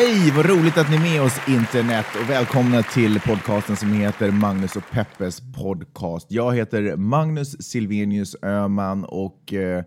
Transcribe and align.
Hej, 0.00 0.32
vad 0.36 0.46
roligt 0.46 0.78
att 0.78 0.90
ni 0.90 0.96
är 0.96 1.00
med 1.00 1.22
oss 1.22 1.40
internet 1.48 2.06
och 2.22 2.30
välkomna 2.30 2.82
till 2.82 3.20
podcasten 3.20 3.76
som 3.76 3.92
heter 3.92 4.30
Magnus 4.30 4.76
och 4.76 4.82
Peppes 4.90 5.42
podcast. 5.56 6.26
Jag 6.30 6.56
heter 6.56 6.96
Magnus 6.96 7.62
Silvenius 7.62 8.36
Öman 8.42 9.04
och 9.04 9.52
eh, 9.52 9.84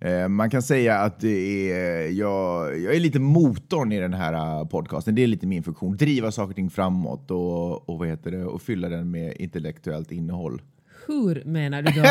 eh, 0.00 0.28
man 0.28 0.50
kan 0.50 0.62
säga 0.62 0.98
att 0.98 1.20
det 1.20 1.72
är, 1.72 2.10
jag, 2.10 2.78
jag 2.80 2.94
är 2.94 3.00
lite 3.00 3.18
motorn 3.18 3.92
i 3.92 4.00
den 4.00 4.14
här 4.14 4.32
eh, 4.32 4.66
podcasten. 4.66 5.14
Det 5.14 5.22
är 5.22 5.26
lite 5.26 5.46
min 5.46 5.62
funktion. 5.62 5.96
Driva 5.96 6.32
saker 6.32 6.50
och 6.50 6.56
ting 6.56 6.70
framåt 6.70 7.30
och, 7.30 7.88
och, 7.88 7.98
vad 7.98 8.08
heter 8.08 8.30
det, 8.30 8.44
och 8.44 8.62
fylla 8.62 8.88
den 8.88 9.10
med 9.10 9.34
intellektuellt 9.38 10.12
innehåll. 10.12 10.62
Hur 11.06 11.42
menar 11.44 11.82
du 11.82 11.92
då? 11.92 12.08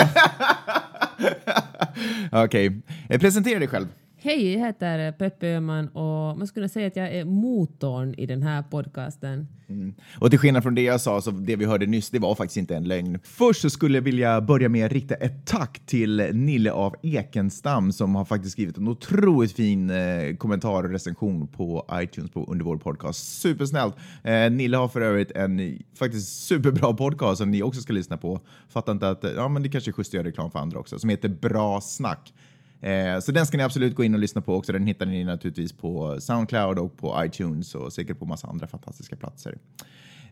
Okej, 2.44 2.68
okay. 2.68 2.82
Eh, 3.10 3.20
presentera 3.20 3.60
dig 3.60 3.68
själv. 3.68 3.88
Hej, 4.24 4.54
jag 4.54 4.66
heter 4.66 5.12
Peppe 5.12 5.48
Öhman 5.48 5.88
och 5.88 6.38
man 6.38 6.48
skulle 6.48 6.70
säga 6.70 6.88
att 6.88 6.96
jag 6.96 7.16
är 7.16 7.26
motorn 7.26 8.14
i 8.14 8.26
den 8.26 8.44
här 8.44 8.64
podcasten. 8.64 9.48
Mm. 9.70 9.94
Och 10.20 10.30
till 10.30 10.40
skillnad 10.40 10.64
från 10.64 10.76
det 10.76 10.82
jag 10.82 11.02
sa, 11.02 11.22
så 11.22 11.32
det 11.32 11.56
vi 11.56 11.66
hörde 11.66 11.86
nyss, 11.86 12.10
det 12.10 12.20
var 12.20 12.36
faktiskt 12.36 12.58
inte 12.58 12.76
en 12.76 12.84
lögn. 12.84 13.20
Först 13.24 13.62
så 13.62 13.70
skulle 13.70 13.98
jag 13.98 14.02
vilja 14.02 14.42
börja 14.42 14.70
med 14.70 14.86
att 14.86 14.92
rikta 14.92 15.16
ett 15.16 15.46
tack 15.46 15.82
till 15.86 16.30
Nille 16.34 16.72
av 16.72 16.96
Ekenstam 17.04 17.92
som 17.92 18.16
har 18.16 18.26
faktiskt 18.26 18.52
skrivit 18.52 18.78
en 18.78 18.88
otroligt 18.88 19.52
fin 19.52 19.90
eh, 19.90 20.36
kommentar 20.38 20.84
och 20.84 20.90
recension 20.90 21.48
på 21.48 21.86
iTunes 21.94 22.32
på, 22.32 22.46
under 22.52 22.66
vår 22.66 22.78
podcast. 22.78 23.42
Supersnällt! 23.42 23.96
Eh, 24.24 24.52
Nille 24.52 24.78
har 24.78 24.88
för 24.88 25.02
övrigt 25.02 25.32
en 25.32 25.80
faktiskt 25.96 26.46
superbra 26.46 26.94
podcast 26.94 27.38
som 27.38 27.52
ni 27.52 27.64
också 27.64 27.82
ska 27.82 27.94
lyssna 27.94 28.18
på. 28.18 28.40
Fattar 28.70 28.92
inte 28.92 29.10
att, 29.10 29.26
ja 29.36 29.48
men 29.48 29.64
det 29.64 29.70
kanske 29.70 29.92
är 29.92 29.94
schysst 29.94 30.10
att 30.10 30.14
göra 30.14 30.28
reklam 30.28 30.52
för 30.52 30.60
andra 30.60 30.80
också, 30.80 31.00
som 31.00 31.10
heter 31.10 31.30
Bra 31.30 31.82
Snack. 31.82 32.34
Eh, 32.82 33.20
så 33.20 33.32
den 33.32 33.46
ska 33.46 33.58
ni 33.58 33.64
absolut 33.64 33.96
gå 33.96 34.04
in 34.04 34.14
och 34.14 34.20
lyssna 34.20 34.42
på 34.42 34.56
också. 34.56 34.72
Den 34.72 34.88
hittar 34.88 35.06
ni 35.06 35.24
naturligtvis 35.24 35.74
på 35.74 36.22
Soundcloud 36.22 36.80
och 36.80 36.98
på 36.98 37.26
iTunes 37.26 37.76
och 37.76 37.94
säkert 37.94 38.20
på 38.20 38.26
massa 38.26 38.48
andra 38.48 38.68
fantastiska 38.68 39.16
platser. 39.16 39.58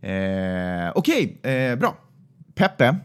Eh, 0.02 0.92
Okej, 0.96 1.38
okay, 1.42 1.52
eh, 1.54 1.76
bra. 1.76 1.98
Peppe, 2.56 2.96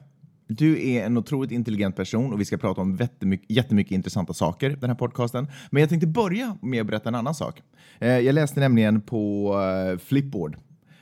du 0.47 0.89
är 0.89 1.07
en 1.07 1.17
otroligt 1.17 1.51
intelligent 1.51 1.97
person 1.97 2.33
och 2.33 2.41
vi 2.41 2.45
ska 2.45 2.57
prata 2.57 2.81
om 2.81 2.97
jättemycket, 2.97 3.51
jättemycket 3.51 3.93
intressanta 3.93 4.35
saker 4.35 4.71
den 4.71 4.91
här 4.91 4.97
podcasten. 4.97 5.47
Men 5.71 5.81
jag 5.81 5.91
tänkte 5.91 6.07
börja 6.07 6.57
med 6.63 6.81
att 6.81 6.87
berätta 6.87 7.09
en 7.09 7.15
annan 7.15 7.35
sak. 7.35 7.63
Eh, 7.99 8.19
jag 8.19 8.35
läste 8.35 8.61
nämligen 8.61 9.01
på 9.01 9.55
eh, 9.61 9.99
Flipboard 9.99 10.57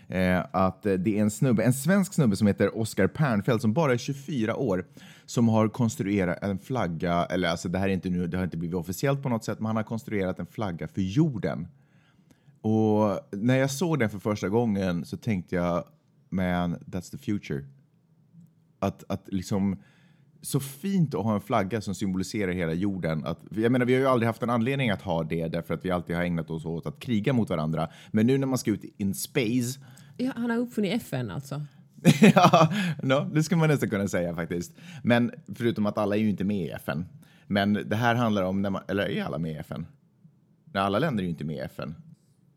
eh, 0.08 0.40
att 0.52 0.82
det 0.82 1.18
är 1.18 1.22
en 1.22 1.30
snubbe, 1.30 1.62
en 1.62 1.72
svensk 1.72 2.14
snubbe 2.14 2.36
som 2.36 2.46
heter 2.46 2.78
Oskar 2.78 3.06
Pernfeldt 3.06 3.62
som 3.62 3.72
bara 3.72 3.92
är 3.92 3.98
24 3.98 4.56
år 4.56 4.84
som 5.32 5.48
har 5.48 5.68
konstruerat 5.68 6.38
en 6.42 6.58
flagga, 6.58 7.24
eller 7.24 7.48
alltså 7.48 7.68
det 7.68 7.78
här 7.78 7.88
är 7.88 7.92
inte 7.92 8.10
nu, 8.10 8.26
det 8.26 8.36
har 8.36 8.44
inte 8.44 8.56
blivit 8.56 8.76
officiellt 8.76 9.22
på 9.22 9.28
något 9.28 9.44
sätt, 9.44 9.58
men 9.60 9.66
han 9.66 9.76
har 9.76 9.82
konstruerat 9.82 10.38
en 10.38 10.46
flagga 10.46 10.88
för 10.88 11.00
jorden. 11.00 11.68
Och 12.60 13.18
när 13.30 13.56
jag 13.56 13.70
såg 13.70 13.98
den 13.98 14.10
för 14.10 14.18
första 14.18 14.48
gången 14.48 15.04
så 15.04 15.16
tänkte 15.16 15.56
jag, 15.56 15.84
man, 16.28 16.76
that's 16.76 17.10
the 17.10 17.18
future. 17.18 17.64
Att, 18.78 19.04
att 19.08 19.24
liksom, 19.26 19.82
så 20.42 20.60
fint 20.60 21.14
att 21.14 21.24
ha 21.24 21.34
en 21.34 21.40
flagga 21.40 21.80
som 21.80 21.94
symboliserar 21.94 22.52
hela 22.52 22.72
jorden. 22.72 23.24
Att, 23.26 23.38
jag 23.50 23.72
menar, 23.72 23.86
vi 23.86 23.92
har 23.92 24.00
ju 24.00 24.06
aldrig 24.06 24.26
haft 24.26 24.42
en 24.42 24.50
anledning 24.50 24.90
att 24.90 25.02
ha 25.02 25.22
det 25.22 25.48
därför 25.48 25.74
att 25.74 25.84
vi 25.84 25.90
alltid 25.90 26.16
har 26.16 26.22
ägnat 26.22 26.50
oss 26.50 26.64
åt 26.64 26.86
att 26.86 27.00
kriga 27.00 27.32
mot 27.32 27.50
varandra. 27.50 27.88
Men 28.10 28.26
nu 28.26 28.38
när 28.38 28.46
man 28.46 28.58
ska 28.58 28.70
ut 28.70 28.84
in 28.96 29.14
space. 29.14 29.80
Ja, 30.16 30.32
han 30.36 30.50
har 30.50 30.58
uppfunnit 30.58 31.02
FN 31.02 31.30
alltså? 31.30 31.66
ja, 32.34 32.72
no, 33.02 33.30
det 33.34 33.42
skulle 33.42 33.58
man 33.58 33.68
nästan 33.68 33.90
kunna 33.90 34.08
säga 34.08 34.34
faktiskt. 34.34 34.76
Men 35.02 35.32
förutom 35.54 35.86
att 35.86 35.98
alla 35.98 36.16
är 36.16 36.20
ju 36.20 36.30
inte 36.30 36.44
med 36.44 36.66
i 36.66 36.70
FN. 36.70 37.06
Men 37.46 37.72
det 37.72 37.96
här 37.96 38.14
handlar 38.14 38.42
om, 38.42 38.62
när 38.62 38.70
man, 38.70 38.82
eller 38.88 39.08
är 39.08 39.24
alla 39.24 39.38
med 39.38 39.52
i 39.52 39.54
FN? 39.54 39.86
Nej, 40.64 40.82
alla 40.82 40.98
länder 40.98 41.22
är 41.22 41.24
ju 41.24 41.30
inte 41.30 41.44
med 41.44 41.56
i 41.56 41.60
FN. 41.60 41.94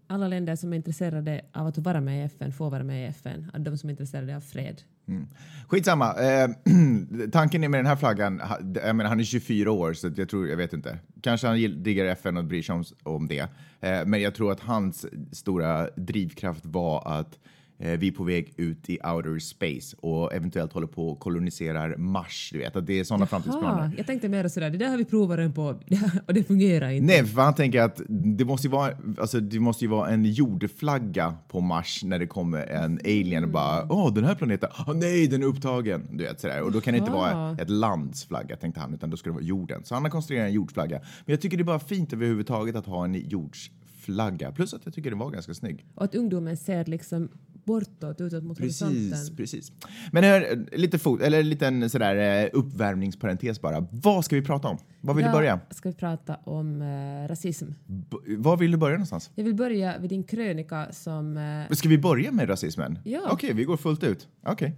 Alla 0.08 0.28
länder 0.28 0.56
som 0.56 0.74
är 0.74 0.78
intresserade 0.78 1.42
av 1.54 1.68
att 1.68 1.78
vara 1.78 2.02
med 2.02 2.22
i 2.22 2.26
FN 2.26 2.54
får 2.54 2.70
vara 2.70 2.84
med 2.84 3.06
i 3.06 3.08
FN. 3.08 3.52
De 3.58 3.78
som 3.78 3.90
är 3.90 3.92
intresserade 3.92 4.36
av 4.36 4.42
fred. 4.42 4.82
Mm. 5.08 5.28
Skitsamma. 5.68 6.14
Eh, 6.14 6.50
tanken 7.32 7.64
är 7.64 7.70
med 7.70 7.80
den 7.80 7.86
här 7.86 7.96
flaggan, 7.96 8.42
jag 8.74 8.96
menar, 8.96 9.10
han 9.10 9.20
är 9.20 9.24
24 9.24 9.72
år 9.72 9.94
så 9.94 10.12
jag 10.16 10.30
tror, 10.30 10.48
jag 10.48 10.58
vet 10.58 10.74
inte. 10.74 11.00
Kanske 11.22 11.48
han 11.48 11.84
diggar 11.84 12.06
FN 12.06 12.38
och 12.38 12.46
bryr 12.46 12.62
sig 12.62 12.76
om, 12.76 12.84
om 13.04 13.28
det. 13.28 13.50
Eh, 13.80 14.06
men 14.06 14.22
jag 14.22 14.36
tror 14.36 14.52
att 14.52 14.60
hans 14.60 15.06
stora 15.32 15.90
drivkraft 15.96 16.66
var 16.66 17.20
att 17.20 17.40
vi 17.78 18.08
är 18.08 18.12
på 18.12 18.24
väg 18.24 18.54
ut 18.58 18.90
i 18.90 19.00
outer 19.04 19.40
space 19.40 19.96
och 20.00 20.34
eventuellt 20.34 20.74
håller 20.74 20.88
på 20.88 21.12
att 21.12 21.20
koloniserar 21.20 21.98
Mars. 21.98 22.50
Du 22.54 22.60
vet, 22.60 22.76
att 22.76 22.88
det 22.88 23.00
är 23.00 23.04
sådana 23.04 23.26
framtidsplaner. 23.26 23.92
Jag 23.98 24.08
tänkte 24.08 24.30
mer 24.30 24.48
sådär, 24.48 24.70
det 24.70 24.78
där 24.78 24.90
har 24.90 24.98
vi 24.98 25.06
provat 25.06 25.38
den 25.38 25.54
på 25.54 25.64
och 26.28 26.34
det 26.34 26.44
fungerar 26.44 26.90
inte. 26.90 27.06
Nej, 27.06 27.26
för 27.26 27.42
han 27.42 27.56
tänker 27.56 27.82
att 27.82 28.02
det 28.08 28.46
måste 28.46 28.68
ju 28.68 28.72
vara, 28.72 28.92
alltså, 29.18 29.40
det 29.40 29.60
måste 29.60 29.86
ju 29.86 29.90
vara 29.90 30.10
en 30.10 30.26
jordflagga 30.26 31.36
på 31.48 31.62
Mars 31.62 32.04
när 32.04 32.20
det 32.20 32.28
kommer 32.28 32.68
en 32.68 33.00
alien 33.04 33.44
och 33.44 33.50
bara 33.50 33.86
åh, 33.90 34.14
den 34.14 34.24
här 34.24 34.36
planeten, 34.36 34.70
oh, 34.88 34.94
nej, 34.96 35.28
den 35.28 35.44
är 35.44 35.48
upptagen. 35.48 36.08
Du 36.12 36.24
vet, 36.24 36.40
sådär. 36.40 36.62
Och 36.62 36.72
då 36.72 36.82
kan 36.82 36.94
det 36.94 36.98
inte 36.98 37.12
vara 37.12 37.58
ett 37.60 37.70
lands 37.70 38.26
flagga, 38.26 38.56
tänkte 38.56 38.80
han, 38.80 38.94
utan 38.94 39.10
då 39.10 39.18
ska 39.18 39.30
det 39.30 39.34
vara 39.34 39.44
jorden. 39.44 39.86
Så 39.86 39.94
han 39.94 40.04
har 40.04 40.10
konstruerat 40.10 40.48
en 40.48 40.54
jordflagga. 40.54 41.00
Men 41.00 41.34
jag 41.34 41.42
tycker 41.42 41.58
det 41.58 41.64
är 41.64 41.66
bara 41.66 41.80
fint 41.80 42.14
överhuvudtaget 42.14 42.76
att 42.76 42.86
ha 42.86 43.06
en 43.06 43.16
jordsflagga. 43.16 44.52
Plus 44.52 44.74
att 44.74 44.82
jag 44.86 44.94
tycker 44.94 45.10
den 45.10 45.20
var 45.20 45.30
ganska 45.30 45.54
snygg. 45.54 45.86
Och 45.96 46.04
att 46.04 46.16
ungdomen 46.16 46.58
ser 46.58 46.86
liksom 46.86 47.30
bortåt, 47.66 48.22
utåt 48.22 48.44
mot 48.44 48.58
precis, 48.58 48.82
horisonten. 48.82 49.36
Precis. 49.36 49.72
Men 50.12 50.24
hör, 50.24 50.66
lite 50.78 51.00
fot, 51.00 51.22
eller 51.22 51.40
en 51.40 51.50
liten 51.50 51.90
sådär 51.90 52.44
eh, 52.44 52.50
uppvärmningsparentes 52.54 53.62
bara. 53.62 53.88
Vad 53.92 54.26
ska 54.26 54.36
vi 54.36 54.42
prata 54.42 54.68
om? 54.68 54.78
Vad 55.02 55.16
vill 55.16 55.26
ja, 55.26 55.32
du 55.32 55.38
börja? 55.38 55.60
ska 55.70 55.90
vi 55.90 55.96
prata 55.96 56.36
om 56.36 56.82
uh, 56.82 57.28
rasism. 57.28 57.66
B 57.86 58.18
var 58.38 58.58
vill 58.58 58.72
du 58.72 58.78
börja 58.78 58.94
någonstans? 58.94 59.32
Jag 59.36 59.44
vill 59.44 59.56
börja 59.56 59.98
vid 59.98 60.10
din 60.10 60.24
krönika 60.24 60.88
som... 60.92 61.38
Uh, 61.38 61.76
ska 61.76 61.90
vi 61.90 61.98
börja 61.98 62.32
med 62.32 62.50
rasismen? 62.50 63.00
Ja. 63.04 63.20
Okej, 63.24 63.34
okay, 63.34 63.54
vi 63.54 63.64
går 63.64 63.78
fullt 63.78 64.04
ut. 64.04 64.28
Okej. 64.44 64.54
Okay. 64.54 64.72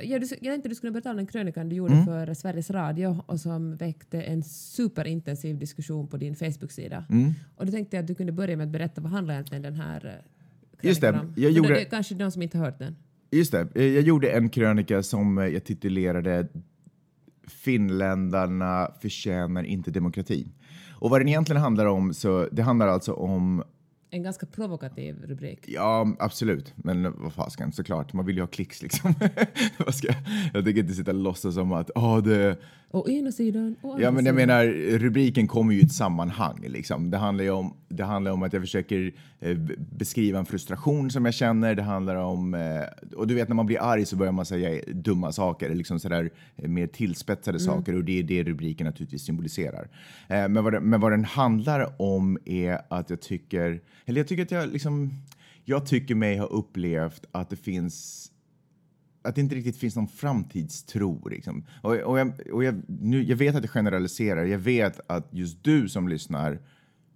Ja, 0.00 0.18
jag 0.40 0.52
tänkte 0.52 0.68
du 0.68 0.74
skulle 0.74 0.92
berätta 0.92 1.10
om 1.10 1.16
den 1.16 1.26
krönikan 1.26 1.68
du 1.68 1.76
gjorde 1.76 1.94
mm. 1.94 2.06
för 2.06 2.34
Sveriges 2.34 2.70
Radio 2.70 3.22
och 3.26 3.40
som 3.40 3.76
väckte 3.76 4.22
en 4.22 4.42
superintensiv 4.42 5.58
diskussion 5.58 6.08
på 6.08 6.16
din 6.16 6.36
Facebook-sida. 6.36 7.04
Mm. 7.10 7.34
Och 7.56 7.66
då 7.66 7.72
tänkte 7.72 7.96
jag 7.96 8.02
att 8.02 8.06
du 8.06 8.14
kunde 8.14 8.32
börja 8.32 8.56
med 8.56 8.64
att 8.64 8.72
berätta 8.72 9.00
vad 9.00 9.12
handlar 9.12 9.34
egentligen 9.34 9.62
den 9.62 9.76
här 9.76 10.22
Just 10.82 11.00
det. 11.00 11.20
Jag 11.36 11.50
gjorde... 11.50 11.68
det 11.68 11.80
är 11.80 11.90
kanske 11.90 12.14
de 12.14 12.30
som 12.30 12.42
inte 12.42 12.58
har 12.58 12.64
hört 12.64 12.78
den. 12.78 12.96
Just 13.30 13.52
det. 13.52 13.68
Eh, 13.74 13.84
jag 13.84 14.02
gjorde 14.02 14.30
en 14.30 14.48
krönika 14.48 15.02
som 15.02 15.38
eh, 15.38 15.46
jag 15.46 15.64
titulerade 15.64 16.48
Finländarna 17.48 18.90
förtjänar 19.00 19.62
inte 19.62 19.90
demokrati. 19.90 20.48
Och 20.90 21.10
vad 21.10 21.20
den 21.20 21.28
egentligen 21.28 21.62
handlar 21.62 21.86
om, 21.86 22.14
så 22.14 22.48
det 22.52 22.62
handlar 22.62 22.88
alltså 22.88 23.12
om 23.12 23.62
en 24.10 24.22
ganska 24.22 24.46
provokativ 24.46 25.16
rubrik. 25.26 25.64
Ja, 25.68 26.16
absolut. 26.18 26.72
Men 26.76 27.14
vad 27.18 27.32
fasken, 27.32 27.72
såklart. 27.72 28.12
Man 28.12 28.26
vill 28.26 28.36
ju 28.36 28.42
ha 28.42 28.46
klicks 28.46 28.82
liksom. 28.82 29.14
vad 29.78 29.94
ska 29.94 30.08
jag? 30.52 30.64
tänker 30.64 30.80
inte 30.80 30.94
sitta 30.94 31.10
och 31.10 31.16
låtsas 31.16 31.54
som 31.54 31.72
att 31.72 31.90
oh, 31.90 32.22
det... 32.22 32.56
Å 32.90 33.08
ena 33.08 33.32
sidan, 33.32 33.76
å 33.82 33.92
andra 33.92 34.04
Ja, 34.04 34.10
men 34.10 34.26
jag 34.26 34.34
menar, 34.34 34.64
rubriken 34.98 35.46
kommer 35.48 35.72
ju 35.72 35.80
i 35.80 35.84
ett 35.84 35.92
sammanhang. 35.92 36.64
Liksom. 36.66 37.10
Det, 37.10 37.16
handlar 37.16 37.44
ju 37.44 37.50
om, 37.50 37.74
det 37.88 38.04
handlar 38.04 38.32
om 38.32 38.42
att 38.42 38.52
jag 38.52 38.62
försöker 38.62 39.12
eh, 39.40 39.56
beskriva 39.78 40.38
en 40.38 40.46
frustration 40.46 41.10
som 41.10 41.24
jag 41.24 41.34
känner. 41.34 41.74
Det 41.74 41.82
handlar 41.82 42.16
om... 42.16 42.54
Eh, 42.54 43.16
och 43.16 43.26
du 43.26 43.34
vet, 43.34 43.48
när 43.48 43.54
man 43.54 43.66
blir 43.66 43.82
arg 43.82 44.06
så 44.06 44.16
börjar 44.16 44.32
man 44.32 44.46
säga 44.46 44.82
dumma 44.86 45.32
saker, 45.32 45.74
liksom 45.74 46.00
sådär 46.00 46.30
eh, 46.56 46.68
mer 46.68 46.86
tillspetsade 46.86 47.58
mm. 47.58 47.66
saker. 47.66 47.96
Och 47.96 48.04
det 48.04 48.18
är 48.18 48.22
det 48.22 48.42
rubriken 48.42 48.86
naturligtvis 48.86 49.22
symboliserar. 49.22 49.88
Eh, 50.28 50.48
men, 50.48 50.64
vad 50.64 50.82
men 50.82 51.00
vad 51.00 51.12
den 51.12 51.24
handlar 51.24 52.02
om 52.02 52.38
är 52.44 52.80
att 52.88 53.10
jag 53.10 53.20
tycker 53.20 53.80
eller 54.08 54.20
jag 54.20 54.28
tycker 54.28 54.42
att 54.42 54.50
jag 54.50 54.68
liksom, 54.68 55.12
jag 55.64 55.86
tycker 55.86 56.14
mig 56.14 56.38
ha 56.38 56.46
upplevt 56.46 57.26
att 57.32 57.50
det 57.50 57.56
finns 57.56 58.24
att 59.22 59.34
det 59.34 59.40
inte 59.40 59.54
riktigt 59.54 59.76
finns 59.76 59.96
någon 59.96 60.08
framtidstro. 60.08 61.28
Liksom. 61.28 61.64
Och, 61.82 61.96
och, 61.96 62.18
jag, 62.18 62.32
och 62.52 62.64
jag, 62.64 62.82
nu, 62.86 63.22
jag 63.22 63.36
vet 63.36 63.56
att 63.56 63.62
jag 63.62 63.70
generaliserar. 63.70 64.44
Jag 64.44 64.58
vet 64.58 65.00
att 65.06 65.28
just 65.30 65.64
du 65.64 65.88
som 65.88 66.08
lyssnar 66.08 66.60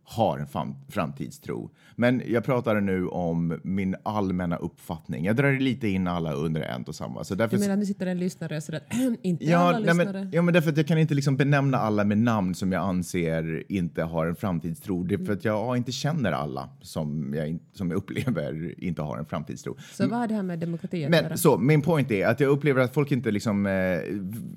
har 0.05 0.39
en 0.39 0.75
framtidstro. 0.89 1.71
Men 1.97 2.23
jag 2.27 2.45
pratar 2.45 2.81
nu 2.81 3.07
om 3.07 3.61
min 3.63 3.97
allmänna 4.03 4.57
uppfattning. 4.57 5.25
Jag 5.25 5.37
drar 5.37 5.53
lite 5.53 5.89
in 5.89 6.07
alla 6.07 6.33
under 6.33 6.61
en 6.61 6.83
och 6.83 6.95
samma. 6.95 7.25
Så 7.25 7.35
därför... 7.35 7.57
Du 7.57 7.63
menar 7.63 7.77
nu 7.77 7.87
sitter 7.87 8.07
en 8.07 8.19
lyssnare 8.19 8.57
och 8.57 8.63
säger 8.63 8.81
att 8.81 9.19
inte 9.23 9.45
ja, 9.45 9.59
alla 9.59 9.79
nej, 9.79 9.87
lyssnare? 9.87 10.13
Men, 10.13 10.31
ja, 10.33 10.43
men 10.43 10.55
därför 10.55 10.71
att 10.71 10.77
jag 10.77 10.87
kan 10.87 10.99
inte 10.99 11.15
liksom 11.15 11.37
benämna 11.37 11.79
alla 11.79 12.05
med 12.05 12.19
namn 12.19 12.55
som 12.55 12.73
jag 12.73 12.83
anser 12.83 13.73
inte 13.73 14.03
har 14.03 14.27
en 14.27 14.37
framtidstro. 14.37 15.03
Det 15.03 15.15
är 15.15 15.25
för 15.25 15.33
att 15.33 15.45
jag 15.45 15.77
inte 15.77 15.93
känner 15.93 16.33
alla 16.33 16.69
som 16.81 17.35
jag, 17.35 17.59
som 17.73 17.91
jag 17.91 17.97
upplever 18.03 18.85
inte 18.85 19.03
har 19.03 19.19
en 19.19 19.27
framtidstro. 19.27 19.77
Så 19.93 20.09
vad 20.09 20.19
har 20.19 20.29
det 20.29 20.35
här 20.35 20.43
med 20.43 20.59
demokrati 20.59 21.05
att 21.05 21.11
men, 21.11 21.25
göra? 21.25 21.37
Så 21.37 21.59
min 21.59 21.83
point 21.83 22.11
är 22.11 22.27
att 22.27 22.41
jag 22.41 22.49
upplever 22.49 22.83
att 22.83 22.95
folk 22.95 23.13
inte 23.13 23.31
liksom, 23.31 23.67
eh, 23.67 23.73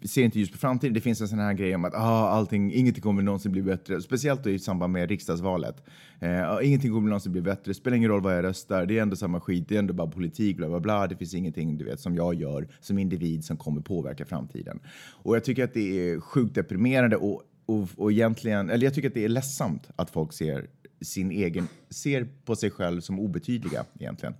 ser 0.07 0.23
inte 0.23 0.39
just 0.39 0.51
på 0.51 0.57
framtiden. 0.57 0.93
Det 0.93 1.01
finns 1.01 1.21
en 1.21 1.27
sån 1.27 1.39
här 1.39 1.53
grej 1.53 1.75
om 1.75 1.85
att 1.85 1.93
ah, 1.93 2.29
allting, 2.29 2.73
ingenting 2.73 3.03
kommer 3.03 3.21
någonsin 3.21 3.51
bli 3.51 3.61
bättre. 3.61 4.01
Speciellt 4.01 4.47
i 4.47 4.59
samband 4.59 4.93
med 4.93 5.09
riksdagsvalet. 5.35 5.83
Eh, 6.19 6.67
ingenting 6.67 6.91
kommer 6.91 7.09
någonsin 7.09 7.31
bli 7.31 7.41
bättre. 7.41 7.63
Det 7.63 7.73
spelar 7.73 7.97
ingen 7.97 8.09
roll 8.09 8.21
vad 8.21 8.37
jag 8.37 8.43
röstar. 8.43 8.85
Det 8.85 8.97
är 8.97 9.01
ändå 9.01 9.15
samma 9.15 9.39
skit. 9.39 9.69
Det 9.69 9.75
är 9.75 9.79
ändå 9.79 9.93
bara 9.93 10.07
politik. 10.07 10.57
Bla, 10.57 10.67
bla, 10.67 10.79
bla. 10.79 11.07
Det 11.07 11.15
finns 11.15 11.33
ingenting 11.33 11.77
du 11.77 11.85
vet, 11.85 11.99
som 11.99 12.15
jag 12.15 12.33
gör 12.33 12.67
som 12.79 12.97
individ 12.97 13.45
som 13.45 13.57
kommer 13.57 13.81
påverka 13.81 14.25
framtiden. 14.25 14.79
Och 15.23 15.35
jag 15.35 15.43
tycker 15.43 15.63
att 15.63 15.73
det 15.73 16.09
är 16.09 16.19
sjukt 16.19 16.55
deprimerande 16.55 17.15
och, 17.15 17.41
och, 17.65 17.87
och 17.97 18.11
egentligen, 18.11 18.69
eller 18.69 18.85
jag 18.85 18.93
tycker 18.93 19.07
att 19.07 19.13
det 19.13 19.25
är 19.25 19.29
ledsamt 19.29 19.89
att 19.95 20.09
folk 20.09 20.33
ser 20.33 20.67
sin 21.01 21.31
egen, 21.31 21.67
ser 21.89 22.27
på 22.45 22.55
sig 22.55 22.71
själv 22.71 23.01
som 23.01 23.19
obetydliga 23.19 23.85
egentligen. 23.99 24.35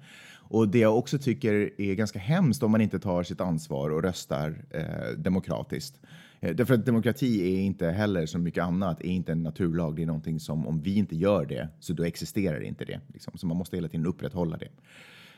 Och 0.50 0.68
det 0.68 0.80
jag 0.80 0.98
också 0.98 1.18
tycker 1.18 1.82
är 1.82 1.96
ganska 1.96 2.20
hemskt 2.20 2.64
om 2.64 2.72
man 2.72 2.82
inte 2.82 3.00
tar 3.00 3.24
sitt 3.24 3.42
ansvar 3.42 3.90
och 3.90 4.04
röstar 4.04 4.66
eh, 4.70 5.18
demokratiskt. 5.18 6.00
Eh, 6.40 6.56
därför 6.56 6.74
att 6.74 6.86
demokrati 6.86 7.56
är 7.56 7.62
inte 7.62 7.88
heller 7.88 8.26
som 8.26 8.44
mycket 8.44 8.64
annat, 8.64 9.02
är 9.02 9.10
inte 9.10 9.32
en 9.32 9.44
naturlag. 9.44 9.96
Det 9.96 10.02
är 10.02 10.06
någonting 10.06 10.40
som 10.40 10.68
om 10.68 10.82
vi 10.82 10.96
inte 10.96 11.16
gör 11.16 11.46
det 11.46 11.70
så 11.80 11.94
då 11.94 12.04
existerar 12.04 12.64
inte 12.64 12.86
det. 12.86 13.02
Liksom. 13.08 13.38
Så 13.38 13.48
man 13.48 13.58
måste 13.58 13.78
hela 13.78 13.88
tiden 13.88 14.06
upprätthålla 14.06 14.58
det. 14.58 14.70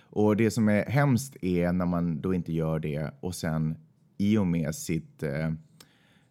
Och 0.09 0.37
det 0.37 0.51
som 0.51 0.69
är 0.69 0.85
hemskt 0.85 1.43
är 1.43 1.71
när 1.71 1.85
man 1.85 2.21
då 2.21 2.33
inte 2.33 2.53
gör 2.53 2.79
det 2.79 3.11
och 3.19 3.35
sen 3.35 3.77
i 4.17 4.37
och 4.37 4.47
med 4.47 4.75
sitt 4.75 5.23
eh, 5.23 5.47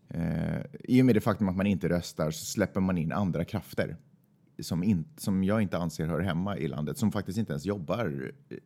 eh, 0.09 0.61
i 0.85 1.03
och 1.03 1.07
med 1.07 1.17
det 1.17 1.21
faktum 1.21 1.49
att 1.49 1.57
man 1.57 1.67
inte 1.67 1.89
röstar 1.89 2.31
så 2.31 2.45
släpper 2.45 2.81
man 2.81 2.99
in 2.99 3.13
andra 3.13 3.45
krafter 3.45 3.97
som, 4.59 4.83
in, 4.83 5.05
som 5.17 5.45
jag 5.45 5.63
inte 5.63 5.79
anser 5.79 6.07
hör 6.07 6.21
hemma 6.21 6.59
i 6.59 6.69
landet, 6.69 6.99
som 6.99 7.13
faktiskt 7.13 7.39
inte 7.39 7.53
ens 7.53 7.67
jobbar, 7.67 8.33
eh, 8.49 8.57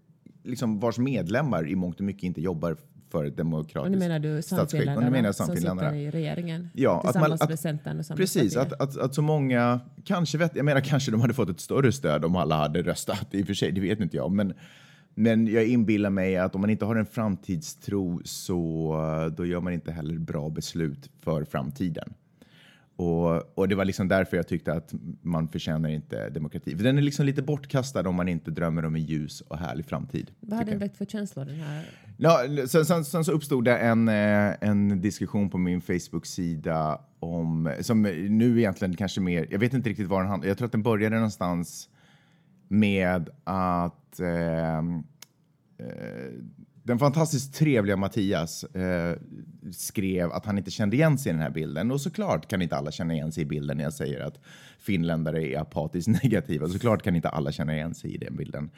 liksom 0.42 0.80
vars 0.80 0.98
medlemmar 0.98 1.68
i 1.68 1.76
mångt 1.76 2.00
och 2.00 2.04
mycket 2.04 2.22
inte 2.22 2.40
jobbar 2.40 2.76
för 3.10 3.24
ett 3.24 3.36
demokratiskt 3.36 3.84
Och 3.84 3.90
nu 3.90 3.98
menar 3.98 4.18
du 4.18 4.42
Sannfinländarna 4.42 5.32
som 5.32 5.56
sitter 5.56 5.94
i 5.94 6.10
regeringen 6.10 6.70
ja, 6.74 7.02
tillsammans 7.02 7.32
att 7.32 7.40
man, 7.40 7.48
med 7.48 7.58
Centern 7.58 8.00
och 8.00 8.16
Precis, 8.16 8.56
att, 8.56 8.72
att, 8.72 8.96
att, 8.96 9.14
så 9.14 9.22
många, 9.22 9.80
kanske 10.04 10.38
vet, 10.38 10.56
jag 10.56 10.64
menar 10.64 10.80
kanske 10.80 11.10
de 11.10 11.20
hade 11.20 11.34
fått 11.34 11.48
ett 11.48 11.60
större 11.60 11.92
stöd 11.92 12.24
om 12.24 12.36
alla 12.36 12.56
hade 12.56 12.82
röstat, 12.82 13.26
i 13.30 13.42
och 13.42 13.46
för 13.46 13.54
sig, 13.54 13.72
det 13.72 13.80
vet 13.80 14.00
inte 14.00 14.16
jag, 14.16 14.32
men 14.32 14.54
men 15.14 15.46
jag 15.46 15.66
inbillar 15.66 16.10
mig 16.10 16.36
att 16.36 16.54
om 16.54 16.60
man 16.60 16.70
inte 16.70 16.84
har 16.84 16.96
en 16.96 17.06
framtidstro 17.06 18.20
så 18.24 19.32
då 19.36 19.46
gör 19.46 19.60
man 19.60 19.72
inte 19.72 19.92
heller 19.92 20.18
bra 20.18 20.50
beslut 20.50 21.10
för 21.20 21.44
framtiden. 21.44 22.14
Och, 22.96 23.58
och, 23.58 23.68
det 23.68 23.74
var 23.74 23.84
liksom 23.84 24.08
därför 24.08 24.36
jag 24.36 24.48
tyckte 24.48 24.72
att 24.72 24.94
man 25.22 25.48
förtjänar 25.48 25.88
inte 25.88 26.28
demokrati. 26.28 26.76
För 26.76 26.84
den 26.84 26.98
är 26.98 27.02
liksom 27.02 27.26
lite 27.26 27.42
bortkastad 27.42 28.08
om 28.08 28.14
man 28.14 28.28
inte 28.28 28.50
drömmer 28.50 28.84
om 28.84 28.94
en 28.94 29.02
ljus 29.02 29.40
och 29.40 29.58
härlig 29.58 29.86
framtid. 29.86 30.30
Vad 30.40 30.58
hade 30.58 30.70
den 30.70 30.78
väckt 30.78 30.96
för 30.96 31.04
känslor 31.04 31.44
den 31.44 31.60
här? 31.60 31.84
Ja, 32.22 32.44
sen, 32.66 32.86
sen, 32.86 33.04
sen, 33.04 33.24
så 33.24 33.32
uppstod 33.32 33.64
det 33.64 33.76
en, 33.76 34.08
eh, 34.08 34.54
en 34.60 35.00
diskussion 35.00 35.50
på 35.50 35.58
min 35.58 35.80
Facebook-sida 35.80 37.00
om, 37.20 37.74
som 37.80 38.02
nu 38.28 38.58
egentligen 38.58 38.96
kanske 38.96 39.20
mer, 39.20 39.46
jag 39.50 39.58
vet 39.58 39.74
inte 39.74 39.90
riktigt 39.90 40.08
var 40.08 40.20
den 40.20 40.28
handlade, 40.28 40.48
jag 40.48 40.58
tror 40.58 40.66
att 40.66 40.72
den 40.72 40.82
började 40.82 41.16
någonstans 41.16 41.88
med 42.68 43.30
att 43.44 44.20
eh, 44.20 44.78
eh, 44.78 44.82
den 46.82 46.98
fantastiskt 46.98 47.54
trevliga 47.54 47.96
Mattias 47.96 48.64
eh, 48.64 49.16
skrev 49.72 50.32
att 50.32 50.46
han 50.46 50.58
inte 50.58 50.70
kände 50.70 50.96
igen 50.96 51.18
sig 51.18 51.30
i 51.30 51.32
den 51.32 51.42
här 51.42 51.50
bilden. 51.50 51.90
Och 51.90 52.00
såklart 52.00 52.48
kan 52.48 52.62
inte 52.62 52.76
alla 52.76 52.90
känna 52.90 53.14
igen 53.14 53.32
sig 53.32 53.42
i 53.42 53.46
bilden 53.46 53.76
när 53.76 53.84
jag 53.84 53.92
säger 53.92 54.20
att 54.20 54.40
finländare 54.78 55.46
är 55.46 55.60
apatiskt 55.60 56.08
negativa. 56.22 56.68
Såklart 56.68 57.02
kan 57.02 57.16
inte 57.16 57.28
alla 57.28 57.52
känna 57.52 57.74
igen 57.74 57.94
sig 57.94 58.14
i 58.14 58.18
den 58.18 58.36
bilden. 58.36 58.70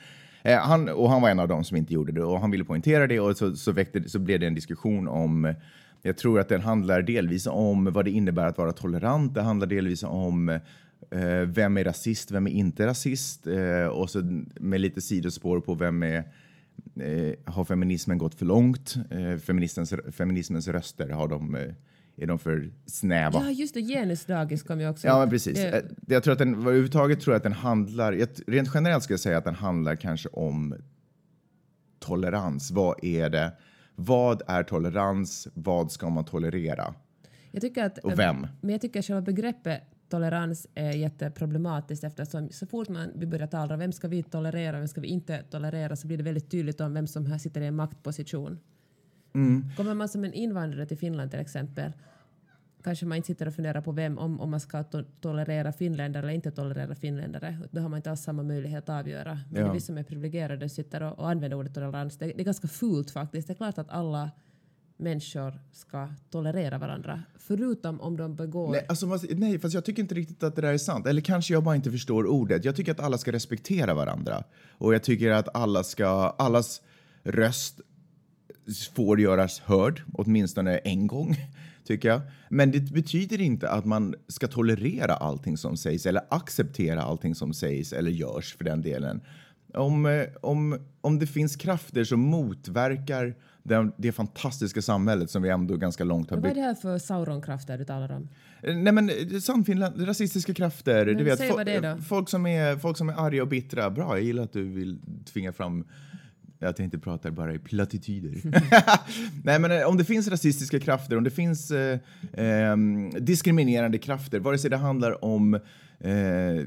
Eh, 0.42 0.58
han, 0.58 0.88
och 0.88 1.10
han 1.10 1.22
var 1.22 1.30
en 1.30 1.38
av 1.38 1.48
dem 1.48 1.64
som 1.64 1.76
inte 1.76 1.94
gjorde 1.94 2.12
det 2.12 2.24
och 2.24 2.40
han 2.40 2.50
ville 2.50 2.64
poängtera 2.64 3.06
det 3.06 3.20
och 3.20 3.36
så, 3.36 3.56
så, 3.56 3.72
väckte, 3.72 4.08
så 4.08 4.18
blev 4.18 4.40
det 4.40 4.46
en 4.46 4.54
diskussion 4.54 5.08
om 5.08 5.44
eh, 5.44 5.54
jag 6.02 6.16
tror 6.16 6.40
att 6.40 6.48
den 6.48 6.60
handlar 6.60 7.02
delvis 7.02 7.46
om 7.46 7.84
vad 7.92 8.04
det 8.04 8.10
innebär 8.10 8.46
att 8.46 8.58
vara 8.58 8.72
tolerant. 8.72 9.34
Det 9.34 9.42
handlar 9.42 9.66
delvis 9.66 10.02
om 10.02 10.48
eh, 10.48 11.40
vem 11.46 11.76
är 11.76 11.84
rasist, 11.84 12.30
vem 12.30 12.46
är 12.46 12.50
inte 12.50 12.86
rasist? 12.86 13.46
Eh, 13.46 13.86
och 13.86 14.10
så 14.10 14.44
med 14.60 14.80
lite 14.80 15.00
sidospår 15.00 15.60
på 15.60 15.74
vem 15.74 16.02
är 16.02 16.24
Eh, 16.96 17.34
har 17.44 17.64
feminismen 17.64 18.18
gått 18.18 18.34
för 18.34 18.46
långt? 18.46 18.96
Eh, 19.10 19.38
feminismens, 19.38 19.94
feminismens 20.10 20.68
röster, 20.68 21.08
har 21.08 21.28
de, 21.28 21.54
eh, 21.54 21.74
är 22.16 22.26
de 22.26 22.38
för 22.38 22.72
snäva? 22.86 23.40
Ja, 23.44 23.50
just 23.50 23.74
det. 23.74 23.80
Genusdagis 23.80 24.62
kom 24.62 24.80
ju 24.80 24.88
också 24.88 25.06
Ja, 25.06 25.18
men 25.18 25.30
precis. 25.30 25.54
Det... 25.54 25.84
Jag 26.06 26.22
tror 26.22 26.32
att 26.32 26.38
den, 26.38 26.54
överhuvudtaget 26.54 27.20
tror 27.20 27.34
jag 27.34 27.36
att 27.36 27.42
den 27.42 27.52
handlar, 27.52 28.12
rent 28.46 28.70
generellt 28.74 29.04
ska 29.04 29.12
jag 29.12 29.20
säga 29.20 29.38
att 29.38 29.44
den 29.44 29.54
handlar 29.54 29.96
kanske 29.96 30.28
om 30.28 30.74
tolerans. 31.98 32.70
Vad 32.70 33.04
är 33.04 33.30
det? 33.30 33.52
Vad 33.94 34.42
är 34.46 34.62
tolerans? 34.62 35.48
Vad 35.54 35.92
ska 35.92 36.10
man 36.10 36.24
tolerera? 36.24 36.94
Jag 37.50 37.60
tycker 37.60 37.84
att, 37.84 37.98
och 37.98 38.18
vem? 38.18 38.46
Men 38.60 38.70
jag 38.70 38.80
tycker 38.80 38.98
att 39.00 39.06
själva 39.06 39.22
begreppet 39.22 39.82
tolerans 40.08 40.66
är 40.74 40.92
jätteproblematiskt 40.92 42.04
eftersom 42.04 42.48
så 42.50 42.66
fort 42.66 42.88
man 42.88 43.12
börjar 43.14 43.46
tala 43.46 43.74
om 43.74 43.80
vem 43.80 43.92
ska 43.92 44.08
vi 44.08 44.22
tolerera 44.22 44.76
och 44.76 44.80
vem 44.80 44.88
ska 44.88 45.00
vi 45.00 45.08
inte 45.08 45.42
tolerera 45.42 45.96
så 45.96 46.06
blir 46.06 46.16
det 46.16 46.22
väldigt 46.22 46.50
tydligt 46.50 46.80
om 46.80 46.94
vem 46.94 47.06
som 47.06 47.26
här 47.26 47.38
sitter 47.38 47.60
i 47.60 47.66
en 47.66 47.76
maktposition. 47.76 48.58
Mm. 49.34 49.70
Kommer 49.76 49.94
man 49.94 50.08
som 50.08 50.24
en 50.24 50.32
invandrare 50.32 50.86
till 50.86 50.98
Finland 50.98 51.30
till 51.30 51.40
exempel 51.40 51.92
kanske 52.82 53.06
man 53.06 53.16
inte 53.16 53.26
sitter 53.26 53.46
och 53.46 53.54
funderar 53.54 53.80
på 53.80 53.92
vem, 53.92 54.18
om, 54.18 54.40
om 54.40 54.50
man 54.50 54.60
ska 54.60 54.82
to 54.82 55.02
tolerera 55.20 55.72
finländare 55.72 56.22
eller 56.22 56.34
inte 56.34 56.50
tolerera 56.50 56.94
finländare. 56.94 57.58
Då 57.70 57.80
har 57.80 57.88
man 57.88 57.96
inte 57.96 58.10
alls 58.10 58.22
samma 58.22 58.42
möjlighet 58.42 58.88
att 58.88 59.00
avgöra. 59.00 59.40
Men 59.50 59.66
ja. 59.66 59.72
vi 59.72 59.80
som 59.80 59.98
är 59.98 60.02
privilegierade 60.02 60.68
sitter 60.68 61.02
och, 61.02 61.18
och 61.18 61.30
använder 61.30 61.56
ordet 61.58 61.74
tolerans. 61.74 62.18
Det, 62.18 62.26
det, 62.26 62.40
är 62.40 62.44
ganska 62.44 62.68
fult 62.68 63.10
faktiskt. 63.10 63.48
Det 63.48 63.52
är 63.52 63.54
klart 63.54 63.78
att 63.78 63.90
alla 63.90 64.30
människor 64.96 65.60
ska 65.72 66.08
tolerera 66.30 66.78
varandra, 66.78 67.22
förutom 67.38 68.00
om 68.00 68.16
de 68.16 68.36
begår... 68.36 68.70
Nej, 68.70 68.86
alltså, 68.88 69.18
nej, 69.30 69.58
fast 69.58 69.74
jag 69.74 69.84
tycker 69.84 70.02
inte 70.02 70.14
riktigt 70.14 70.42
att 70.42 70.56
det 70.56 70.62
där 70.62 70.72
är 70.72 70.78
sant. 70.78 71.06
Eller 71.06 71.20
kanske 71.20 71.54
jag 71.54 71.64
bara 71.64 71.76
inte 71.76 71.90
förstår 71.90 72.26
ordet. 72.26 72.64
Jag 72.64 72.76
tycker 72.76 72.92
att 72.92 73.00
alla 73.00 73.18
ska 73.18 73.32
respektera 73.32 73.94
varandra. 73.94 74.44
Och 74.70 74.94
jag 74.94 75.02
tycker 75.02 75.30
att 75.30 75.56
alla 75.56 75.84
ska, 75.84 76.06
allas 76.38 76.82
röst 77.22 77.80
får 78.94 79.20
göras 79.20 79.60
hörd, 79.60 80.02
åtminstone 80.12 80.78
en 80.78 81.06
gång, 81.06 81.36
tycker 81.84 82.08
jag. 82.08 82.20
Men 82.48 82.70
det 82.70 82.80
betyder 82.80 83.40
inte 83.40 83.70
att 83.70 83.84
man 83.84 84.14
ska 84.28 84.48
tolerera 84.48 85.14
allting 85.14 85.56
som 85.56 85.76
sägs 85.76 86.06
eller 86.06 86.22
acceptera 86.28 87.02
allting 87.02 87.34
som 87.34 87.54
sägs 87.54 87.92
eller 87.92 88.10
görs 88.10 88.56
för 88.56 88.64
den 88.64 88.82
delen. 88.82 89.20
Om, 89.74 90.06
eh, 90.06 90.26
om, 90.40 90.78
om 91.00 91.18
det 91.18 91.26
finns 91.26 91.56
krafter 91.56 92.04
som 92.04 92.20
motverkar 92.20 93.34
det, 93.62 93.90
det 93.96 94.12
fantastiska 94.12 94.82
samhället 94.82 95.30
som 95.30 95.42
vi 95.42 95.48
ändå 95.48 95.76
ganska 95.76 96.04
långt 96.04 96.30
har 96.30 96.36
byggt. 96.36 96.44
Vad 96.44 96.50
är 96.50 96.54
det 96.54 96.66
här 96.66 96.74
för 96.74 96.98
Sauron-krafter 96.98 97.78
du 97.78 97.84
talar 97.84 98.12
om? 98.12 98.28
Eh, 98.62 98.76
nej 98.76 98.92
men 98.92 99.10
eh, 99.10 99.38
Sannfinland, 99.40 100.08
rasistiska 100.08 100.54
krafter. 100.54 101.06
Men 101.06 101.16
du 101.16 101.24
vet, 101.24 101.38
säg 101.38 101.50
vad 101.50 101.66
det 101.66 101.72
är 101.72 101.94
då. 101.94 102.02
Folk 102.02 102.28
som 102.28 102.46
är, 102.46 102.76
folk 102.76 102.96
som 102.96 103.08
är 103.08 103.26
arga 103.26 103.42
och 103.42 103.48
bittra. 103.48 103.90
Bra, 103.90 104.16
jag 104.16 104.22
gillar 104.22 104.42
att 104.42 104.52
du 104.52 104.68
vill 104.68 104.98
tvinga 105.32 105.52
fram 105.52 105.84
jag 106.62 106.76
tänkte 106.76 106.98
prata 106.98 107.30
bara 107.30 107.54
i 107.54 107.58
plattityder. 107.58 108.40
Nej, 109.44 109.58
men 109.58 109.86
om 109.86 109.96
det 109.96 110.04
finns 110.04 110.28
rasistiska 110.28 110.80
krafter, 110.80 111.16
om 111.16 111.24
det 111.24 111.30
finns 111.30 111.70
eh, 111.70 111.98
eh, 112.32 112.76
diskriminerande 113.20 113.98
krafter, 113.98 114.40
vare 114.40 114.58
sig 114.58 114.70
det 114.70 114.76
handlar 114.76 115.24
om 115.24 115.54
eh, 116.00 116.66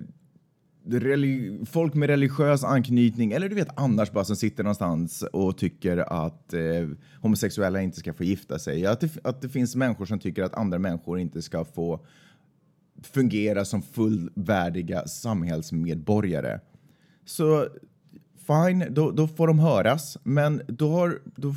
folk 1.66 1.94
med 1.94 2.10
religiös 2.10 2.64
anknytning 2.64 3.32
eller 3.32 3.50
du 3.50 3.56
vet 3.56 3.68
annars 3.76 4.12
bara 4.12 4.26
som 4.26 4.36
sitter 4.36 4.64
någonstans 4.64 5.24
och 5.24 5.58
tycker 5.58 5.98
att 5.98 6.54
eh, 6.54 6.62
homosexuella 7.22 7.82
inte 7.82 8.00
ska 8.00 8.14
få 8.14 8.24
gifta 8.24 8.60
sig. 8.60 8.86
Att 8.86 9.00
det, 9.00 9.18
att 9.24 9.42
det 9.42 9.50
finns 9.50 9.76
människor 9.76 10.06
som 10.06 10.20
tycker 10.20 10.44
att 10.44 10.54
andra 10.54 10.80
människor 10.80 11.20
inte 11.20 11.42
ska 11.42 11.66
få 11.66 12.06
fungera 13.04 13.66
som 13.66 13.82
fullvärdiga 13.82 15.08
samhällsmedborgare. 15.08 16.60
Så 17.26 17.68
fine, 18.48 18.86
då, 18.90 19.12
då 19.12 19.28
får 19.28 19.48
de 19.48 19.60
höras, 19.60 20.18
men 20.24 20.62
då, 20.68 20.92
har, 20.92 21.20
då 21.36 21.56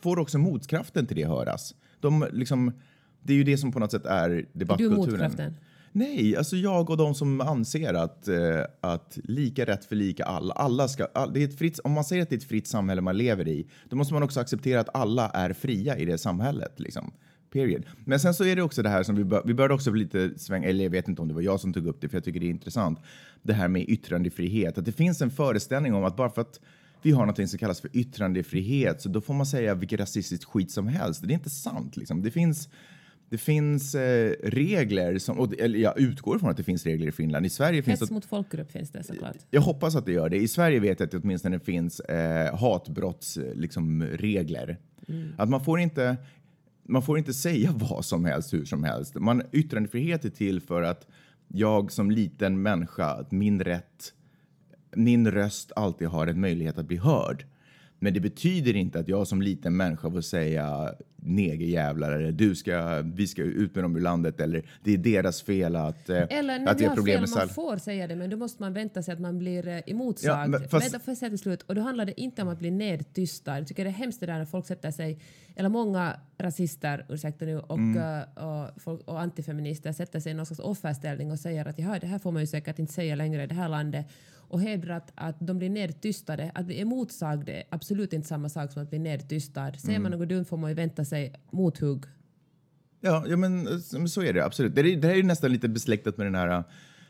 får 0.00 0.18
också 0.18 0.38
motkraften 0.38 1.06
till 1.06 1.16
det 1.16 1.26
höras. 1.26 1.74
De, 2.00 2.26
liksom, 2.32 2.72
det 3.22 3.32
är 3.32 3.36
ju 3.36 3.44
det 3.44 3.56
som 3.56 3.72
på 3.72 3.78
något 3.78 3.90
sätt 3.90 4.06
är 4.06 4.46
debattkulturen. 4.52 5.02
Är 5.02 5.06
du 5.06 5.12
motkraften? 5.12 5.54
Nej, 5.92 6.36
alltså 6.36 6.56
jag 6.56 6.90
och 6.90 6.96
de 6.96 7.14
som 7.14 7.40
anser 7.40 7.94
att, 7.94 8.28
eh, 8.28 8.64
att 8.80 9.18
lika 9.24 9.66
rätt 9.66 9.84
för 9.84 9.96
lika 9.96 10.24
alla, 10.24 10.54
alla 10.54 10.88
ska, 10.88 11.06
all, 11.14 11.32
det 11.32 11.40
är 11.40 11.48
ett 11.48 11.58
fritt, 11.58 11.78
om 11.78 11.92
man 11.92 12.04
säger 12.04 12.22
att 12.22 12.28
det 12.28 12.34
är 12.34 12.38
ett 12.38 12.44
fritt 12.44 12.66
samhälle 12.66 13.00
man 13.00 13.16
lever 13.16 13.48
i, 13.48 13.66
då 13.88 13.96
måste 13.96 14.14
man 14.14 14.22
också 14.22 14.40
acceptera 14.40 14.80
att 14.80 14.96
alla 14.96 15.30
är 15.30 15.52
fria 15.52 15.96
i 15.96 16.04
det 16.04 16.18
samhället. 16.18 16.80
Liksom. 16.80 17.12
Period. 17.52 17.86
Men 18.04 18.20
sen 18.20 18.34
så 18.34 18.44
är 18.44 18.56
det 18.56 18.62
också 18.62 18.82
det 18.82 18.88
här 18.88 19.02
som 19.02 19.16
vi, 19.16 19.24
bör, 19.24 19.42
vi 19.44 19.54
började 19.54 19.74
också 19.74 19.90
lite 19.90 20.38
svänga, 20.38 20.68
eller 20.68 20.84
jag 20.84 20.90
vet 20.90 21.08
inte 21.08 21.22
om 21.22 21.28
det 21.28 21.34
var 21.34 21.42
jag 21.42 21.60
som 21.60 21.72
tog 21.72 21.86
upp 21.86 22.00
det, 22.00 22.08
för 22.08 22.16
jag 22.16 22.24
tycker 22.24 22.40
det 22.40 22.46
är 22.46 22.50
intressant, 22.50 22.98
det 23.42 23.52
här 23.52 23.68
med 23.68 23.88
yttrandefrihet. 23.88 24.78
Att 24.78 24.84
det 24.84 24.92
finns 24.92 25.22
en 25.22 25.30
föreställning 25.30 25.94
om 25.94 26.04
att 26.04 26.16
bara 26.16 26.30
för 26.30 26.40
att 26.40 26.60
vi 27.02 27.10
har 27.10 27.26
något 27.26 27.50
som 27.50 27.58
kallas 27.58 27.80
för 27.80 27.90
yttrandefrihet, 27.92 29.02
så 29.02 29.08
då 29.08 29.20
får 29.20 29.34
man 29.34 29.46
säga 29.46 29.74
vilket 29.74 30.00
rasistiskt 30.00 30.44
skit 30.44 30.70
som 30.70 30.88
helst. 30.88 31.22
Det 31.26 31.32
är 31.32 31.34
inte 31.34 31.50
sant. 31.50 31.96
Liksom. 31.96 32.22
Det 32.22 32.30
finns 32.30 32.68
det 33.30 33.38
finns 33.38 33.94
eh, 33.94 34.32
regler, 34.42 35.18
som, 35.18 35.38
och, 35.38 35.60
eller 35.60 35.78
jag 35.78 35.98
utgår 36.00 36.38
från 36.38 36.50
att 36.50 36.56
det 36.56 36.62
finns 36.62 36.86
regler 36.86 37.08
i 37.08 37.12
Finland. 37.12 37.46
I 37.46 37.50
Sverige 37.50 37.82
finns 37.82 38.00
Hets 38.00 38.10
mot 38.10 38.24
folkgrupp 38.24 38.72
finns 38.72 38.90
det 38.90 39.04
såklart. 39.04 39.36
Jag 39.50 39.60
hoppas 39.60 39.96
att 39.96 40.06
det 40.06 40.12
gör 40.12 40.28
det. 40.28 40.36
I 40.36 40.48
Sverige 40.48 40.80
vet 40.80 41.00
jag 41.00 41.06
att 41.06 41.10
det 41.10 41.18
åtminstone 41.18 41.60
finns 41.60 42.00
eh, 42.00 42.58
hatbrottsregler. 42.58 43.54
Liksom, 43.54 44.02
mm. 45.08 45.32
Att 45.38 45.48
man 45.48 45.64
får 45.64 45.80
inte 45.80 46.16
man 46.90 47.02
får 47.02 47.18
inte 47.18 47.34
säga 47.34 47.70
vad 47.74 48.04
som 48.04 48.24
helst 48.24 48.54
hur 48.54 48.64
som 48.64 48.84
helst. 48.84 49.14
Man, 49.14 49.42
yttrandefrihet 49.52 50.24
är 50.24 50.30
till 50.30 50.60
för 50.60 50.82
att 50.82 51.06
jag 51.48 51.92
som 51.92 52.10
liten 52.10 52.62
människa, 52.62 53.24
min 53.30 53.60
rätt, 53.60 54.12
min 54.94 55.30
röst 55.30 55.72
alltid 55.76 56.08
har 56.08 56.26
en 56.26 56.40
möjlighet 56.40 56.78
att 56.78 56.86
bli 56.86 56.96
hörd. 56.96 57.44
Men 58.02 58.14
det 58.14 58.20
betyder 58.20 58.76
inte 58.76 58.98
att 58.98 59.08
jag 59.08 59.26
som 59.26 59.42
liten 59.42 59.76
människa 59.76 60.10
får 60.10 60.20
säga 60.20 60.94
negerjävlar 61.22 62.12
eller 62.12 62.32
du 62.32 62.54
ska, 62.54 63.02
vi 63.02 63.26
ska 63.26 63.42
ut 63.42 63.74
med 63.74 63.84
dem 63.84 63.96
ur 63.96 64.00
landet 64.00 64.40
eller 64.40 64.62
det 64.84 64.94
är 64.94 64.98
deras 64.98 65.42
fel 65.42 65.76
att, 65.76 66.08
eh, 66.08 66.22
eller, 66.30 66.68
att 66.68 66.80
vi 66.80 66.84
har 66.84 66.94
problem 66.94 67.20
med 67.20 67.30
Man 67.30 67.48
får 67.48 67.76
säga 67.76 68.06
det 68.06 68.16
men 68.16 68.30
då 68.30 68.36
måste 68.36 68.62
man 68.62 68.72
vänta 68.72 69.02
sig 69.02 69.14
att 69.14 69.20
man 69.20 69.38
blir 69.38 69.68
eh, 69.68 69.80
emotsagd. 69.86 70.32
Ja, 70.32 70.46
men 70.46 70.68
fast... 70.68 70.86
Vänta, 70.86 70.98
får 70.98 71.10
jag 71.10 71.18
säga 71.18 71.28
till 71.28 71.38
slut? 71.38 71.62
Och 71.62 71.74
då 71.74 71.80
handlar 71.80 72.04
det 72.04 72.20
inte 72.20 72.42
om 72.42 72.48
att 72.48 72.58
bli 72.58 72.70
nedtystad. 72.70 73.58
Jag 73.58 73.66
tycker 73.66 73.84
det 73.84 73.90
är 73.90 73.94
hemskt 73.94 74.20
det 74.20 74.26
där 74.26 74.38
när 74.38 74.44
folk 74.44 74.66
sätter 74.66 74.90
sig, 74.90 75.20
eller 75.56 75.68
många 75.68 76.16
rasister, 76.38 77.06
ursäkta 77.08 77.44
nu, 77.44 77.58
och, 77.58 77.78
mm. 77.78 78.22
Eh, 78.36 78.44
och, 78.44 78.70
och, 78.84 79.08
och 79.08 79.20
antifeminister 79.20 79.92
sätter 79.92 80.20
sig 80.20 80.32
i 80.32 80.34
någon 80.34 80.46
slags 80.46 80.60
offerställning 80.60 81.30
och 81.30 81.38
säger 81.38 81.68
att 81.68 81.76
det 81.76 81.82
här 81.82 82.18
får 82.18 82.32
man 82.32 82.42
ju 82.42 82.46
säkert 82.46 82.78
inte 82.78 82.92
säga 82.92 83.14
längre 83.14 83.42
i 83.42 83.46
det 83.46 83.54
här 83.54 83.68
landet 83.68 84.06
och 84.50 84.60
hedrat 84.60 85.12
att 85.14 85.36
de 85.38 85.58
blir 85.58 85.70
nedtystade. 85.70 86.52
Att 86.54 86.66
bli 86.66 86.80
emotsagd 86.80 87.48
är 87.48 87.62
absolut 87.70 88.12
inte 88.12 88.28
samma 88.28 88.48
sak 88.48 88.72
som 88.72 88.82
att 88.82 88.90
bli 88.90 88.98
nedtystad. 88.98 89.72
Säger 89.78 89.98
mm. 89.98 90.02
man 90.02 90.20
något 90.20 90.28
dumt 90.28 90.44
får 90.44 90.56
man 90.56 90.70
ju 90.70 90.74
vänta 90.74 91.04
sig 91.04 91.34
mothugg. 91.50 92.04
Ja, 93.00 93.24
ja 93.28 93.36
men 93.36 93.80
så 94.08 94.22
är 94.22 94.32
det 94.32 94.44
absolut. 94.44 94.74
Det, 94.74 94.80
är, 94.80 94.96
det 94.96 95.08
här 95.08 95.14
är 95.14 95.22
nästan 95.22 95.52
lite 95.52 95.68
besläktat 95.68 96.16
med 96.16 96.26
den 96.26 96.34
här 96.34 96.48
äh, 96.48 96.62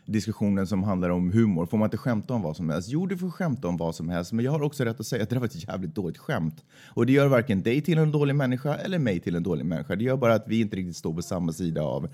diskussionen 0.05 0.67
som 0.67 0.83
handlar 0.83 1.11
om 1.11 1.33
humor. 1.33 1.67
Får 1.67 1.79
man 1.79 1.87
inte 1.87 1.97
skämta 1.97 2.35
om 2.35 2.43
vad 2.43 2.57
som 2.57 2.71
helst? 2.71 2.89
Jo, 2.89 3.07
du 3.07 3.19
får 3.19 3.31
skämta 3.31 3.69
om 3.69 3.77
vad 3.77 3.95
som 3.95 4.09
helst, 4.09 4.33
men 4.33 4.45
jag 4.45 4.53
har 4.53 4.63
också 4.63 4.85
rätt 4.85 5.01
att 5.01 5.07
säga 5.07 5.23
att 5.23 5.31
det 5.31 5.39
var 5.39 5.47
ett 5.47 5.69
jävligt 5.69 5.95
dåligt 5.95 6.19
skämt. 6.19 6.65
Och 6.89 7.07
det 7.07 7.13
gör 7.13 7.29
varken 7.29 7.63
dig 7.63 7.81
till 7.81 7.99
en 7.99 8.13
dålig 8.13 8.35
människa 8.35 8.75
eller 8.75 8.99
mig 8.99 9.21
till 9.21 9.37
en 9.37 9.43
dålig 9.43 9.65
människa. 9.65 9.97
Det 9.97 10.05
gör 10.05 10.17
bara 10.17 10.35
att 10.35 10.49
vi 10.49 10.61
inte 10.61 10.77
riktigt 10.77 10.97
står 10.97 11.15
på 11.15 11.23
samma 11.23 11.53
sida 11.53 11.83
av 11.83 12.09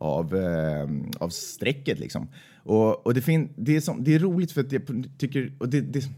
av, 0.00 0.36
eh, 0.36 0.88
av 1.18 1.28
strecket. 1.28 1.98
Liksom. 1.98 2.28
Och, 2.56 3.06
och 3.06 3.14
det, 3.14 3.20
fin 3.20 3.48
det, 3.56 3.76
är 3.76 3.80
som, 3.80 4.04
det 4.04 4.14
är 4.14 4.18
roligt 4.18 4.52
för 4.52 4.60
att 4.60 4.72
jag 4.72 4.82
tycker... 5.18 5.52
Och 5.58 5.68
det, 5.68 5.80
det, 5.80 6.08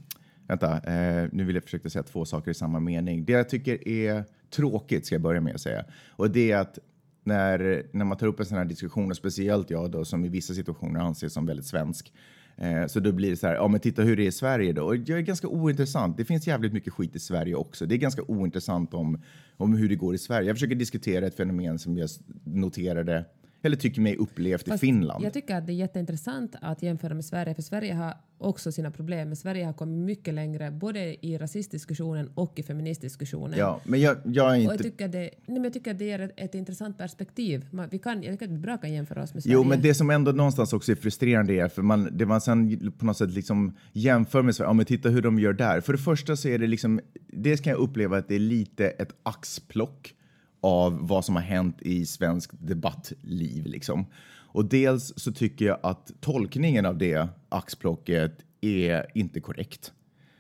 vänta, 0.49 0.77
eh, 0.77 1.29
nu 1.33 1.45
vill 1.45 1.55
jag 1.55 1.65
försöka 1.65 1.91
säga 1.91 2.03
två 2.03 2.25
saker 2.25 2.51
i 2.51 2.55
samma 2.55 2.81
mening. 2.81 3.25
Det 3.25 3.33
jag 3.33 3.49
tycker 3.49 3.89
är 3.89 4.25
tråkigt, 4.51 5.07
ska 5.07 5.15
jag 5.15 5.23
börja 5.23 5.41
med 5.41 5.55
att 5.55 5.61
säga, 5.61 5.85
och 6.11 6.31
det 6.31 6.51
är 6.51 6.57
att 6.57 6.79
när, 7.25 7.87
när 7.93 8.05
man 8.05 8.19
tar 8.19 8.27
upp 8.27 8.41
en 8.41 8.47
sån 8.47 8.59
här 8.59 8.65
diskussion, 8.65 9.11
och 9.11 9.17
speciellt 9.17 9.71
jag 9.71 9.91
då 9.91 10.05
som 10.05 10.25
i 10.25 10.29
vissa 10.29 10.55
situationer 10.55 11.01
anses 11.01 11.33
som 11.33 11.47
väldigt 11.47 11.67
svensk, 11.67 12.13
eh, 12.57 12.87
så 12.87 13.01
då 13.01 13.13
blir 13.13 13.31
det 13.31 13.37
så 13.37 13.47
här, 13.47 13.55
ja 13.55 13.69
men 13.69 13.81
titta 13.81 14.03
hur 14.03 14.17
det 14.17 14.23
är 14.23 14.27
i 14.27 14.33
Sverige 14.33 14.73
då. 14.73 14.85
Och 14.85 14.95
är 14.95 15.21
ganska 15.21 15.49
ointressant. 15.49 16.17
Det 16.17 16.25
finns 16.25 16.47
jävligt 16.47 16.73
mycket 16.73 16.93
skit 16.93 17.17
i 17.17 17.19
Sverige 17.19 17.55
också. 17.55 17.87
Det 17.87 17.95
är 17.95 17.97
ganska 17.97 18.23
ointressant 18.23 18.95
om, 18.95 19.23
om 19.57 19.75
hur 19.75 19.89
det 19.89 19.97
går 19.97 20.15
i 20.15 20.19
Sverige. 20.19 20.49
Jag 20.49 20.57
försöker 20.57 20.75
diskutera 20.75 21.27
ett 21.27 21.37
fenomen 21.37 21.79
som 21.79 21.99
jag 21.99 22.09
noterade 22.45 23.25
eller 23.63 23.77
tycker 23.77 24.01
mig 24.01 24.17
upplevt 24.17 24.69
Fast 24.69 24.85
i 24.85 24.87
Finland. 24.87 25.25
Jag 25.25 25.33
tycker 25.33 25.57
att 25.57 25.67
det 25.67 25.73
är 25.73 25.75
jätteintressant 25.75 26.57
att 26.61 26.83
jämföra 26.83 27.15
med 27.15 27.25
Sverige, 27.25 27.55
för 27.55 27.63
Sverige 27.63 27.95
har 27.95 28.15
också 28.39 28.73
sina 28.73 28.91
problem, 28.91 29.29
men 29.29 29.37
Sverige 29.37 29.65
har 29.65 29.73
kommit 29.73 30.07
mycket 30.07 30.35
längre 30.35 30.71
både 30.71 31.27
i 31.27 31.39
rasistdiskussionen 31.39 32.31
och 32.35 32.59
i 32.59 32.63
feministdiskussionen. 32.63 33.59
Ja, 33.59 33.81
men 33.85 34.01
jag, 34.01 34.17
jag 34.25 34.51
är 34.51 34.55
inte... 34.55 34.69
Och 34.69 34.75
jag, 34.75 34.83
tycker 34.83 35.09
det, 35.09 35.19
nej, 35.19 35.33
men 35.47 35.65
jag 35.65 35.73
tycker 35.73 35.91
att 35.91 35.99
det 35.99 36.13
är 36.13 36.19
ett, 36.19 36.33
ett 36.37 36.55
intressant 36.55 36.99
perspektiv. 36.99 37.67
Man, 37.71 37.89
vi 37.91 37.99
kan, 37.99 38.23
jag 38.23 38.33
tycker 38.33 38.47
att 38.47 38.53
vi 38.53 38.59
bra 38.59 38.79
kan 38.79 38.93
jämföra 38.93 39.23
oss 39.23 39.35
med 39.35 39.43
Sverige. 39.43 39.55
Jo, 39.55 39.65
men 39.65 39.83
det 39.83 39.95
som 39.95 40.11
ändå 40.11 40.33
någonstans 40.33 40.73
också 40.73 40.93
är 40.93 40.97
frustrerande 40.97 41.55
är, 41.55 41.69
för 41.69 41.83
man, 41.83 42.09
det 42.13 42.27
man 42.27 42.41
sen 42.41 42.93
på 42.99 43.07
något 43.07 43.17
sätt 43.17 43.31
liksom 43.31 43.77
jämför 43.93 44.43
med 44.43 44.55
Sverige, 44.55 44.69
ja 44.69 44.73
men 44.73 44.87
titta 44.87 45.09
hur 45.09 45.23
de 45.23 45.39
gör 45.39 45.53
där. 45.53 45.81
För 45.81 45.93
det 45.93 45.99
första 45.99 46.37
så 46.37 46.49
är 46.49 46.59
det 46.59 46.67
liksom, 46.67 47.01
dels 47.27 47.61
kan 47.61 47.71
jag 47.71 47.81
uppleva 47.81 48.19
att 48.19 48.29
det 48.29 48.35
är 48.35 48.39
lite 48.39 48.89
ett 48.89 49.15
axplock 49.23 50.15
av 50.61 51.09
vad 51.09 51.25
som 51.25 51.37
har 51.37 51.43
hänt 51.43 51.83
i 51.83 52.07
svensk 52.07 52.51
debattliv. 52.59 53.67
Liksom. 53.67 54.07
Och 54.51 54.65
dels 54.65 55.13
så 55.17 55.33
tycker 55.33 55.65
jag 55.65 55.79
att 55.83 56.13
tolkningen 56.21 56.87
av 56.87 56.99
det 56.99 57.29
axplocket 57.49 58.33
är 58.61 59.07
inte 59.15 59.41
korrekt. 59.41 59.93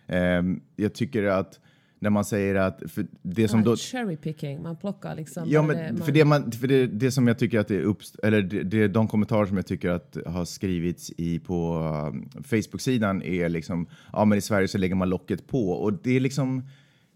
Um, 0.06 0.62
jag 0.76 0.94
tycker 0.94 1.24
att 1.24 1.60
när 2.00 2.10
man 2.10 2.24
säger 2.24 2.54
att... 2.54 2.82
För 2.86 3.06
det 3.22 3.48
som 3.48 3.64
då, 3.64 3.76
cherry 3.76 4.16
picking, 4.16 4.62
man 4.62 4.76
plockar 4.76 5.16
liksom... 5.16 5.44
Ja, 5.46 5.62
men 5.62 5.76
det, 5.76 5.92
man... 5.92 6.02
för, 6.02 6.12
det, 6.12 6.24
man, 6.24 6.52
för 6.52 6.68
det, 6.68 6.86
det 6.86 7.10
som 7.10 7.28
jag 7.28 7.38
tycker 7.38 7.58
att 7.58 7.68
det 7.68 7.76
är 7.76 7.82
uppst 7.82 8.18
eller 8.22 8.42
det, 8.42 8.62
det, 8.62 8.88
de 8.88 9.08
kommentarer 9.08 9.46
som 9.46 9.56
jag 9.56 9.66
tycker 9.66 9.90
att 9.90 10.16
har 10.26 10.44
skrivits 10.44 11.12
i 11.16 11.38
på 11.38 11.78
um, 12.12 12.28
Facebook-sidan 12.44 13.22
är 13.22 13.48
liksom, 13.48 13.86
ja 14.12 14.24
men 14.24 14.38
i 14.38 14.40
Sverige 14.40 14.68
så 14.68 14.78
lägger 14.78 14.94
man 14.94 15.08
locket 15.08 15.46
på 15.46 15.70
och 15.70 15.92
det 15.92 16.16
är 16.16 16.20
liksom 16.20 16.62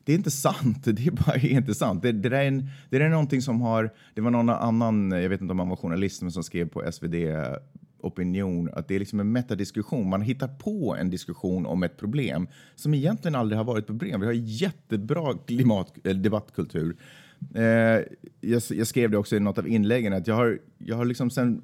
det 0.04 0.12
är 0.12 0.16
inte 0.16 0.30
sant. 0.30 0.85
Det 0.85 1.06
är 1.06 1.11
bara 1.11 1.37
inte 1.37 1.75
sant. 1.75 2.02
Det, 2.02 2.12
det, 2.12 2.28
där 2.28 2.38
är 2.38 2.49
en, 2.49 2.68
det 2.90 2.99
där 2.99 3.04
är 3.04 3.11
någonting 3.11 3.42
som 3.42 3.61
har... 3.61 3.90
Det 4.14 4.21
var 4.21 4.30
någon 4.30 4.49
annan, 4.49 5.11
jag 5.11 5.28
vet 5.28 5.40
inte 5.40 5.52
om 5.52 5.59
han 5.59 5.68
var 5.68 5.76
journalist, 5.76 6.23
men 6.23 6.32
som 6.32 6.42
skrev 6.42 6.68
på 6.68 6.92
SvD 6.92 7.14
Opinion 8.02 8.71
att 8.73 8.88
det 8.88 8.94
är 8.94 8.99
liksom 8.99 9.21
en 9.21 9.32
metadiskussion. 9.32 10.09
Man 10.09 10.23
hittar 10.23 10.49
på 10.49 10.97
en 11.00 11.11
diskussion 11.11 11.66
om 11.66 11.82
ett 11.82 11.97
problem 11.97 12.49
som 12.75 12.94
egentligen 12.94 13.35
aldrig 13.35 13.59
har 13.59 13.64
varit 13.64 13.87
problem. 13.87 14.21
Vi 14.21 14.26
har 14.26 14.32
jättebra 14.32 15.35
klimat, 15.47 15.94
debattkultur. 16.02 16.97
Eh, 17.54 17.62
jag, 18.40 18.62
jag, 18.71 18.87
skrev 18.87 19.11
det 19.11 19.18
också 19.18 19.37
i 19.37 19.40
något 19.40 19.59
av 19.59 19.68
inläggen 19.68 20.12
att 20.12 20.26
jag 20.26 20.35
har, 20.35 20.59
jag 20.78 20.97
har 20.97 21.04
liksom 21.04 21.30
sen 21.30 21.62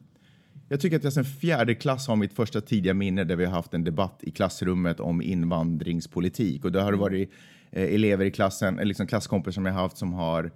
jag 0.68 0.80
tycker 0.80 0.96
att 0.96 1.04
jag 1.04 1.12
sen 1.12 1.24
fjärde 1.24 1.74
klass 1.74 2.08
har 2.08 2.16
mitt 2.16 2.32
första 2.32 2.60
tidiga 2.60 2.94
minne 2.94 3.24
där 3.24 3.36
vi 3.36 3.44
har 3.44 3.52
haft 3.52 3.74
en 3.74 3.84
debatt 3.84 4.20
i 4.22 4.30
klassrummet 4.30 5.00
om 5.00 5.22
invandringspolitik. 5.22 6.64
Och 6.64 6.72
det 6.72 6.80
har 6.80 6.92
varit 6.92 7.30
eh, 7.30 7.34
elever 7.70 8.24
i 8.24 8.30
klassen, 8.30 8.74
eller 8.74 8.84
liksom 8.84 9.06
klasskompisar 9.06 9.52
som 9.52 9.66
jag 9.66 9.72
haft 9.72 9.96
som 9.96 10.12
har 10.12 10.50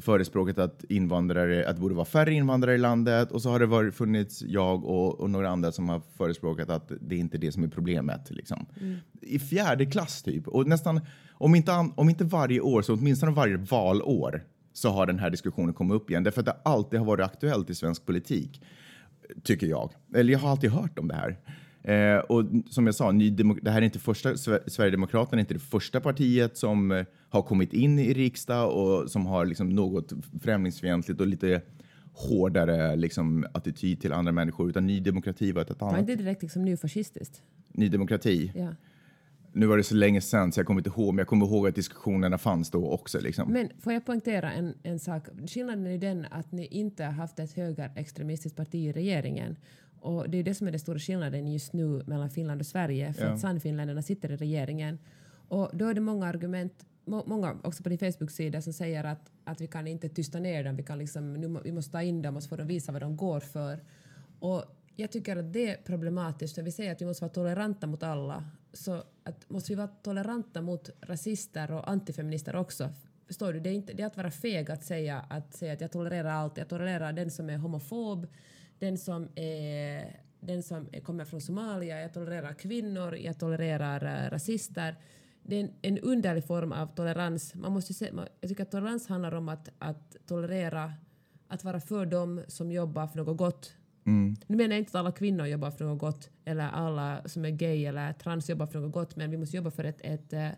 förespråkat 0.00 0.58
att 0.58 0.84
invandrare, 0.88 1.68
att 1.68 1.76
det 1.76 1.80
borde 1.80 1.94
vara 1.94 2.04
färre 2.04 2.34
invandrare 2.34 2.74
i 2.74 2.78
landet 2.78 3.30
och 3.32 3.42
så 3.42 3.50
har 3.50 3.58
det 3.58 3.66
varit, 3.66 3.94
funnits 3.94 4.42
jag 4.42 4.84
och, 4.84 5.20
och 5.20 5.30
några 5.30 5.48
andra 5.48 5.72
som 5.72 5.88
har 5.88 6.02
förespråkat 6.16 6.70
att 6.70 6.92
det 7.00 7.14
är 7.14 7.18
inte 7.18 7.36
är 7.36 7.38
det 7.38 7.52
som 7.52 7.64
är 7.64 7.68
problemet. 7.68 8.30
Liksom. 8.30 8.66
Mm. 8.80 8.96
I 9.20 9.38
fjärde 9.38 9.86
klass 9.86 10.22
typ. 10.22 10.48
Och 10.48 10.66
nästan, 10.66 11.00
om 11.32 11.54
inte, 11.54 11.90
om 11.94 12.08
inte 12.08 12.24
varje 12.24 12.60
år 12.60 12.82
så 12.82 12.94
åtminstone 12.94 13.32
varje 13.32 13.56
valår 13.56 14.44
så 14.72 14.90
har 14.90 15.06
den 15.06 15.18
här 15.18 15.30
diskussionen 15.30 15.74
kommit 15.74 15.94
upp 15.94 16.10
igen. 16.10 16.22
Därför 16.22 16.40
att 16.40 16.46
det 16.46 16.56
alltid 16.64 16.98
har 16.98 17.06
varit 17.06 17.24
aktuellt 17.24 17.70
i 17.70 17.74
svensk 17.74 18.06
politik, 18.06 18.62
tycker 19.42 19.66
jag. 19.66 19.90
Eller 20.14 20.32
jag 20.32 20.40
har 20.40 20.50
alltid 20.50 20.70
hört 20.70 20.98
om 20.98 21.08
det 21.08 21.14
här. 21.14 21.36
Eh, 21.86 22.18
och 22.18 22.44
som 22.70 22.86
jag 22.86 22.94
sa, 22.94 23.12
Ny 23.12 23.30
det 23.30 23.70
här 23.70 23.78
är 23.78 23.84
inte 23.84 23.98
första, 23.98 24.36
Sverigedemokraterna 24.36 25.38
är 25.38 25.40
inte 25.40 25.54
det 25.54 25.60
första 25.60 26.00
partiet 26.00 26.56
som 26.56 26.92
eh, 26.92 27.04
har 27.28 27.42
kommit 27.42 27.72
in 27.72 27.98
i 27.98 28.14
riksdag 28.14 28.72
och 28.72 29.10
som 29.10 29.26
har 29.26 29.46
liksom 29.46 29.68
något 29.68 30.12
främlingsfientligt 30.42 31.20
och 31.20 31.26
lite 31.26 31.62
hårdare 32.12 32.96
liksom, 32.96 33.46
attityd 33.52 34.00
till 34.00 34.12
andra 34.12 34.32
människor, 34.32 34.68
utan 34.68 34.86
Ny 34.86 35.00
Demokrati 35.00 35.52
var 35.52 35.62
ett, 35.62 35.70
ett 35.70 35.82
annat. 35.82 35.92
Var 35.92 36.00
inte 36.00 36.16
direkt 36.16 36.42
liksom 36.42 36.64
nyfascistiskt? 36.64 37.42
Ny 37.72 37.88
Demokrati? 37.88 38.52
Ja. 38.54 38.68
Nu 39.52 39.66
var 39.66 39.76
det 39.76 39.82
så 39.82 39.94
länge 39.94 40.20
sedan 40.20 40.52
så 40.52 40.60
jag 40.60 40.66
kommer 40.66 40.80
inte 40.80 40.90
ihåg, 40.90 41.14
men 41.14 41.18
jag 41.18 41.28
kommer 41.28 41.46
ihåg 41.46 41.68
att 41.68 41.74
diskussionerna 41.74 42.38
fanns 42.38 42.70
då 42.70 42.90
också. 42.90 43.20
Liksom. 43.20 43.52
Men 43.52 43.68
får 43.80 43.92
jag 43.92 44.06
poängtera 44.06 44.52
en, 44.52 44.74
en 44.82 44.98
sak? 44.98 45.26
Skillnaden 45.46 45.86
är 45.86 45.98
den 45.98 46.26
att 46.30 46.52
ni 46.52 46.66
inte 46.66 47.04
har 47.04 47.12
haft 47.12 47.38
ett 47.38 47.52
högerextremistiskt 47.52 48.56
parti 48.56 48.74
i 48.74 48.92
regeringen 48.92 49.56
och 50.00 50.30
det 50.30 50.38
är 50.38 50.42
det 50.42 50.54
som 50.54 50.66
är 50.66 50.70
den 50.70 50.80
stora 50.80 50.98
skillnaden 50.98 51.52
just 51.52 51.72
nu 51.72 52.02
mellan 52.06 52.30
Finland 52.30 52.60
och 52.60 52.66
Sverige, 52.66 53.12
för 53.12 53.24
ja. 53.24 53.30
att 53.30 53.40
Sannfinländarna 53.40 54.02
sitter 54.02 54.32
i 54.32 54.36
regeringen. 54.36 54.98
Och 55.48 55.70
då 55.72 55.86
är 55.86 55.94
det 55.94 56.00
många 56.00 56.26
argument, 56.26 56.86
må, 57.04 57.24
många 57.26 57.56
också 57.62 57.82
på 57.82 57.88
din 57.88 57.98
Facebook-sida 57.98 58.62
som 58.62 58.72
säger 58.72 59.04
att, 59.04 59.30
att 59.44 59.60
vi 59.60 59.66
kan 59.66 59.86
inte 59.86 60.08
tysta 60.08 60.38
ner 60.38 60.64
dem, 60.64 60.76
vi, 60.76 60.82
kan 60.82 60.98
liksom, 60.98 61.34
nu, 61.34 61.60
vi 61.64 61.72
måste 61.72 61.92
ta 61.92 62.02
in 62.02 62.22
dem 62.22 62.36
och 62.36 62.42
så 62.42 62.48
får 62.48 62.56
de 62.56 62.66
visa 62.66 62.92
vad 62.92 63.02
de 63.02 63.16
går 63.16 63.40
för. 63.40 63.84
Och 64.38 64.64
jag 64.96 65.10
tycker 65.10 65.36
att 65.36 65.52
det 65.52 65.70
är 65.70 65.76
problematiskt, 65.76 66.56
när 66.56 66.64
vi 66.64 66.72
säger 66.72 66.92
att 66.92 67.00
vi 67.00 67.06
måste 67.06 67.24
vara 67.24 67.32
toleranta 67.32 67.86
mot 67.86 68.02
alla, 68.02 68.44
så 68.72 69.02
att 69.24 69.50
måste 69.50 69.72
vi 69.72 69.76
vara 69.76 69.88
toleranta 69.88 70.62
mot 70.62 70.90
rasister 71.00 71.72
och 71.72 71.90
antifeminister 71.90 72.56
också. 72.56 72.88
Förstår 73.26 73.52
du? 73.52 73.60
Det 73.60 73.70
är, 73.70 73.74
inte, 73.74 73.92
det 73.92 74.02
är 74.02 74.06
att 74.06 74.16
vara 74.16 74.30
feg 74.30 74.70
att 74.70 74.84
säga, 74.84 75.24
att 75.28 75.54
säga 75.54 75.72
att 75.72 75.80
jag 75.80 75.92
tolererar 75.92 76.30
allt, 76.30 76.58
jag 76.58 76.68
tolererar 76.68 77.12
den 77.12 77.30
som 77.30 77.50
är 77.50 77.56
homofob, 77.56 78.26
den 78.78 78.98
som, 78.98 79.28
är, 79.34 80.20
den 80.40 80.62
som 80.62 80.86
kommer 81.02 81.24
från 81.24 81.40
Somalia, 81.40 82.00
jag 82.00 82.12
tolererar 82.12 82.52
kvinnor, 82.52 83.16
jag 83.16 83.38
tolererar 83.38 84.04
uh, 84.04 84.30
rasister. 84.30 84.96
Det 85.42 85.56
är 85.56 85.60
en, 85.60 85.70
en 85.82 85.98
underlig 85.98 86.44
form 86.44 86.72
av 86.72 86.86
tolerans. 86.86 87.54
Man 87.54 87.72
måste 87.72 87.94
se, 87.94 88.12
man, 88.12 88.26
jag 88.40 88.48
tycker 88.48 88.62
att 88.62 88.70
tolerans 88.70 89.08
handlar 89.08 89.34
om 89.34 89.48
att, 89.48 89.68
att 89.78 90.16
tolerera, 90.26 90.92
att 91.48 91.64
vara 91.64 91.80
för 91.80 92.06
dem 92.06 92.42
som 92.48 92.72
jobbar 92.72 93.06
för 93.06 93.18
något 93.18 93.36
gott. 93.36 93.72
Mm. 94.06 94.36
Nu 94.46 94.56
menar 94.56 94.70
jag 94.70 94.78
inte 94.78 94.90
att 94.90 94.94
alla 94.94 95.12
kvinnor 95.12 95.46
jobbar 95.46 95.70
för 95.70 95.84
något 95.84 95.98
gott 95.98 96.30
eller 96.44 96.68
alla 96.68 97.22
som 97.28 97.44
är 97.44 97.50
gay 97.50 97.84
eller 97.84 98.12
trans 98.12 98.50
jobbar 98.50 98.66
för 98.66 98.78
något 98.80 98.92
gott, 98.92 99.16
men 99.16 99.30
vi 99.30 99.36
måste 99.36 99.56
jobba 99.56 99.70
för 99.70 99.84
ett, 99.84 100.00
ett, 100.00 100.32
eh, 100.32 100.50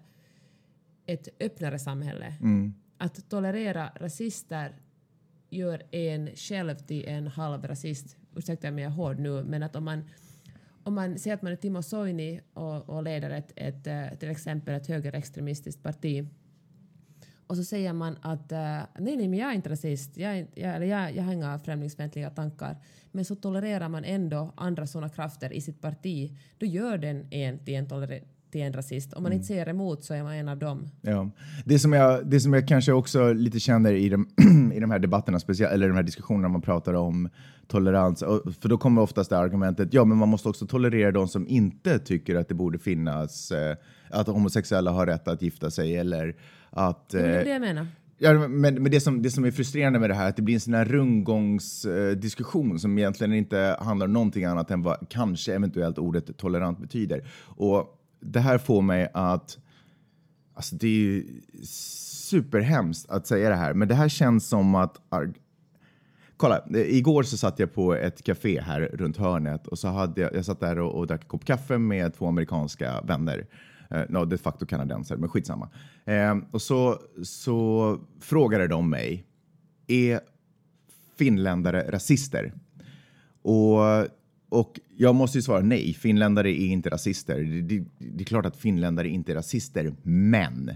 ett 1.06 1.28
öppnare 1.40 1.78
samhälle. 1.78 2.34
Mm. 2.40 2.75
Att 2.98 3.30
tolerera 3.30 3.90
rasister 3.96 4.76
gör 5.50 5.83
en 5.90 6.37
själv 6.37 6.75
till 6.75 7.09
en 7.09 7.26
halv 7.26 7.64
rasist. 7.64 8.17
Ursäkta 8.37 8.69
om 8.69 8.78
jag 8.78 8.93
är 8.93 8.97
hård 8.97 9.19
nu, 9.19 9.45
men 9.45 9.62
att 9.62 9.76
om 9.76 9.85
man, 9.85 10.05
om 10.85 10.95
man 10.95 11.19
säger 11.19 11.37
att 11.37 11.43
man 11.43 11.52
är 11.52 11.57
Timo 11.57 11.83
Soini 11.83 12.40
och, 12.55 12.88
och 12.88 13.02
leder 13.02 13.31
ett, 13.31 13.52
ett, 13.57 13.87
eh, 13.87 14.19
till 14.19 14.31
exempel 14.31 14.75
ett 14.75 14.87
högerextremistiskt 14.87 15.83
parti 15.83 16.28
och 17.49 17.57
så 17.57 17.64
säger 17.64 17.93
man 17.93 18.17
att 18.23 18.52
eh, 18.52 18.59
nej, 18.99 19.17
nej, 19.17 19.28
men 19.28 19.35
jag 19.38 19.50
är 19.50 19.55
inte 19.55 19.71
rasist, 19.71 20.17
jag, 20.17 20.47
jag, 20.55 20.87
jag, 20.87 21.17
jag 21.17 21.23
har 21.23 21.33
inga 21.33 21.59
främlingsfientliga 21.59 22.31
tankar, 22.31 22.76
men 23.12 23.25
så 23.25 23.35
tolererar 23.35 23.88
man 23.88 24.05
ändå 24.05 24.52
andra 24.57 24.87
sådana 24.87 25.09
krafter 25.09 25.52
i 25.52 25.61
sitt 25.61 25.81
parti, 25.81 26.37
då 26.59 26.67
gör 26.67 26.99
den 26.99 27.26
en 27.31 27.59
till 27.59 27.75
en, 27.75 27.88
toler 27.88 28.23
till 28.50 28.61
en 28.61 28.73
rasist. 28.73 29.12
Om 29.12 29.23
man 29.23 29.33
inte 29.33 29.47
säger 29.47 29.69
emot 29.69 30.05
så 30.05 30.14
är 30.14 30.23
man 30.23 30.35
en 30.35 30.49
av 30.49 30.59
dem. 30.59 30.88
Ja. 31.00 31.31
Det, 31.64 31.78
som 31.78 31.93
jag, 31.93 32.26
det 32.26 32.40
som 32.40 32.52
jag 32.55 32.69
kanske 32.69 32.93
också 32.93 33.33
lite 33.33 33.61
känner 33.61 33.93
i 33.93 34.09
de, 34.09 34.28
i 34.75 34.81
de 34.81 34.90
här 34.90 34.99
debatterna, 34.99 35.40
speciellt, 35.40 35.73
eller 35.73 35.88
de 35.88 35.95
här 35.95 36.02
diskussionerna 36.02 36.49
man 36.49 36.62
pratar 36.62 36.95
om 36.95 37.28
tolerans, 37.67 38.21
för 38.61 38.69
då 38.69 38.78
kommer 38.78 39.02
oftast 39.02 39.31
det 39.31 39.38
argumentet, 39.38 39.95
ja 39.95 40.05
men 40.05 40.19
man 40.19 40.28
måste 40.28 40.49
också 40.49 40.67
tolerera 40.67 41.12
de 41.12 41.28
som 41.28 41.49
inte 41.49 41.99
tycker 41.99 42.37
att 42.37 42.49
det 42.49 42.55
borde 42.55 42.78
finnas, 42.78 43.52
eh, 43.52 43.76
att 44.11 44.26
homosexuella 44.26 44.90
har 44.90 45.07
rätt 45.07 45.28
att 45.28 45.43
gifta 45.43 45.71
sig 45.71 45.97
eller 45.97 46.37
att... 46.71 47.09
det 47.09 47.21
är 47.21 47.45
det 47.45 47.50
jag 47.50 47.61
menar. 47.61 47.87
Ja, 48.21 48.49
men, 48.49 48.75
men 48.75 48.90
det, 48.90 49.00
som, 49.00 49.23
det 49.23 49.31
som 49.31 49.45
är 49.45 49.50
frustrerande 49.50 49.99
med 49.99 50.11
det 50.11 50.14
här 50.14 50.25
är 50.25 50.28
att 50.28 50.37
det 50.37 50.43
blir 50.43 50.55
en 50.55 50.61
sån 50.61 50.75
här 50.75 50.85
rundgångsdiskussion 50.85 52.73
eh, 52.73 52.76
som 52.76 52.99
egentligen 52.99 53.33
inte 53.33 53.76
handlar 53.81 54.07
om 54.07 54.12
någonting 54.12 54.45
annat 54.45 54.71
än 54.71 54.83
vad 54.83 55.07
kanske 55.11 55.55
eventuellt 55.55 55.99
ordet 55.99 56.37
tolerant 56.37 56.78
betyder. 56.78 57.25
Och 57.45 57.98
det 58.20 58.40
här 58.40 58.58
får 58.58 58.82
mig 58.82 59.10
att... 59.14 59.58
Alltså 60.54 60.76
det 60.76 60.87
är 60.87 60.90
ju 60.90 61.40
superhemskt 62.28 63.10
att 63.10 63.26
säga 63.26 63.48
det 63.48 63.56
här, 63.56 63.75
men 63.75 63.88
det 63.88 63.94
här 63.94 64.08
känns 64.08 64.48
som 64.48 64.75
att... 64.75 64.96
Kolla, 66.37 66.64
igår 66.75 67.22
så 67.22 67.37
satt 67.37 67.58
jag 67.58 67.75
på 67.75 67.94
ett 67.94 68.22
café 68.22 68.60
här 68.60 68.80
runt 68.80 69.16
hörnet 69.16 69.66
och 69.66 69.78
så 69.78 69.88
hade 69.88 70.20
jag, 70.20 70.34
jag 70.34 70.44
satt 70.44 70.60
där 70.60 70.78
och, 70.78 70.94
och 70.94 71.06
drack 71.06 71.22
en 71.22 71.28
kopp 71.28 71.44
kaffe 71.44 71.78
med 71.78 72.14
två 72.14 72.26
amerikanska 72.28 73.00
vänner. 73.00 73.46
Eh, 73.90 74.02
no, 74.08 74.25
de 74.25 74.38
facto 74.38 74.66
kanadensare, 74.66 75.18
men 75.18 75.28
skitsamma. 75.28 75.68
Eh, 76.04 76.37
och 76.50 76.62
så, 76.62 76.98
så 77.22 77.98
frågade 78.20 78.68
de 78.68 78.90
mig, 78.90 79.26
är 79.87 80.20
finländare 81.18 81.90
rasister? 81.90 82.52
Och 83.42 84.06
och 84.49 84.81
jag 84.97 85.14
måste 85.14 85.38
ju 85.38 85.43
svara 85.43 85.61
nej, 85.61 85.95
finländare 85.95 86.50
är 86.50 86.67
inte 86.67 86.90
rasister. 86.90 87.40
Det, 87.40 87.61
det, 87.61 87.85
det, 87.99 88.23
är 88.23 88.25
klart 88.25 88.47
att 88.47 88.57
finländare 88.57 89.09
inte 89.09 89.33
är 89.33 89.37
rasister, 89.37 89.95
men 90.02 90.71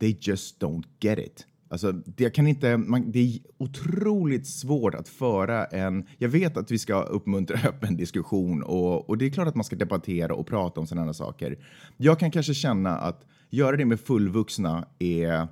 they 0.00 0.16
just 0.20 0.62
don't 0.62 0.84
get 1.00 1.18
it. 1.18 1.46
Alltså, 1.68 1.92
det, 1.92 2.30
kan 2.30 2.46
inte, 2.46 2.76
man, 2.76 3.10
det 3.10 3.18
är 3.18 3.38
otroligt 3.58 4.46
svårt 4.46 4.94
att 4.94 5.08
föra 5.08 5.64
en... 5.64 6.06
Jag 6.18 6.28
vet 6.28 6.56
att 6.56 6.70
vi 6.70 6.78
ska 6.78 7.02
uppmuntra 7.02 7.58
öppen 7.68 7.96
diskussion 7.96 8.62
och, 8.62 9.08
och 9.08 9.18
det 9.18 9.26
är 9.26 9.30
klart 9.30 9.48
att 9.48 9.54
man 9.54 9.64
ska 9.64 9.76
debattera 9.76 10.34
och 10.34 10.46
prata 10.46 10.80
om 10.80 10.86
sådana 10.86 11.14
saker. 11.14 11.58
Jag 11.96 12.18
kan 12.18 12.30
kanske 12.30 12.54
känna 12.54 12.96
att 12.96 13.26
göra 13.50 13.76
det 13.76 13.84
med 13.84 14.00
fullvuxna 14.00 14.88
är 14.98 15.48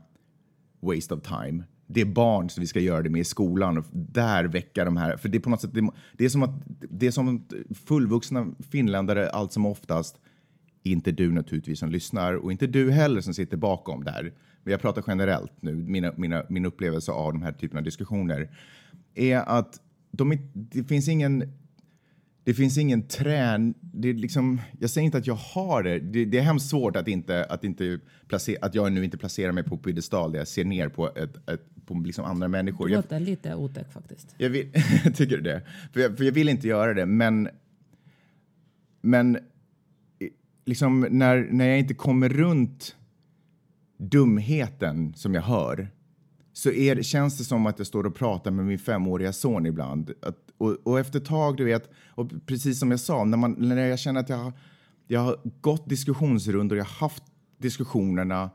waste 0.80 1.14
of 1.14 1.20
time 1.22 1.64
det 1.92 2.00
är 2.00 2.04
barn 2.04 2.50
som 2.50 2.60
vi 2.60 2.66
ska 2.66 2.80
göra 2.80 3.02
det 3.02 3.10
med 3.10 3.20
i 3.20 3.24
skolan. 3.24 3.78
Och 3.78 3.84
där 3.92 4.44
väcka 4.44 4.84
de 4.84 4.96
här, 4.96 5.16
för 5.16 5.28
det 5.28 5.38
är 5.38 5.40
på 5.40 5.50
något 5.50 5.60
sätt, 5.60 5.74
det, 5.74 5.90
det 6.12 6.24
är 6.24 6.28
som 6.28 6.42
att 6.42 6.62
det 6.90 7.06
är 7.06 7.10
som 7.10 7.44
fullvuxna 7.86 8.46
finländare 8.70 9.30
allt 9.30 9.52
som 9.52 9.66
oftast, 9.66 10.16
inte 10.82 11.12
du 11.12 11.32
naturligtvis 11.32 11.78
som 11.78 11.90
lyssnar 11.90 12.34
och 12.34 12.52
inte 12.52 12.66
du 12.66 12.90
heller 12.90 13.20
som 13.20 13.34
sitter 13.34 13.56
bakom 13.56 14.04
där. 14.04 14.32
Men 14.64 14.72
jag 14.72 14.80
pratar 14.80 15.04
generellt 15.06 15.52
nu, 15.60 15.74
mina, 15.74 16.12
mina, 16.16 16.44
min 16.48 16.64
upplevelse 16.64 17.12
av 17.12 17.32
de 17.32 17.42
här 17.42 17.52
typen 17.52 17.78
av 17.78 17.84
diskussioner, 17.84 18.50
är 19.14 19.38
att 19.38 19.80
de, 20.10 20.38
det 20.52 20.84
finns 20.84 21.08
ingen 21.08 21.52
det 22.44 22.54
finns 22.54 22.78
ingen 22.78 23.02
trän... 23.02 23.74
Det 23.80 24.08
är 24.08 24.14
liksom, 24.14 24.60
jag 24.80 24.90
säger 24.90 25.04
inte 25.04 25.18
att 25.18 25.26
jag 25.26 25.34
har 25.34 25.82
det. 25.82 25.98
Det, 25.98 26.24
det 26.24 26.38
är 26.38 26.42
hemskt 26.42 26.70
svårt 26.70 26.96
att, 26.96 27.08
inte, 27.08 27.44
att, 27.44 27.64
inte 27.64 27.98
placera, 28.28 28.58
att 28.66 28.74
jag 28.74 28.92
nu 28.92 29.04
inte 29.04 29.18
placerar 29.18 29.52
mig 29.52 29.64
på 29.64 29.76
piedestal 29.76 30.32
där 30.32 30.38
jag 30.38 30.48
ser 30.48 30.64
ner 30.64 30.88
på, 30.88 31.08
ett, 31.08 31.48
ett, 31.48 31.86
på 31.86 31.94
liksom 31.94 32.24
andra 32.24 32.48
människor. 32.48 32.88
Det 32.88 32.94
låter 32.94 33.20
lite 33.20 33.54
otäck 33.54 33.92
faktiskt. 33.92 34.34
Jag 34.38 34.50
vill, 34.50 34.72
tycker 35.14 35.36
du 35.36 35.42
det? 35.42 35.62
För 35.92 36.00
jag, 36.00 36.16
för 36.16 36.24
jag 36.24 36.32
vill 36.32 36.48
inte 36.48 36.68
göra 36.68 36.94
det, 36.94 37.06
men... 37.06 37.48
Men 39.04 39.38
liksom 40.64 41.06
när, 41.10 41.48
när 41.50 41.68
jag 41.68 41.78
inte 41.78 41.94
kommer 41.94 42.28
runt 42.28 42.96
dumheten 43.96 45.14
som 45.14 45.34
jag 45.34 45.42
hör 45.42 45.88
så 46.52 46.70
är, 46.70 47.02
känns 47.02 47.38
det 47.38 47.44
som 47.44 47.66
att 47.66 47.78
jag 47.78 47.86
står 47.86 48.06
och 48.06 48.14
pratar 48.14 48.50
med 48.50 48.64
min 48.64 48.78
femåriga 48.78 49.32
son 49.32 49.66
ibland. 49.66 50.10
Att, 50.22 50.51
och, 50.62 50.76
och 50.84 51.00
efter 51.00 51.18
ett 51.18 51.24
tag, 51.24 51.56
du 51.56 51.64
vet, 51.64 51.90
och 52.08 52.30
precis 52.46 52.78
som 52.78 52.90
jag 52.90 53.00
sa, 53.00 53.24
när, 53.24 53.38
man, 53.38 53.56
när 53.58 53.86
jag 53.86 53.98
känner 53.98 54.20
att 54.20 54.28
jag, 54.28 54.36
har, 54.36 54.52
jag 55.06 55.20
har 55.20 55.36
gått 55.60 55.88
diskussionsrundor, 55.88 56.78
jag 56.78 56.84
har 56.84 57.08
haft 57.08 57.22
diskussionerna 57.58 58.50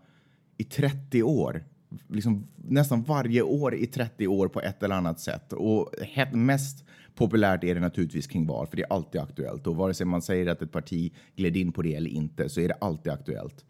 i 0.57 0.63
30 0.63 1.23
år, 1.23 1.63
liksom 2.07 2.47
nästan 2.55 3.03
varje 3.03 3.41
år 3.41 3.75
i 3.75 3.87
30 3.87 4.27
år 4.27 4.47
på 4.47 4.61
ett 4.61 4.83
eller 4.83 4.95
annat 4.95 5.19
sätt. 5.19 5.53
Och 5.53 5.91
mest 6.31 6.85
populärt 7.15 7.63
är 7.63 7.75
det 7.75 7.81
naturligtvis 7.81 8.27
kring 8.27 8.47
val, 8.47 8.67
för 8.67 8.77
det 8.77 8.83
är 8.83 8.93
alltid 8.93 9.21
aktuellt. 9.21 9.67
Och 9.67 9.75
vare 9.75 9.93
sig 9.93 10.05
man 10.05 10.21
säger 10.21 10.47
att 10.47 10.61
ett 10.61 10.71
parti 10.71 11.13
gled 11.35 11.57
in 11.57 11.71
på 11.71 11.81
det 11.81 11.95
eller 11.95 12.09
inte 12.09 12.49
så 12.49 12.61
är 12.61 12.67
det 12.67 12.77
alltid 12.81 13.13
aktuellt. 13.13 13.65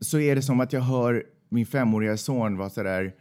Så 0.00 0.18
är 0.18 0.36
det 0.36 0.42
som 0.42 0.60
att 0.60 0.72
jag 0.72 0.80
hör 0.80 1.24
min 1.48 1.66
femåriga 1.66 2.16
son 2.16 2.56
vara 2.56 2.70
sådär, 2.70 3.14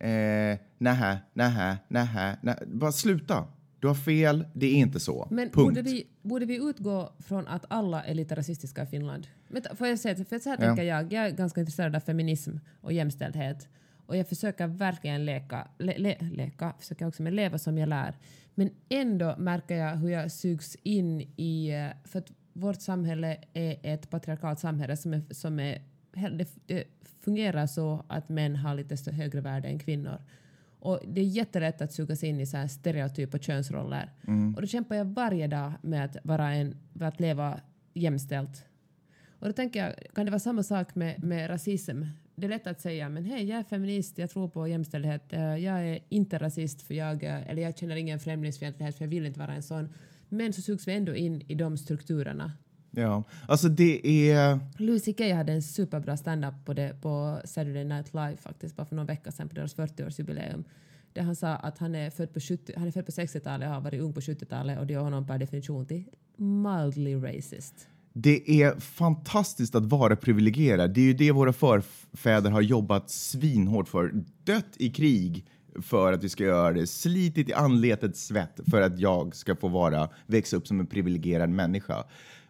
eh, 0.00 0.58
nähä, 0.78 1.18
nähä, 1.34 1.78
nähä, 1.88 2.38
nähä. 2.42 2.56
Bara 2.66 2.92
sluta. 2.92 3.46
Du 3.80 3.88
har 3.88 3.94
fel, 3.94 4.44
det 4.54 4.66
är 4.66 4.74
inte 4.74 5.00
så. 5.00 5.28
Men 5.30 5.50
Punkt. 5.50 5.74
Borde, 5.74 5.82
vi, 5.82 6.06
borde 6.22 6.46
vi 6.46 6.56
utgå 6.56 7.12
från 7.18 7.48
att 7.48 7.64
alla 7.68 8.04
är 8.04 8.14
lite 8.14 8.34
rasistiska 8.34 8.82
i 8.82 8.86
Finland? 8.86 9.26
Men, 9.48 9.62
får 9.74 9.86
jag 9.86 9.98
säga, 9.98 10.24
för 10.24 10.38
så 10.38 10.48
här 10.48 10.56
ja. 10.60 10.66
tänker 10.66 10.82
jag, 10.82 11.12
jag 11.12 11.26
är 11.26 11.30
ganska 11.30 11.60
intresserad 11.60 11.96
av 11.96 12.00
feminism 12.00 12.56
och 12.80 12.92
jämställdhet 12.92 13.68
och 14.06 14.16
jag 14.16 14.28
försöker 14.28 14.66
verkligen 14.66 15.24
leka, 15.24 15.68
le, 15.78 15.98
le, 15.98 16.16
leka, 16.20 16.74
försöker 16.78 17.06
också 17.06 17.22
med 17.22 17.32
leva 17.32 17.58
som 17.58 17.78
jag 17.78 17.88
lär. 17.88 18.14
Men 18.54 18.70
ändå 18.88 19.34
märker 19.38 19.76
jag 19.76 19.96
hur 19.96 20.08
jag 20.08 20.32
sugs 20.32 20.76
in 20.82 21.20
i, 21.36 21.70
eh, 21.70 22.08
för 22.08 22.18
att 22.18 22.32
vårt 22.52 22.80
samhälle 22.80 23.36
är 23.52 23.76
ett 23.82 24.10
patriarkalt 24.10 24.58
samhälle 24.58 24.96
som 24.96 25.14
är, 25.14 25.22
som 25.30 25.60
är 25.60 25.82
det 26.66 26.84
fungerar 27.20 27.66
så 27.66 28.04
att 28.08 28.28
män 28.28 28.56
har 28.56 28.74
lite 28.74 29.10
högre 29.12 29.40
värde 29.40 29.68
än 29.68 29.78
kvinnor. 29.78 30.18
Och 30.80 31.00
det 31.06 31.20
är 31.20 31.24
jättelätt 31.24 31.82
att 31.82 31.92
sugas 31.92 32.24
in 32.24 32.40
i 32.40 32.46
så 32.46 32.56
här 32.56 32.68
stereotypa 32.68 33.38
könsroller. 33.38 34.12
Mm. 34.26 34.54
Och 34.54 34.60
då 34.60 34.66
kämpar 34.66 34.96
jag 34.96 35.04
varje 35.04 35.46
dag 35.46 35.72
med 35.82 36.04
att, 36.04 36.16
vara 36.22 36.54
en, 36.54 36.76
med 36.92 37.08
att 37.08 37.20
leva 37.20 37.60
jämställt. 37.94 38.64
Och 39.40 39.46
då 39.46 39.52
tänker 39.52 39.84
jag, 39.84 39.94
kan 40.14 40.24
det 40.24 40.30
vara 40.30 40.40
samma 40.40 40.62
sak 40.62 40.94
med, 40.94 41.24
med 41.24 41.50
rasism? 41.50 42.02
Det 42.34 42.46
är 42.46 42.50
lätt 42.50 42.66
att 42.66 42.80
säga, 42.80 43.08
men 43.08 43.24
hej, 43.24 43.44
jag 43.44 43.58
är 43.58 43.62
feminist, 43.62 44.18
jag 44.18 44.30
tror 44.30 44.48
på 44.48 44.68
jämställdhet, 44.68 45.32
eh, 45.32 45.56
jag 45.56 45.88
är 45.88 45.98
inte 46.08 46.38
rasist 46.38 46.82
för 46.82 46.94
jag, 46.94 47.24
eh, 47.24 47.50
eller 47.50 47.62
jag 47.62 47.78
känner 47.78 47.96
ingen 47.96 48.18
främlingsfientlighet 48.18 48.96
för 48.96 49.04
jag 49.04 49.10
vill 49.10 49.26
inte 49.26 49.40
vara 49.40 49.54
en 49.54 49.62
sån. 49.62 49.88
Men 50.28 50.52
så 50.52 50.62
sugs 50.62 50.88
vi 50.88 50.92
ändå 50.92 51.14
in 51.14 51.42
i 51.48 51.54
de 51.54 51.78
strukturerna. 51.78 52.52
Ja, 52.90 53.24
alltså 53.48 53.68
det 53.68 54.30
är... 54.30 54.60
Louis 54.76 55.04
CK 55.04 55.20
hade 55.20 55.52
en 55.52 55.62
superbra 55.62 56.16
stand-up 56.16 56.54
på, 56.64 56.74
det, 56.74 57.00
på 57.02 57.40
Saturday 57.44 57.84
Night 57.84 58.14
Live 58.14 58.36
faktiskt, 58.36 58.76
bara 58.76 58.86
för 58.86 58.96
någon 58.96 59.06
vecka 59.06 59.32
sedan 59.32 59.48
på 59.48 59.54
deras 59.54 59.76
40-årsjubileum. 59.76 60.64
Där 61.12 61.22
han 61.22 61.36
sa 61.36 61.48
att 61.48 61.78
han 61.78 61.94
är 61.94 62.10
född 62.10 62.34
på, 62.34 62.40
70, 62.40 62.72
han 62.76 62.86
är 62.86 62.90
född 62.90 63.06
på 63.06 63.12
60-talet 63.12 63.68
och 63.68 63.74
har 63.74 63.80
varit 63.80 64.00
ung 64.00 64.12
på 64.12 64.20
70-talet 64.20 64.78
och 64.78 64.86
det 64.86 64.92
gör 64.92 65.02
honom 65.02 65.26
per 65.26 65.38
definition 65.38 65.86
till 65.86 66.04
mildly 66.36 67.14
racist. 67.14 67.88
Det 68.12 68.62
är 68.62 68.80
fantastiskt 68.80 69.74
att 69.74 69.86
vara 69.86 70.16
privilegierad. 70.16 70.94
Det 70.94 71.00
är 71.00 71.04
ju 71.04 71.14
det 71.14 71.32
våra 71.32 71.52
förfäder 71.52 72.50
har 72.50 72.60
jobbat 72.60 73.10
svinhårt 73.10 73.88
för. 73.88 74.12
Dött 74.44 74.76
i 74.76 74.90
krig 74.90 75.46
för 75.82 76.12
att 76.12 76.24
vi 76.24 76.28
ska 76.28 76.44
göra 76.44 76.72
det, 76.72 76.86
slitit 76.86 77.48
i 77.48 77.52
anletets 77.52 78.26
svett 78.26 78.60
för 78.70 78.82
att 78.82 78.98
jag 78.98 79.34
ska 79.34 79.56
få 79.56 79.68
vara, 79.68 80.08
växa 80.26 80.56
upp 80.56 80.66
som 80.66 80.80
en 80.80 80.86
privilegierad 80.86 81.50
människa. 81.50 82.04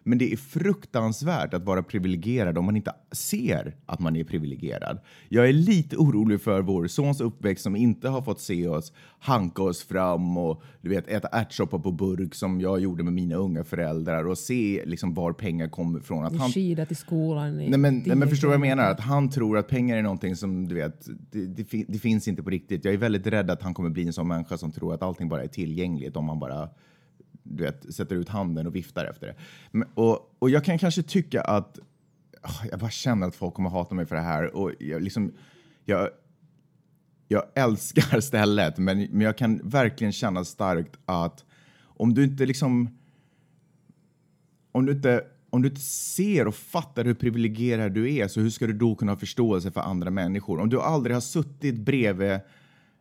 Men 0.09 0.19
det 0.19 0.33
är 0.33 0.37
fruktansvärt 0.37 1.55
att 1.55 1.65
vara 1.65 1.83
privilegierad 1.83 2.59
om 2.59 2.65
man 2.65 2.77
inte 2.77 2.93
ser 3.13 3.77
att 3.87 4.01
man 4.01 4.17
är 4.17 4.25
privilegierad. 4.25 4.99
Jag 5.29 5.49
är 5.49 5.53
lite 5.53 5.97
orolig 5.97 6.41
för 6.41 6.63
vår 6.63 6.87
sons 6.87 7.21
uppväxt 7.21 7.63
som 7.63 7.77
inte 7.77 8.09
har 8.09 8.23
fått 8.23 8.41
se 8.41 8.69
oss 8.69 8.93
hanka 9.19 9.63
oss 9.63 9.83
fram 9.83 10.37
och 10.37 10.63
du 10.81 10.89
vet, 10.89 11.09
äta 11.09 11.29
ärtsoppa 11.29 11.79
på 11.79 11.93
burk 11.93 12.35
som 12.35 12.61
jag 12.61 12.81
gjorde 12.81 13.03
med 13.03 13.13
mina 13.13 13.35
unga 13.35 13.65
föräldrar 13.65 14.25
och 14.25 14.39
se 14.39 14.83
liksom 14.87 15.15
var 15.15 15.33
pengar 15.33 15.69
kommer 15.69 15.99
ifrån. 15.99 16.25
Att 16.25 16.37
han... 16.37 16.51
Skida 16.51 16.87
till 16.87 16.97
skolan. 16.97 17.57
Nej, 17.57 17.79
men, 17.79 18.03
nej, 18.07 18.17
men 18.17 18.29
förstår 18.29 18.49
vad 18.49 18.55
jag 18.55 18.61
menar? 18.61 18.91
Att 18.91 19.01
han 19.01 19.31
tror 19.31 19.59
att 19.59 19.69
pengar 19.69 19.97
är 19.97 20.03
någonting 20.03 20.37
som 20.37 20.69
du 20.69 20.75
vet, 20.75 21.07
det, 21.31 21.47
det, 21.47 21.85
det 21.89 21.99
finns 21.99 22.29
inte 22.29 22.43
på 22.43 22.51
riktigt. 22.51 22.85
Jag 22.85 22.95
är 22.95 22.99
väldigt 22.99 23.27
rädd 23.27 23.51
att 23.51 23.63
han 23.63 23.75
kommer 23.75 23.91
bli 23.91 24.07
en 24.07 24.13
sån 24.13 24.29
människa 24.29 24.59
som 24.59 24.73
tror 24.73 24.95
att 24.95 25.03
allting 25.03 25.29
bara 25.29 25.43
är 25.43 25.49
tillgängligt 25.49 26.17
om 26.17 26.25
man 26.25 26.39
bara 26.39 26.69
du 27.51 27.65
vet, 27.65 27.95
sätter 27.95 28.17
ut 28.17 28.29
handen 28.29 28.67
och 28.67 28.77
viftar 28.77 29.05
efter 29.05 29.27
det. 29.27 29.35
Men, 29.71 29.89
och, 29.95 30.37
och 30.39 30.51
jag 30.51 30.65
kan 30.65 30.79
kanske 30.79 31.03
tycka 31.03 31.43
att 31.43 31.79
oh, 32.43 32.67
jag 32.71 32.79
bara 32.79 32.91
känner 32.91 33.27
att 33.27 33.37
folk 33.37 33.55
kommer 33.55 33.71
hata 33.71 33.95
mig 33.95 34.07
för 34.07 34.17
det 34.17 34.23
här 34.23 34.57
och 34.57 34.73
jag 34.79 35.03
liksom 35.03 35.33
jag, 35.85 36.09
jag 37.29 37.45
älskar 37.55 38.21
stället, 38.21 38.79
men, 38.79 38.99
men 39.11 39.21
jag 39.21 39.39
kan 39.39 39.61
verkligen 39.65 40.13
känna 40.13 40.45
starkt 40.45 40.99
att 41.05 41.45
om 41.83 42.15
du 42.15 42.25
inte 42.25 42.47
liksom 42.47 42.99
om 44.73 44.87
du 44.87 44.93
inte 44.93 45.25
om 45.51 45.63
du 45.63 45.69
inte 45.69 45.81
ser 45.81 46.49
och 46.49 46.55
fattar 46.55 47.05
hur 47.05 47.15
privilegierad 47.15 47.93
du 47.93 48.15
är, 48.15 48.29
så 48.29 48.41
hur 48.41 48.51
ska 48.51 48.67
du 48.67 48.73
då 48.73 48.95
kunna 48.95 49.13
ha 49.13 49.17
förståelse 49.17 49.71
för 49.71 49.81
andra 49.81 50.11
människor? 50.11 50.61
Om 50.61 50.69
du 50.69 50.81
aldrig 50.81 51.17
har 51.17 51.21
suttit 51.21 51.79
bredvid 51.79 52.39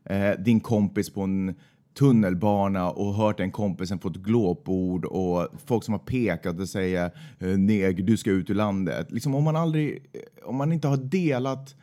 eh, 0.04 0.32
din 0.40 0.60
kompis 0.60 1.10
på 1.10 1.22
en 1.22 1.56
tunnelbana 1.98 2.92
och 2.92 3.14
hört 3.14 3.40
en 3.40 3.52
kompisen 3.52 4.00
få 4.00 4.10
ett 4.10 4.16
glåpord 4.16 5.06
och 5.06 5.48
folk 5.66 5.84
som 5.84 5.92
har 5.92 6.00
pekat 6.00 6.60
och 6.60 6.70
säger 6.70 7.12
eh, 7.40 7.58
neg, 7.58 8.06
du 8.06 8.18
ska 8.18 8.32
ut 8.32 8.50
ur 8.50 8.56
landet. 8.56 9.12
Liksom 9.12 9.36
om 9.36 9.44
man 9.44 9.56
aldrig, 9.56 9.96
eh, 10.14 10.50
om 10.50 10.56
man 10.56 10.72
inte 10.72 10.88
har 10.88 10.98
delat 10.98 11.76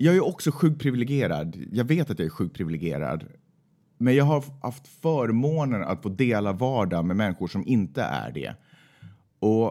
jag 0.00 0.16
är 0.16 0.24
också 0.24 0.50
sjukt 0.50 0.80
privilegierad. 0.80 1.56
Jag 1.72 1.84
vet 1.84 2.10
att 2.10 2.18
jag 2.18 2.26
är 2.26 2.30
sjukt 2.30 2.54
privilegierad. 2.54 3.24
Men 3.98 4.14
jag 4.14 4.24
har 4.24 4.44
haft 4.62 4.88
förmånen 4.88 5.82
att 5.82 6.02
få 6.02 6.08
dela 6.08 6.52
vardag 6.52 7.04
med 7.04 7.16
människor 7.16 7.46
som 7.46 7.66
inte 7.66 8.02
är 8.02 8.32
det. 8.32 8.54
Och, 9.38 9.66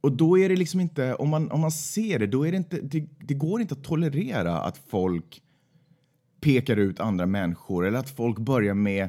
och 0.00 0.12
då 0.12 0.38
är 0.38 0.48
det 0.48 0.56
liksom 0.56 0.80
inte, 0.80 1.14
om 1.14 1.28
man, 1.28 1.50
om 1.50 1.60
man 1.60 1.70
ser 1.70 2.18
det, 2.18 2.26
då 2.26 2.46
är 2.46 2.50
det 2.50 2.56
inte, 2.56 2.80
det, 2.80 3.08
det 3.18 3.34
går 3.34 3.60
inte 3.60 3.74
att 3.74 3.84
tolerera 3.84 4.60
att 4.60 4.78
folk 4.78 5.42
pekar 6.44 6.76
ut 6.76 7.00
andra 7.00 7.26
människor 7.26 7.86
eller 7.86 7.98
att 7.98 8.10
folk 8.10 8.38
börjar 8.38 8.74
med 8.74 9.08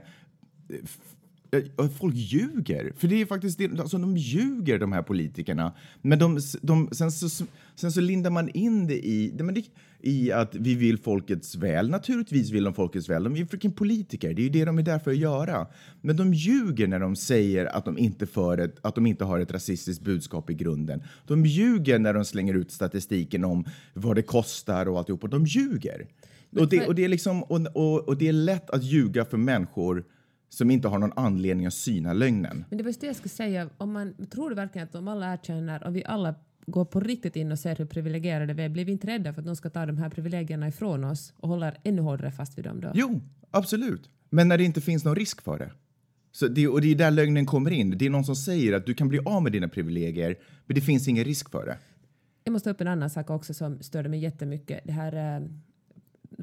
eh, 1.51 1.59
eh, 1.77 1.89
Folk 1.99 2.15
ljuger, 2.15 2.93
för 2.97 3.07
det 3.07 3.21
är 3.21 3.25
faktiskt 3.25 3.57
det, 3.57 3.79
alltså 3.79 3.97
de 3.97 4.17
ljuger 4.17 4.79
de 4.79 4.91
här 4.91 5.01
politikerna. 5.01 5.73
Men 6.01 6.19
de, 6.19 6.39
de, 6.61 6.89
sen, 6.91 7.11
så, 7.11 7.45
sen 7.75 7.91
så 7.91 8.01
lindar 8.01 8.29
man 8.29 8.49
in 8.49 8.87
det 8.87 9.07
i, 9.07 9.31
det, 9.35 9.63
i 9.99 10.31
att 10.31 10.55
vi 10.55 10.75
vill 10.75 10.97
folkets 10.97 11.55
väl. 11.55 11.89
Naturligtvis 11.89 12.51
vill 12.51 12.63
de 12.63 12.73
folkets 12.73 13.09
väl. 13.09 13.23
De 13.23 13.35
är 13.35 13.45
freaking 13.45 13.71
politiker, 13.71 14.33
det 14.33 14.41
är 14.41 14.43
ju 14.43 14.49
det 14.49 14.65
de 14.65 14.77
är 14.77 14.83
där 14.83 14.99
för 14.99 15.11
att 15.11 15.17
göra. 15.17 15.67
Men 16.01 16.17
de 16.17 16.33
ljuger 16.33 16.87
när 16.87 16.99
de 16.99 17.15
säger 17.15 17.65
att 17.65 17.85
de 17.85 17.97
inte, 17.97 18.25
för 18.25 18.57
ett, 18.57 18.75
att 18.81 18.95
de 18.95 19.05
inte 19.05 19.25
har 19.25 19.39
ett 19.39 19.51
rasistiskt 19.51 20.03
budskap 20.03 20.49
i 20.49 20.53
grunden. 20.53 21.03
De 21.27 21.45
ljuger 21.45 21.99
när 21.99 22.13
de 22.13 22.25
slänger 22.25 22.53
ut 22.53 22.71
statistiken 22.71 23.45
om 23.45 23.65
vad 23.93 24.15
det 24.15 24.21
kostar 24.21 24.85
och 24.87 24.97
alltihop. 24.97 25.31
De 25.31 25.45
ljuger. 25.45 26.07
Och 26.51 26.69
det, 26.69 26.87
och, 26.87 26.95
det 26.95 27.03
är 27.03 27.09
liksom, 27.09 27.43
och, 27.43 27.61
och, 27.73 28.07
och 28.07 28.17
det 28.17 28.27
är 28.27 28.33
lätt 28.33 28.69
att 28.69 28.83
ljuga 28.83 29.25
för 29.25 29.37
människor 29.37 30.05
som 30.49 30.71
inte 30.71 30.87
har 30.87 30.99
någon 30.99 31.13
anledning 31.15 31.65
att 31.65 31.73
syna 31.73 32.13
lögnen. 32.13 32.65
Men 32.69 32.77
det 32.77 32.83
var 32.83 32.89
just 32.89 33.01
det 33.01 33.07
jag 33.07 33.15
skulle 33.15 33.29
säga. 33.29 33.69
Om 33.77 33.93
man, 33.93 34.13
tror 34.31 34.49
du 34.49 34.55
verkligen 34.55 34.87
att 34.87 34.95
om 34.95 35.07
alla 35.07 35.33
erkänner, 35.33 35.87
om 35.87 35.93
vi 35.93 36.05
alla 36.05 36.35
går 36.65 36.85
på 36.85 36.99
riktigt 36.99 37.35
in 37.35 37.51
och 37.51 37.59
ser 37.59 37.75
hur 37.75 37.85
privilegierade 37.85 38.53
vi 38.53 38.63
är, 38.63 38.69
blir 38.69 38.85
vi 38.85 38.91
inte 38.91 39.07
rädda 39.07 39.33
för 39.33 39.41
att 39.41 39.45
någon 39.45 39.55
ska 39.55 39.69
ta 39.69 39.85
de 39.85 39.97
här 39.97 40.09
privilegierna 40.09 40.67
ifrån 40.67 41.03
oss 41.03 41.33
och 41.37 41.49
håller 41.49 41.77
ännu 41.83 42.01
hårdare 42.01 42.31
fast 42.31 42.57
vid 42.57 42.65
dem 42.65 42.81
då? 42.81 42.91
Jo, 42.93 43.21
absolut. 43.51 44.09
Men 44.29 44.47
när 44.47 44.57
det 44.57 44.63
inte 44.63 44.81
finns 44.81 45.05
någon 45.05 45.15
risk 45.15 45.41
för 45.41 45.59
det. 45.59 45.71
Så 46.31 46.47
det, 46.47 46.67
och 46.67 46.81
det 46.81 46.91
är 46.91 46.95
där 46.95 47.11
lögnen 47.11 47.45
kommer 47.45 47.71
in. 47.71 47.97
Det 47.97 48.05
är 48.05 48.09
någon 48.09 48.23
som 48.23 48.35
säger 48.35 48.73
att 48.73 48.85
du 48.85 48.93
kan 48.93 49.07
bli 49.07 49.19
av 49.25 49.43
med 49.43 49.51
dina 49.51 49.67
privilegier, 49.67 50.35
men 50.65 50.75
det 50.75 50.81
finns 50.81 51.07
ingen 51.07 51.23
risk 51.23 51.49
för 51.49 51.65
det. 51.65 51.77
Jag 52.43 52.51
måste 52.51 52.69
ta 52.69 52.73
upp 52.73 52.81
en 52.81 52.87
annan 52.87 53.09
sak 53.09 53.29
också 53.29 53.53
som 53.53 53.81
störde 53.81 54.09
mig 54.09 54.19
jättemycket. 54.19 54.81
Det 54.83 54.91
här 54.91 55.35
eh, 55.35 55.47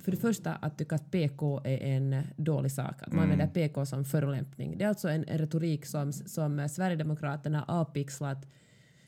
för 0.01 0.11
det 0.11 0.17
första 0.17 0.55
att 0.55 0.79
tycka 0.79 0.95
att 0.95 1.11
PK 1.11 1.61
är 1.65 1.83
en 1.83 2.23
dålig 2.37 2.73
sak, 2.73 3.03
att 3.03 3.13
man 3.13 3.25
mm. 3.25 3.33
använder 3.33 3.55
PK 3.55 3.87
som 3.87 4.05
förolämpning. 4.05 4.79
Det 4.79 4.85
är 4.85 4.89
alltså 4.89 5.09
en, 5.09 5.25
en 5.29 5.39
retorik 5.39 5.87
som, 5.87 6.13
som 6.13 6.69
Sverigedemokraterna 6.69 7.65
avpixlat 7.69 8.47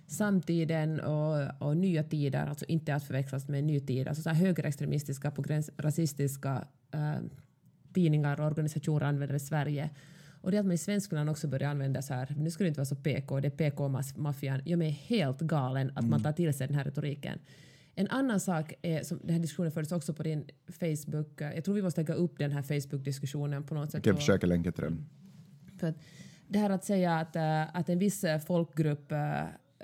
samtiden 0.07 1.01
och, 1.01 1.63
och 1.69 1.77
nya 1.77 2.03
tider, 2.03 2.47
alltså 2.47 2.65
inte 2.69 2.95
att 2.95 3.05
förväxlas 3.05 3.49
med 3.49 3.65
nytid, 3.65 4.09
alltså 4.09 4.23
så 4.23 4.31
här 4.31 4.37
högerextremistiska, 4.37 5.31
på 5.31 5.43
gräns 5.43 5.71
rasistiska 5.77 6.65
äh, 6.95 7.15
tidningar 7.95 8.41
och 8.41 8.47
organisationer 8.47 9.07
använder 9.07 9.35
i 9.35 9.41
Sverige. 9.41 9.91
Och 10.41 10.51
det 10.51 10.59
att 10.59 10.67
man 10.67 10.75
i 10.75 10.79
Svenskland 10.79 11.31
också 11.31 11.49
börjar 11.49 11.71
använda 11.71 12.03
så 12.03 12.15
här, 12.15 12.35
nu 12.39 12.51
ska 12.51 12.65
det 12.65 12.69
inte 12.69 12.81
vara 12.81 12.87
så 12.87 12.97
PK, 12.97 13.41
det 13.41 13.49
är 13.49 13.71
PK-maffian, 13.71 14.63
gör 14.65 14.77
mig 14.77 14.91
helt 14.91 15.41
galen 15.41 15.91
att 15.91 15.99
mm. 15.99 16.11
man 16.11 16.23
tar 16.23 16.33
till 16.33 16.55
sig 16.55 16.67
den 16.67 16.77
här 16.77 16.85
retoriken. 16.85 17.39
En 17.95 18.09
annan 18.09 18.41
sak 18.41 18.73
är, 18.83 19.03
som 19.03 19.19
den 19.23 19.31
här 19.31 19.39
diskussionen 19.39 19.73
fördes 19.73 19.93
också 19.93 20.15
på 20.15 20.23
din 20.23 20.45
Facebook, 20.67 21.41
jag 21.41 21.65
tror 21.65 21.75
vi 21.75 21.83
måste 21.83 22.01
lägga 22.01 22.15
upp 22.15 22.39
den 22.39 22.53
här 22.53 22.63
Facebook-diskussionen 22.63 23.67
på 23.67 23.75
något 23.75 23.91
sätt. 23.91 24.07
Jag 24.07 24.15
kan 24.15 24.17
försöka 24.17 24.47
länka 24.47 24.73
till 24.73 24.85
den. 24.85 25.07
För 25.81 25.87
att 25.87 25.97
det 26.49 26.59
här 26.59 26.71
att 26.71 26.85
säga 26.85 27.19
att, 27.19 27.37
äh, 27.37 27.77
att 27.77 27.89
en 27.89 27.99
viss 27.99 28.25
äh, 28.25 28.41
folkgrupp 28.41 29.13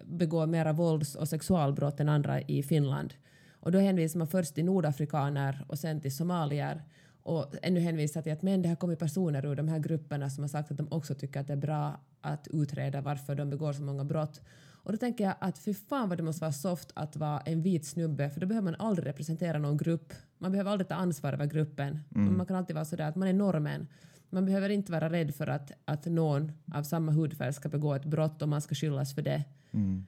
begår 0.04 0.46
mera 0.46 0.72
vålds 0.72 1.14
och 1.14 1.28
sexualbrott 1.28 2.00
än 2.00 2.08
andra 2.08 2.40
i 2.40 2.62
Finland. 2.62 3.14
Och 3.60 3.72
då 3.72 3.78
hänvisar 3.78 4.18
man 4.18 4.28
först 4.28 4.54
till 4.54 4.64
nordafrikaner 4.64 5.64
och 5.68 5.78
sen 5.78 6.00
till 6.00 6.16
somalier 6.16 6.82
och 7.22 7.54
ännu 7.62 7.80
hänvisar 7.80 8.22
till 8.22 8.32
att 8.32 8.42
men 8.42 8.62
det 8.62 8.68
har 8.68 8.76
kommit 8.76 8.98
personer 8.98 9.46
ur 9.46 9.56
de 9.56 9.68
här 9.68 9.78
grupperna 9.78 10.30
som 10.30 10.44
har 10.44 10.48
sagt 10.48 10.70
att 10.70 10.76
de 10.76 10.88
också 10.90 11.14
tycker 11.14 11.40
att 11.40 11.46
det 11.46 11.52
är 11.52 11.56
bra 11.56 12.00
att 12.20 12.48
utreda 12.50 13.00
varför 13.00 13.34
de 13.34 13.50
begår 13.50 13.72
så 13.72 13.82
många 13.82 14.04
brott. 14.04 14.40
Och 14.82 14.92
då 14.92 14.98
tänker 14.98 15.24
jag 15.24 15.34
att 15.40 15.58
fy 15.58 15.74
fan 15.74 16.08
vad 16.08 16.18
det 16.18 16.22
måste 16.22 16.40
vara 16.40 16.52
soft 16.52 16.92
att 16.94 17.16
vara 17.16 17.40
en 17.40 17.62
vit 17.62 17.86
snubbe 17.86 18.30
för 18.30 18.40
då 18.40 18.46
behöver 18.46 18.64
man 18.64 18.80
aldrig 18.80 19.06
representera 19.06 19.58
någon 19.58 19.76
grupp. 19.76 20.12
Man 20.38 20.52
behöver 20.52 20.70
aldrig 20.70 20.88
ta 20.88 20.94
ansvar 20.94 21.32
över 21.32 21.46
gruppen. 21.46 22.00
Mm. 22.14 22.36
Man 22.36 22.46
kan 22.46 22.56
alltid 22.56 22.74
vara 22.74 22.84
sådär 22.84 23.08
att 23.08 23.16
man 23.16 23.28
är 23.28 23.32
normen. 23.32 23.86
Man 24.30 24.46
behöver 24.46 24.68
inte 24.68 24.92
vara 24.92 25.10
rädd 25.10 25.34
för 25.34 25.46
att, 25.46 25.72
att 25.84 26.06
någon 26.06 26.52
av 26.72 26.82
samma 26.82 27.12
hudfärg 27.12 27.52
ska 27.52 27.68
begå 27.68 27.94
ett 27.94 28.04
brott 28.04 28.42
och 28.42 28.48
man 28.48 28.60
ska 28.60 28.74
skyllas 28.74 29.14
för 29.14 29.22
det. 29.22 29.44
Mm. 29.70 30.06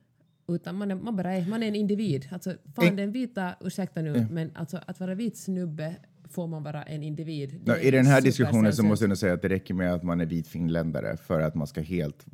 Utan 0.49 0.75
man 0.75 0.91
är, 0.91 0.95
man 0.95 1.17
bara 1.17 1.33
är, 1.33 1.47
man 1.47 1.63
är 1.63 1.69
en 1.69 1.75
individ. 1.75 2.29
Alltså, 2.33 2.55
fan, 2.75 2.97
den 2.97 3.13
vita, 3.13 3.55
ursäkta 3.61 4.03
nu, 4.03 4.27
men 4.31 4.51
alltså, 4.55 4.81
att 4.87 5.01
vara 5.01 5.15
vit 5.15 5.37
snubbe 5.37 5.97
får 6.33 6.47
man 6.47 6.62
vara 6.62 6.83
en 6.83 7.03
individ. 7.03 7.61
No, 7.66 7.77
I 7.77 7.90
den 7.90 8.07
här 8.07 8.21
diskussionen 8.21 8.73
så 8.73 8.83
måste 8.83 9.05
jag 9.05 9.09
nog 9.09 9.18
säga 9.18 9.33
att 9.33 9.42
det 9.42 9.49
räcker 9.49 9.75
med 9.75 9.95
att 9.95 10.03
man 10.03 10.21
är 10.21 10.27
vit 10.27 10.49
finländare 10.49 11.16
för 11.16 11.40
att 11.40 11.55
man 11.55 11.66
ska 11.66 11.81
helt 11.81 12.27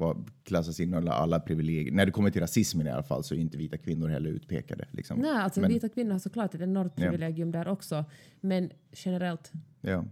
klassas 0.44 0.80
in 0.80 0.94
under 0.94 1.12
alla 1.12 1.40
privilegier. 1.40 1.92
När 1.92 2.06
det 2.06 2.12
kommer 2.12 2.30
till 2.30 2.40
rasismen 2.40 2.87
i 2.87 2.90
alla 2.90 3.02
fall 3.02 3.24
så 3.24 3.34
är 3.34 3.38
inte 3.38 3.56
vita 3.56 3.76
kvinnor 3.76 4.08
heller 4.08 4.30
utpekade. 4.30 4.88
Liksom. 4.90 5.18
Nej, 5.18 5.30
alltså 5.30 5.61
men, 5.61 5.72
vita 5.72 5.88
kvinnor 5.88 6.12
har 6.12 6.18
såklart 6.18 6.54
ett 6.54 6.61
enormt 6.61 6.96
privilegium 6.96 7.48
ja. 7.48 7.58
där 7.58 7.68
också, 7.68 8.04
men 8.40 8.70
generellt. 8.92 9.52
Ja. 9.80 10.04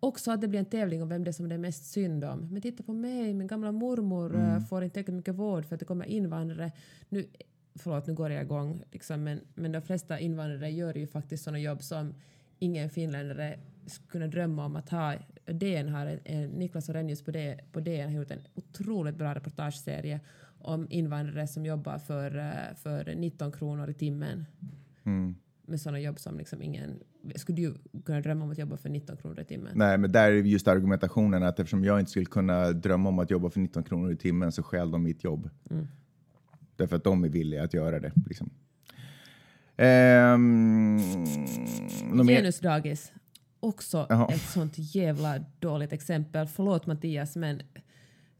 Också 0.00 0.30
att 0.30 0.40
det 0.40 0.48
blir 0.48 0.58
en 0.58 0.64
tävling 0.64 1.02
om 1.02 1.08
vem 1.08 1.24
det 1.24 1.30
är 1.30 1.32
som 1.32 1.48
det 1.48 1.54
är 1.54 1.58
mest 1.58 1.92
synd 1.92 2.24
om. 2.24 2.48
Men 2.52 2.62
titta 2.62 2.82
på 2.82 2.92
mig, 2.92 3.34
min 3.34 3.46
gamla 3.46 3.72
mormor 3.72 4.34
mm. 4.34 4.64
får 4.64 4.84
inte 4.84 4.94
tillräckligt 4.94 5.16
mycket 5.16 5.34
vård 5.34 5.66
för 5.66 5.74
att 5.74 5.80
det 5.80 5.86
kommer 5.86 6.04
invandrare. 6.04 6.72
Nu, 7.08 7.26
förlåt, 7.74 8.06
nu 8.06 8.14
går 8.14 8.30
jag 8.30 8.42
igång, 8.42 8.82
liksom, 8.92 9.24
men, 9.24 9.40
men 9.54 9.72
de 9.72 9.82
flesta 9.82 10.18
invandrare 10.18 10.70
gör 10.70 10.98
ju 10.98 11.06
faktiskt 11.06 11.44
sådana 11.44 11.58
jobb 11.58 11.82
som 11.82 12.14
ingen 12.58 12.90
finländare 12.90 13.58
skulle 13.86 14.08
kunna 14.08 14.26
drömma 14.26 14.64
om 14.64 14.76
att 14.76 14.88
ha. 14.88 15.14
DN 15.46 15.88
har, 15.88 16.20
en, 16.24 16.48
Niklas 16.48 16.88
Orenius 16.88 17.22
på, 17.22 17.30
D, 17.30 17.58
på 17.72 17.80
DN 17.80 18.10
har 18.10 18.18
gjort 18.18 18.30
en 18.30 18.46
otroligt 18.54 19.16
bra 19.16 19.34
reportageserie 19.34 20.20
om 20.58 20.86
invandrare 20.90 21.46
som 21.46 21.66
jobbar 21.66 21.98
för, 21.98 22.38
eh, 22.38 22.76
för 22.76 23.14
19 23.14 23.52
kronor 23.52 23.90
i 23.90 23.94
timmen. 23.94 24.46
Mm. 25.04 25.34
Med 25.66 25.80
sådana 25.80 26.00
jobb 26.00 26.18
som 26.18 26.38
liksom 26.38 26.62
ingen... 26.62 27.00
Skulle 27.34 27.62
du 27.62 27.74
kunna 28.04 28.20
drömma 28.20 28.44
om 28.44 28.50
att 28.50 28.58
jobba 28.58 28.76
för 28.76 28.88
19 28.88 29.16
kronor 29.16 29.40
i 29.40 29.44
timmen? 29.44 29.72
Nej, 29.74 29.98
men 29.98 30.12
där 30.12 30.30
är 30.30 30.34
just 30.34 30.68
argumentationen 30.68 31.42
att 31.42 31.58
eftersom 31.58 31.84
jag 31.84 32.00
inte 32.00 32.10
skulle 32.10 32.26
kunna 32.26 32.72
drömma 32.72 33.08
om 33.08 33.18
att 33.18 33.30
jobba 33.30 33.50
för 33.50 33.60
19 33.60 33.82
kronor 33.82 34.12
i 34.12 34.16
timmen 34.16 34.52
så 34.52 34.62
stjäl 34.62 34.90
de 34.90 35.02
mitt 35.02 35.24
jobb. 35.24 35.50
Mm. 35.70 35.86
Därför 36.76 36.96
att 36.96 37.04
de 37.04 37.24
är 37.24 37.28
villiga 37.28 37.64
att 37.64 37.74
göra 37.74 38.00
det. 38.00 38.12
Liksom. 38.26 38.50
Um, 39.76 40.98
Genusdagis. 42.26 43.12
Också 43.60 44.06
Aha. 44.10 44.30
ett 44.32 44.40
sånt 44.40 44.74
jävla 44.76 45.38
dåligt 45.58 45.92
exempel. 45.92 46.46
Förlåt 46.46 46.86
Mattias, 46.86 47.36
men 47.36 47.62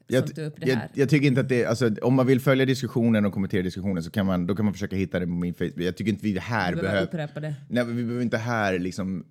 jag, 0.06 0.24
jag, 0.56 0.78
jag, 0.94 1.08
tycker 1.08 1.26
inte 1.26 1.40
att 1.40 1.48
det, 1.48 1.64
alltså, 1.64 1.90
om 2.02 2.14
man 2.14 2.26
vill 2.26 2.40
följa 2.40 2.66
diskussionen 2.66 3.26
och 3.26 3.32
kommentera 3.32 3.62
diskussionen 3.62 4.02
så 4.02 4.10
kan 4.10 4.26
man, 4.26 4.46
då 4.46 4.54
kan 4.54 4.64
man 4.64 4.74
försöka 4.74 4.96
hitta 4.96 5.20
det 5.20 5.26
på 5.26 5.32
min 5.32 5.54
Facebook. 5.54 5.80
Jag 5.80 5.96
tycker 5.96 6.12
inte 6.12 6.24
vi 6.24 6.38
här 6.38 6.74
behöver... 6.74 7.02
upprepa 7.02 7.40
det. 7.40 7.54
Nej, 7.68 7.84
vi 7.84 8.04
behöver 8.04 8.22
inte 8.22 8.36
här 8.36 8.78
liksom, 8.78 9.24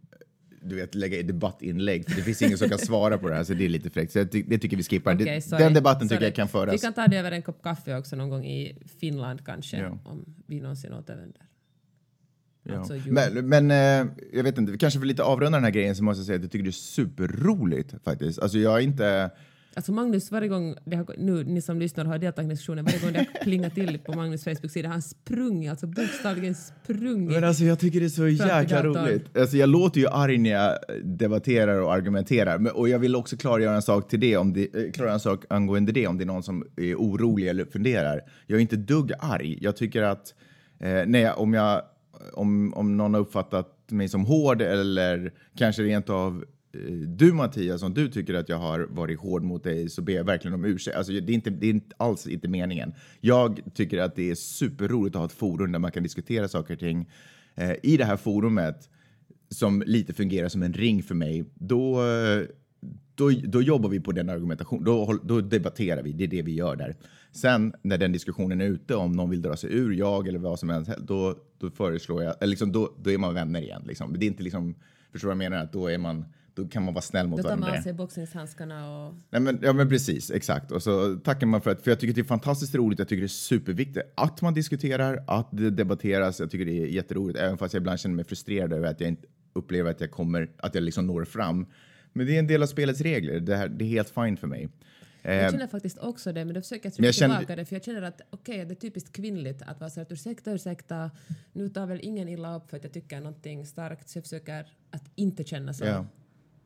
du 0.61 0.75
vet, 0.75 0.95
lägga 0.95 1.17
i 1.17 1.23
debattinlägg, 1.23 2.09
för 2.09 2.15
det 2.15 2.21
finns 2.21 2.41
ingen 2.41 2.57
som 2.57 2.69
kan 2.69 2.79
svara 2.79 3.17
på 3.17 3.29
det 3.29 3.35
här, 3.35 3.43
så 3.43 3.53
det 3.53 3.65
är 3.65 3.69
lite 3.69 3.89
fräckt. 3.89 4.11
Så 4.11 4.23
det, 4.23 4.41
det 4.41 4.57
tycker 4.57 4.77
vi 4.77 4.83
skippar. 4.83 5.15
Okay, 5.15 5.41
den 5.49 5.73
debatten 5.73 6.07
sorry. 6.07 6.17
tycker 6.17 6.25
jag 6.25 6.35
kan 6.35 6.47
föras. 6.47 6.73
Vi 6.73 6.77
kan 6.77 6.93
ta 6.93 7.07
det 7.07 7.17
över 7.17 7.31
en 7.31 7.41
kopp 7.41 7.63
kaffe 7.63 7.97
också 7.97 8.15
någon 8.15 8.29
gång 8.29 8.45
i 8.45 8.77
Finland 8.99 9.45
kanske, 9.45 9.77
ja. 9.77 9.99
om 10.05 10.35
vi 10.47 10.59
någonsin 10.61 10.93
återvänder. 10.93 11.41
Ja. 12.63 12.77
Alltså, 12.77 12.93
men, 13.05 13.49
men 13.49 13.71
eh, 13.71 14.13
jag 14.33 14.43
vet 14.43 14.57
inte, 14.57 14.77
kanske 14.77 14.99
för 14.99 15.07
lite 15.07 15.23
avrunda 15.23 15.57
den 15.57 15.63
här 15.63 15.71
grejen 15.71 15.95
så 15.95 16.03
måste 16.03 16.19
jag 16.19 16.25
säga 16.25 16.35
att 16.35 16.41
jag 16.41 16.51
tycker 16.51 16.63
det 16.63 16.69
är 16.69 16.71
superroligt 16.71 17.93
faktiskt. 18.03 18.39
Alltså 18.39 18.57
jag 18.57 18.77
är 18.77 18.81
inte... 18.81 19.31
Alltså 19.75 19.91
Magnus, 19.91 20.31
varje 20.31 20.47
gång, 20.47 20.75
det 20.85 20.95
har, 20.95 21.15
nu 21.17 21.43
ni 21.43 21.61
som 21.61 21.79
lyssnar 21.79 22.05
har 22.05 22.17
deltagit 22.17 22.47
i 22.47 22.53
diskussionen, 22.53 22.85
varje 22.85 22.99
gång 22.99 23.11
det 23.13 23.19
har 23.19 23.43
plingat 23.43 23.75
till 23.75 23.99
på 23.99 24.13
Magnus 24.13 24.43
Facebook-sida, 24.43 24.89
han 24.89 25.01
sprungit, 25.01 25.69
alltså 25.69 25.87
bokstavligen 25.87 26.55
sprungit. 26.55 27.31
Men 27.31 27.43
alltså 27.43 27.63
jag 27.63 27.79
tycker 27.79 27.99
det 27.99 28.05
är 28.05 28.09
så 28.09 28.27
jäkla 28.27 28.83
roligt. 28.83 29.37
Alltså 29.37 29.57
jag 29.57 29.69
låter 29.69 29.99
ju 29.99 30.07
arg 30.07 30.37
när 30.37 30.49
jag 30.49 30.77
debatterar 31.03 31.81
och 31.81 31.93
argumenterar, 31.93 32.57
men, 32.57 32.71
och 32.71 32.89
jag 32.89 32.99
vill 32.99 33.15
också 33.15 33.37
klargöra 33.37 33.75
en 33.75 33.81
sak 33.81 34.07
till 34.07 34.19
det, 34.19 34.37
om 34.37 34.53
det, 34.53 34.61
eh, 34.61 34.91
klargöra 34.91 35.13
en 35.13 35.19
sak 35.19 35.45
angående 35.49 35.91
det, 35.91 36.07
om 36.07 36.17
det 36.17 36.23
är 36.23 36.25
någon 36.25 36.43
som 36.43 36.65
är 36.77 36.95
orolig 36.95 37.47
eller 37.47 37.65
funderar. 37.65 38.21
Jag 38.47 38.57
är 38.57 38.61
inte 38.61 38.75
dugg 38.75 39.11
arg. 39.19 39.57
Jag 39.61 39.75
tycker 39.75 40.01
att 40.01 40.33
eh, 40.79 41.03
nej, 41.05 41.31
om 41.31 41.53
jag 41.53 41.81
om, 42.33 42.73
om 42.73 42.97
någon 42.97 43.13
har 43.13 43.21
uppfattat 43.21 43.91
mig 43.91 44.09
som 44.09 44.25
hård 44.25 44.61
eller 44.61 45.33
kanske 45.57 45.83
rent 45.83 46.09
av 46.09 46.45
eh, 46.73 46.93
du 46.93 47.33
Mattias, 47.33 47.83
om 47.83 47.93
du 47.93 48.07
tycker 48.07 48.33
att 48.33 48.49
jag 48.49 48.57
har 48.57 48.79
varit 48.79 49.19
hård 49.19 49.43
mot 49.43 49.63
dig 49.63 49.89
så 49.89 50.01
ber 50.01 50.13
jag 50.13 50.23
verkligen 50.23 50.55
om 50.55 50.65
ursäkt. 50.65 50.97
Alltså, 50.97 51.13
det, 51.13 51.31
är 51.31 51.35
inte, 51.35 51.49
det 51.49 51.67
är 51.67 51.69
inte 51.69 51.95
alls 51.97 52.27
inte 52.27 52.47
meningen. 52.47 52.93
Jag 53.21 53.59
tycker 53.73 53.99
att 53.99 54.15
det 54.15 54.31
är 54.31 54.35
superroligt 54.35 55.15
att 55.15 55.19
ha 55.19 55.25
ett 55.25 55.31
forum 55.31 55.71
där 55.71 55.79
man 55.79 55.91
kan 55.91 56.03
diskutera 56.03 56.47
saker 56.47 56.73
och 56.73 56.79
ting. 56.79 57.09
Eh, 57.55 57.73
I 57.83 57.97
det 57.97 58.05
här 58.05 58.17
forumet, 58.17 58.89
som 59.49 59.83
lite 59.85 60.13
fungerar 60.13 60.49
som 60.49 60.63
en 60.63 60.73
ring 60.73 61.03
för 61.03 61.15
mig, 61.15 61.45
då, 61.55 62.05
eh, 62.05 62.43
då, 63.15 63.29
då 63.29 63.61
jobbar 63.61 63.89
vi 63.89 63.99
på 63.99 64.11
den 64.11 64.29
argumentation. 64.29 64.83
Då, 64.83 65.19
då 65.23 65.41
debatterar 65.41 66.03
vi. 66.03 66.11
Det 66.11 66.23
är 66.23 66.27
det 66.27 66.41
vi 66.41 66.53
gör 66.55 66.75
där. 66.75 66.95
Sen 67.31 67.73
när 67.81 67.97
den 67.97 68.11
diskussionen 68.11 68.61
är 68.61 68.65
ute, 68.65 68.95
om 68.95 69.11
någon 69.11 69.29
vill 69.29 69.41
dra 69.41 69.55
sig 69.55 69.73
ur, 69.73 69.93
jag 69.93 70.27
eller 70.27 70.39
vad 70.39 70.59
som 70.59 70.69
helst, 70.69 70.91
då, 70.97 71.35
då 71.57 71.69
föreslår 71.69 72.23
jag, 72.23 72.35
eller 72.39 72.49
liksom, 72.49 72.71
då, 72.71 72.93
då 73.03 73.11
är 73.11 73.17
man 73.17 73.33
vänner 73.33 73.61
igen. 73.61 73.83
Liksom. 73.85 74.19
Det 74.19 74.25
är 74.25 74.27
inte 74.27 74.43
liksom, 74.43 74.75
förstår 75.11 75.29
du 75.29 75.35
vad 75.35 75.43
jag 75.43 75.51
menar? 75.51 75.63
Att 75.63 75.73
då 75.73 75.87
är 75.87 75.97
man 75.97 76.25
då 76.55 76.67
kan 76.67 76.83
man 76.83 76.93
vara 76.93 77.01
snäll 77.01 77.27
mot 77.27 77.43
varandra. 77.43 77.55
Då 77.55 77.65
tar 77.65 77.71
man 77.71 77.79
av 77.79 77.83
sig 77.83 77.93
boxningshandskarna 77.93 78.97
och... 78.97 79.13
Nej, 79.29 79.41
men, 79.41 79.59
ja, 79.61 79.73
men 79.73 79.89
precis, 79.89 80.31
exakt. 80.31 80.71
Och 80.71 80.83
så 80.83 81.15
tackar 81.15 81.47
man 81.47 81.61
för 81.61 81.71
att, 81.71 81.81
för 81.81 81.91
jag 81.91 81.99
tycker 81.99 82.13
det 82.13 82.21
är 82.21 82.25
fantastiskt 82.25 82.75
roligt, 82.75 82.99
jag 82.99 83.07
tycker 83.07 83.21
det 83.21 83.25
är 83.25 83.27
superviktigt 83.27 84.05
att 84.15 84.41
man 84.41 84.53
diskuterar, 84.53 85.23
att 85.27 85.47
det 85.51 85.69
debatteras. 85.69 86.39
Jag 86.39 86.51
tycker 86.51 86.65
det 86.65 86.83
är 86.83 86.87
jätteroligt, 86.87 87.39
även 87.39 87.57
fast 87.57 87.73
jag 87.73 87.81
ibland 87.81 87.99
känner 87.99 88.15
mig 88.15 88.25
frustrerad 88.25 88.73
över 88.73 88.87
att 88.87 89.01
jag 89.01 89.09
inte 89.09 89.27
upplever 89.53 89.91
att 89.91 90.01
jag 90.01 90.11
kommer, 90.11 90.51
att 90.57 90.75
jag 90.75 90.83
liksom 90.83 91.07
når 91.07 91.25
fram. 91.25 91.65
Men 92.13 92.25
det 92.25 92.35
är 92.35 92.39
en 92.39 92.47
del 92.47 92.63
av 92.63 92.67
spelets 92.67 93.01
regler, 93.01 93.39
det, 93.39 93.55
här, 93.55 93.67
det 93.67 93.85
är 93.85 93.89
helt 93.89 94.09
fint 94.09 94.39
för 94.39 94.47
mig. 94.47 94.69
Jag 95.21 95.51
känner 95.51 95.67
faktiskt 95.67 95.97
också 95.97 96.33
det, 96.33 96.45
men 96.45 96.55
då 96.55 96.61
försöker 96.61 96.85
jag 96.85 96.93
trycka 96.93 97.07
jag 97.07 97.15
känner... 97.15 97.37
tillbaka 97.37 97.55
det, 97.55 97.65
för 97.65 97.75
jag 97.75 97.83
känner 97.83 98.01
att 98.01 98.21
okej, 98.29 98.55
okay, 98.55 98.65
det 98.65 98.73
är 98.73 98.75
typiskt 98.75 99.13
kvinnligt 99.13 99.61
att 99.61 99.79
vara 99.79 99.89
så 99.89 100.01
att 100.01 100.11
ursäkta, 100.11 100.51
ursäkta, 100.51 101.11
nu 101.53 101.69
tar 101.69 101.85
väl 101.85 101.99
ingen 102.01 102.29
illa 102.29 102.55
upp 102.55 102.69
för 102.69 102.77
att 102.77 102.83
jag 102.83 102.93
tycker 102.93 103.19
någonting 103.19 103.65
starkt, 103.65 104.09
så 104.09 104.17
jag 104.17 104.23
försöker 104.23 104.65
att 104.91 105.11
inte 105.15 105.43
känna 105.43 105.73
så. 105.73 105.85
Ja. 105.85 106.05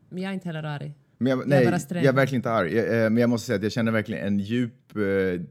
Men 0.10 0.24
jag 0.24 0.30
är 0.30 0.34
inte 0.34 0.48
heller 0.48 0.64
arg. 0.64 0.94
Men 1.18 1.30
jag, 1.30 1.48
nej, 1.48 1.64
jag 1.64 1.74
är, 1.74 1.96
jag 1.96 2.06
är 2.06 2.12
verkligen 2.12 2.40
inte 2.40 2.52
arg. 2.52 2.76
Jag, 2.76 3.04
eh, 3.04 3.10
men 3.10 3.18
jag 3.18 3.30
måste 3.30 3.48
säga 3.48 3.58
att 3.58 3.64
jag 3.64 3.72
känner 3.72 3.92
verkligen 3.92 4.28
en 4.28 4.40
djup 4.40 4.96
eh, 4.96 5.42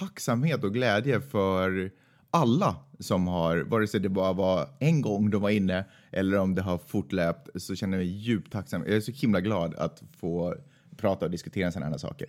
tacksamhet 0.00 0.64
och 0.64 0.74
glädje 0.74 1.20
för 1.20 1.90
alla 2.30 2.76
som 3.04 3.28
har, 3.28 3.58
vare 3.58 3.86
sig 3.86 4.00
det 4.00 4.08
bara 4.08 4.32
var 4.32 4.68
en 4.78 5.00
gång 5.00 5.30
de 5.30 5.42
var 5.42 5.50
inne 5.50 5.84
eller 6.10 6.38
om 6.38 6.54
det 6.54 6.62
har 6.62 6.78
fortlöpt, 6.78 7.62
så 7.62 7.74
känner 7.74 7.98
jag 7.98 8.06
mig 8.06 8.14
djupt 8.14 8.52
tacksam. 8.52 8.84
Jag 8.86 8.96
är 8.96 9.00
så 9.00 9.12
himla 9.12 9.40
glad 9.40 9.74
att 9.74 10.02
få 10.16 10.54
prata 10.96 11.24
och 11.24 11.30
diskutera 11.30 11.72
sådana 11.72 11.90
här 11.90 11.98
saker. 11.98 12.28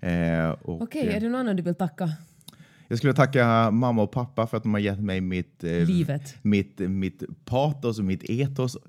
Eh, 0.00 0.50
Okej, 0.62 1.02
okay, 1.02 1.16
är 1.16 1.20
det 1.20 1.28
någon 1.28 1.40
annan 1.40 1.56
du 1.56 1.62
vill 1.62 1.74
tacka? 1.74 2.12
Jag 2.88 2.98
skulle 2.98 3.14
tacka 3.14 3.70
mamma 3.70 4.02
och 4.02 4.10
pappa 4.10 4.46
för 4.46 4.56
att 4.56 4.62
de 4.62 4.74
har 4.74 4.80
gett 4.80 5.00
mig 5.00 5.20
mitt, 5.20 5.64
eh, 5.64 5.70
Livet. 5.70 6.34
mitt, 6.42 6.78
mitt 6.78 7.22
patos 7.44 7.98
och 7.98 8.04
mitt 8.04 8.30
etos. 8.30 8.76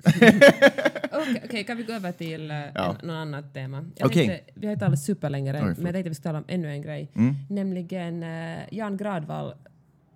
Okej, 1.12 1.42
okay, 1.46 1.64
kan 1.64 1.78
vi 1.78 1.84
gå 1.84 1.94
över 1.94 2.12
till 2.12 2.52
uh, 2.52 2.58
ja. 2.76 2.96
något 3.04 3.14
annat 3.14 3.54
tema? 3.54 3.86
Jag 3.96 4.06
okay. 4.06 4.28
tänkte, 4.28 4.52
vi 4.56 4.68
har 4.68 4.74
inte 4.74 4.86
talat 4.86 5.00
superlänge, 5.00 5.54
men 5.54 5.86
jag 5.86 5.94
tänkte 5.94 6.10
vi 6.10 6.16
ska 6.16 6.24
tala 6.24 6.38
om 6.38 6.46
ännu 6.48 6.72
en 6.72 6.82
grej. 6.82 7.12
Mm. 7.16 7.36
Nämligen 7.50 8.24
uh, 8.24 8.60
Jan 8.72 8.98
Gradvall 8.98 9.54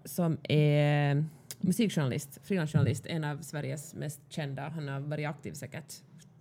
som 0.06 0.38
är 0.44 1.26
musikjournalist, 1.60 2.40
frilansjournalist, 2.44 3.06
en 3.06 3.24
av 3.24 3.42
Sveriges 3.42 3.94
mest 3.94 4.22
kända. 4.30 4.70
Han 4.70 4.88
har 4.88 5.00
varit 5.00 5.28
aktiv 5.28 5.54
säkert 5.54 5.94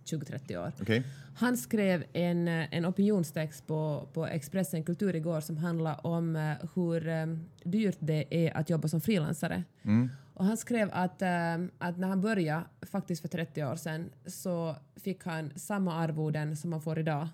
20-30 0.05 0.57
år. 0.57 0.71
Okay. 0.81 1.03
Han 1.35 1.57
skrev 1.57 2.03
en, 2.13 2.47
en 2.47 2.85
opinionstext 2.85 3.67
på, 3.67 4.07
på 4.13 4.27
Expressen 4.27 4.83
Kultur 4.83 5.15
igår 5.15 5.41
som 5.41 5.57
handlar 5.57 6.07
om 6.07 6.35
uh, 6.35 6.53
hur 6.75 7.07
um, 7.07 7.45
dyrt 7.63 7.97
det 7.99 8.25
är 8.29 8.57
att 8.57 8.69
jobba 8.69 8.87
som 8.87 9.01
frilansare. 9.01 9.63
Mm. 9.83 10.09
Och 10.33 10.45
han 10.45 10.57
skrev 10.57 10.89
att, 10.93 11.21
um, 11.21 11.71
att 11.77 11.97
när 11.97 12.07
han 12.07 12.21
började, 12.21 12.63
faktiskt 12.81 13.21
för 13.21 13.27
30 13.27 13.63
år 13.63 13.75
sedan, 13.75 14.09
så 14.25 14.75
fick 14.95 15.25
han 15.25 15.51
samma 15.55 15.93
arvoden 15.93 16.57
som 16.57 16.69
man 16.69 16.81
får 16.81 16.99
idag. 16.99 17.27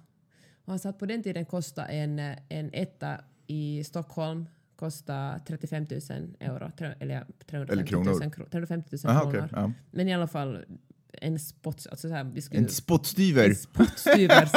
Och 0.65 0.71
han 0.71 0.79
sa 0.79 0.89
att 0.89 0.99
på 0.99 1.05
den 1.05 1.23
tiden 1.23 1.45
kostade 1.45 1.87
en, 1.87 2.19
en 2.49 2.69
etta 2.73 3.21
i 3.47 3.83
Stockholm 3.83 4.45
kostade 4.81 5.41
35 5.47 5.87
000 5.89 6.01
euro, 6.39 6.71
eller 6.99 7.25
350 7.47 7.73
eller 7.73 7.85
kronor. 7.85 8.11
000, 8.11 8.31
350 8.51 8.97
000 9.03 9.11
Aha, 9.11 9.21
kronor. 9.31 9.45
Okay, 9.45 9.61
ja. 9.61 9.71
Men 9.91 10.07
i 10.07 10.13
alla 10.13 10.27
fall 10.27 10.65
en 11.13 11.39
spott... 11.39 11.87
Alltså 11.91 12.09
så 12.09 12.13
här, 12.13 12.23
vi 12.23 12.41
skulle, 12.41 12.61
en 12.61 12.69
spottstyver? 12.69 13.49
En 13.49 13.55
spottstyver. 13.55 14.49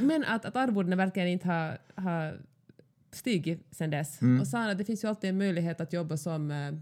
Men 0.02 0.24
att, 0.24 0.44
att 0.44 0.56
arvodena 0.56 0.96
verkligen 0.96 1.28
inte 1.28 1.48
har, 1.48 1.78
har 1.94 2.40
stigit 3.12 3.66
sen 3.70 3.90
dess. 3.90 4.22
Mm. 4.22 4.40
Och 4.40 4.46
att 4.54 4.78
det 4.78 4.84
finns 4.84 5.04
ju 5.04 5.08
alltid 5.08 5.30
en 5.30 5.38
möjlighet 5.38 5.80
att 5.80 5.92
jobba 5.92 6.16
som 6.16 6.50
eh, 6.50 6.72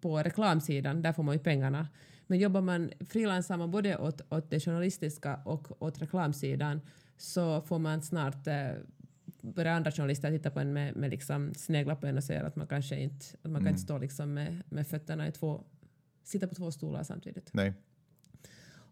på 0.00 0.18
reklamsidan, 0.18 1.02
där 1.02 1.12
får 1.12 1.22
man 1.22 1.34
ju 1.34 1.38
pengarna. 1.38 1.88
Men 2.26 2.38
jobbar 2.38 2.60
man, 2.60 2.90
frilansar 3.08 3.56
man 3.56 3.70
både 3.70 3.96
åt, 3.96 4.20
åt 4.28 4.50
det 4.50 4.60
journalistiska 4.60 5.40
och 5.44 5.82
åt 5.82 6.02
reklamsidan 6.02 6.80
så 7.16 7.60
får 7.60 7.78
man 7.78 8.02
snart 8.02 8.46
eh, 8.46 8.70
börja 9.42 9.72
andra 9.72 9.90
journalister 9.90 10.30
titta 10.30 10.50
på 10.50 10.60
en 10.60 10.72
med, 10.72 10.96
med 10.96 11.10
liksom 11.10 11.54
snegla 11.54 11.96
på 11.96 12.06
en 12.06 12.16
och 12.16 12.24
säga 12.24 12.46
att 12.46 12.56
man 12.56 12.66
kanske 12.66 12.96
inte, 12.96 13.26
att 13.42 13.44
man 13.44 13.50
mm. 13.50 13.64
kan 13.64 13.68
inte 13.68 13.82
stå 13.82 13.98
liksom 13.98 14.34
med, 14.34 14.62
med 14.68 14.86
fötterna 14.86 15.28
i 15.28 15.32
två 15.32 15.64
sitta 16.24 16.48
på 16.48 16.54
två 16.54 16.70
stolar 16.70 17.02
samtidigt. 17.02 17.50
Nej. 17.52 17.72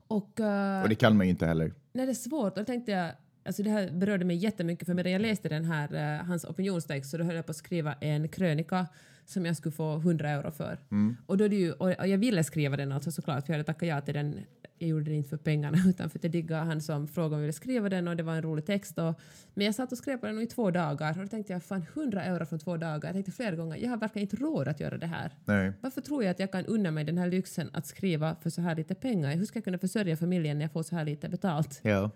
Och, 0.07 0.41
uh, 0.41 0.83
och 0.83 0.89
det 0.89 0.95
kan 0.95 1.17
man 1.17 1.27
ju 1.27 1.31
inte 1.31 1.47
heller. 1.47 1.73
Nej, 1.93 2.07
det 2.07 2.13
är 2.13 2.15
svårt. 2.15 2.53
Och 2.53 2.59
då 2.59 2.65
tänkte 2.65 2.93
jag, 2.93 3.13
alltså 3.45 3.63
det 3.63 3.71
här 3.71 3.91
berörde 3.91 4.25
mig 4.25 4.37
jättemycket 4.37 4.87
för 4.87 4.95
medan 4.95 5.13
jag 5.13 5.23
läste 5.23 5.49
den 5.49 5.65
här, 5.65 6.19
uh, 6.19 6.27
hans 6.27 6.45
opinionstext 6.45 7.11
så 7.11 7.17
då 7.17 7.25
höll 7.25 7.37
jag 7.37 7.47
på 7.47 7.51
att 7.51 7.57
skriva 7.57 7.93
en 7.93 8.29
krönika 8.29 8.87
som 9.27 9.47
jag 9.47 9.57
skulle 9.57 9.73
få 9.73 9.97
100 9.97 10.31
euro 10.31 10.51
för. 10.51 10.79
Mm. 10.91 11.17
Och, 11.27 11.37
då 11.37 11.49
det 11.49 11.57
ju, 11.57 11.73
och, 11.73 11.89
och 11.99 12.09
jag 12.09 12.19
ville 12.19 12.45
skriva 12.45 12.77
den 12.77 12.93
alltså 12.93 13.13
såklart 13.13 13.47
för 13.47 13.53
jag 13.53 13.59
hade 13.59 13.67
tackat 13.67 13.89
ja 13.89 14.01
till 14.01 14.15
den 14.15 14.41
jag 14.81 14.89
gjorde 14.89 15.11
det 15.11 15.17
inte 15.17 15.29
för 15.29 15.37
pengarna 15.37 15.79
utan 15.89 16.11
för 16.11 16.19
att 16.19 16.25
jag 16.25 16.33
diggade 16.33 16.65
han 16.65 16.81
som 16.81 17.09
frågade 17.09 17.35
om 17.35 17.41
jag 17.41 17.41
ville 17.41 17.53
skriva 17.53 17.89
den 17.89 18.09
och 18.09 18.17
det 18.17 18.23
var 18.23 18.35
en 18.35 18.43
rolig 18.43 18.67
text. 18.67 18.99
Och, 18.99 19.21
men 19.55 19.67
jag 19.67 19.75
satt 19.75 19.93
och 19.93 19.99
skrev 19.99 20.17
på 20.17 20.27
den 20.27 20.41
i 20.41 20.47
två 20.47 20.71
dagar 20.71 21.11
och 21.11 21.25
då 21.25 21.27
tänkte 21.27 21.53
jag 21.53 21.63
fan 21.63 21.87
100 21.95 22.23
euro 22.23 22.47
från 22.47 22.59
två 22.59 22.77
dagar. 22.77 23.09
Jag 23.09 23.15
tänkte 23.15 23.33
flera 23.33 23.57
gånger 23.57 23.77
jag 23.77 23.91
har 23.91 23.97
verkligen 23.97 24.29
inte 24.29 24.37
råd 24.37 24.69
att 24.69 24.81
göra 24.81 24.99
det 24.99 25.07
här. 25.07 25.31
Nej. 25.45 25.73
Varför 25.81 26.01
tror 26.01 26.25
jag 26.25 26.31
att 26.31 26.39
jag 26.39 26.53
kan 26.53 26.67
unna 26.67 26.91
mig 26.91 27.05
den 27.05 27.19
här 27.19 27.27
lyxen 27.27 27.71
att 27.73 27.87
skriva 27.87 28.37
för 28.43 28.51
så 28.51 28.61
här 28.61 28.77
lite 28.77 28.95
pengar? 28.95 29.37
Hur 29.37 29.45
ska 29.45 29.57
jag 29.57 29.65
kunna 29.65 29.79
försörja 29.79 30.17
familjen 30.17 30.59
när 30.59 30.65
jag 30.65 30.73
får 30.73 30.83
så 30.83 30.97
här 30.97 31.05
lite 31.05 31.29
betalt? 31.29 31.81
Ja, 31.83 32.05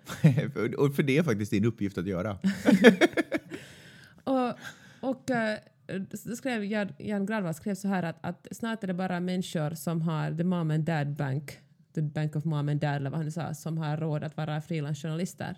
och 0.78 0.96
för 0.96 1.02
det 1.02 1.18
är 1.18 1.22
faktiskt 1.22 1.50
din 1.50 1.64
uppgift 1.64 1.98
att 1.98 2.06
göra. 2.06 2.38
och, 4.24 4.52
och 5.00 5.30
uh, 5.30 6.34
skrev 6.36 6.64
Jan 6.98 7.26
Gradvall 7.26 7.54
skrev 7.54 7.74
så 7.74 7.88
här 7.88 8.02
att, 8.02 8.16
att 8.20 8.48
snart 8.50 8.82
är 8.82 8.86
det 8.86 8.94
bara 8.94 9.20
människor 9.20 9.74
som 9.74 10.02
har 10.02 10.36
the 10.36 10.44
mom 10.44 10.70
and 10.70 10.84
dad 10.84 11.16
bank 11.16 11.58
The 11.94 12.02
Bank 12.02 12.36
of 12.36 12.44
Mom 12.44 12.68
and 12.68 12.80
Dad 12.80 12.96
eller 12.96 13.10
vad 13.10 13.20
han 13.20 13.32
sa, 13.32 13.54
som 13.54 13.78
har 13.78 13.96
råd 13.96 14.24
att 14.24 14.36
vara 14.36 14.60
frilansjournalister. 14.60 15.56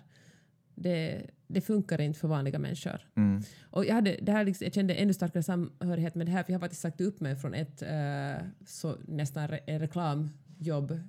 Det, 0.75 1.29
det 1.47 1.61
funkar 1.61 2.01
inte 2.01 2.19
för 2.19 2.27
vanliga 2.27 2.59
människor. 2.59 3.01
Mm. 3.15 3.41
Och 3.69 3.85
jag, 3.85 3.95
hade, 3.95 4.17
det 4.21 4.31
här 4.31 4.45
liksom, 4.45 4.65
jag 4.65 4.73
kände 4.73 4.93
ännu 4.93 5.13
starkare 5.13 5.43
samhörighet 5.43 6.15
med 6.15 6.27
det 6.27 6.31
här 6.31 6.43
för 6.43 6.51
jag 6.51 6.59
har 6.59 6.65
faktiskt 6.65 6.81
sagt 6.81 7.01
upp 7.01 7.19
mig 7.19 7.35
från 7.35 7.53
ett 7.53 7.83
uh, 7.83 8.47
så, 8.65 8.97
nästan 9.07 9.47
re 9.47 9.59
reklamjobb 9.65 10.99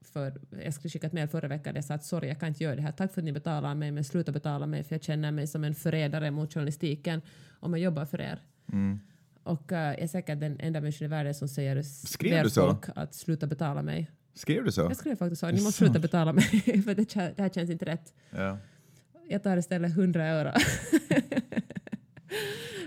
för, 0.00 0.40
jag 0.64 0.74
skulle 0.74 0.90
skicka 0.90 1.06
ett 1.06 1.12
mejl 1.12 1.28
förra 1.28 1.48
veckan 1.48 1.74
där 1.74 1.78
jag 1.78 1.84
sa 1.84 1.94
att 1.94 2.04
sorry, 2.04 2.28
jag 2.28 2.40
kan 2.40 2.48
inte 2.48 2.64
göra 2.64 2.76
det 2.76 2.82
här. 2.82 2.92
Tack 2.92 3.12
för 3.12 3.20
att 3.20 3.24
ni 3.24 3.32
betalar 3.32 3.74
mig, 3.74 3.90
men 3.90 4.04
sluta 4.04 4.32
betala 4.32 4.66
mig 4.66 4.84
för 4.84 4.94
jag 4.94 5.02
känner 5.02 5.30
mig 5.30 5.46
som 5.46 5.64
en 5.64 5.74
förrädare 5.74 6.30
mot 6.30 6.54
journalistiken 6.54 7.22
om 7.60 7.72
jag 7.72 7.80
jobbar 7.80 8.04
för 8.04 8.20
er. 8.20 8.38
Mm. 8.72 9.00
Och 9.42 9.72
uh, 9.72 9.78
jag 9.78 9.98
är 9.98 10.06
säkert 10.06 10.40
den 10.40 10.60
enda 10.60 10.80
människan 10.80 11.06
i 11.06 11.08
världen 11.08 11.34
som 11.34 11.48
säger 11.48 11.82
Skrev 11.82 12.48
så? 12.48 12.66
folk 12.66 12.84
att 12.94 13.14
sluta 13.14 13.46
betala 13.46 13.82
mig. 13.82 14.10
Skrev 14.34 14.64
du 14.64 14.72
så? 14.72 14.80
Jag 14.80 14.96
skrev 14.96 15.16
faktiskt 15.16 15.40
så. 15.40 15.46
Ni 15.46 15.52
måste 15.62 15.72
sluta 15.78 15.98
betala 15.98 16.32
mig 16.32 16.44
för 16.84 16.94
det, 16.94 17.14
det 17.36 17.42
här 17.42 17.48
känns 17.48 17.70
inte 17.70 17.84
rätt. 17.84 18.14
Ja. 18.30 18.58
Jag 19.28 19.42
tar 19.42 19.56
istället 19.56 19.90
100 19.90 20.24
euro 20.24 20.52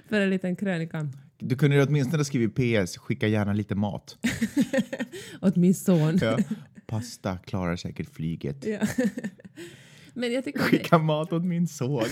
för 0.10 0.21
en 0.21 0.29
liten 0.29 0.55
krönika. 0.55 1.10
Du 1.38 1.55
kunde 1.55 1.75
ju 1.75 1.84
åtminstone 1.84 2.25
skrivit 2.25 2.55
PS, 2.55 2.97
skicka 2.97 3.27
gärna 3.27 3.53
lite 3.53 3.75
mat. 3.75 4.17
Åt 5.41 5.55
min 5.55 5.75
son. 5.75 6.17
ja. 6.21 6.38
Pasta 6.88 7.38
klarar 7.38 7.75
säkert 7.75 8.10
flyget. 8.10 8.65
Ja. 8.65 8.79
Men 10.13 10.34
jag 10.34 10.43
tycker 10.43 10.60
Skicka 10.60 10.97
det... 10.97 11.03
mat 11.03 11.34
åt 11.34 11.43
min 11.45 11.67
son. 11.67 12.03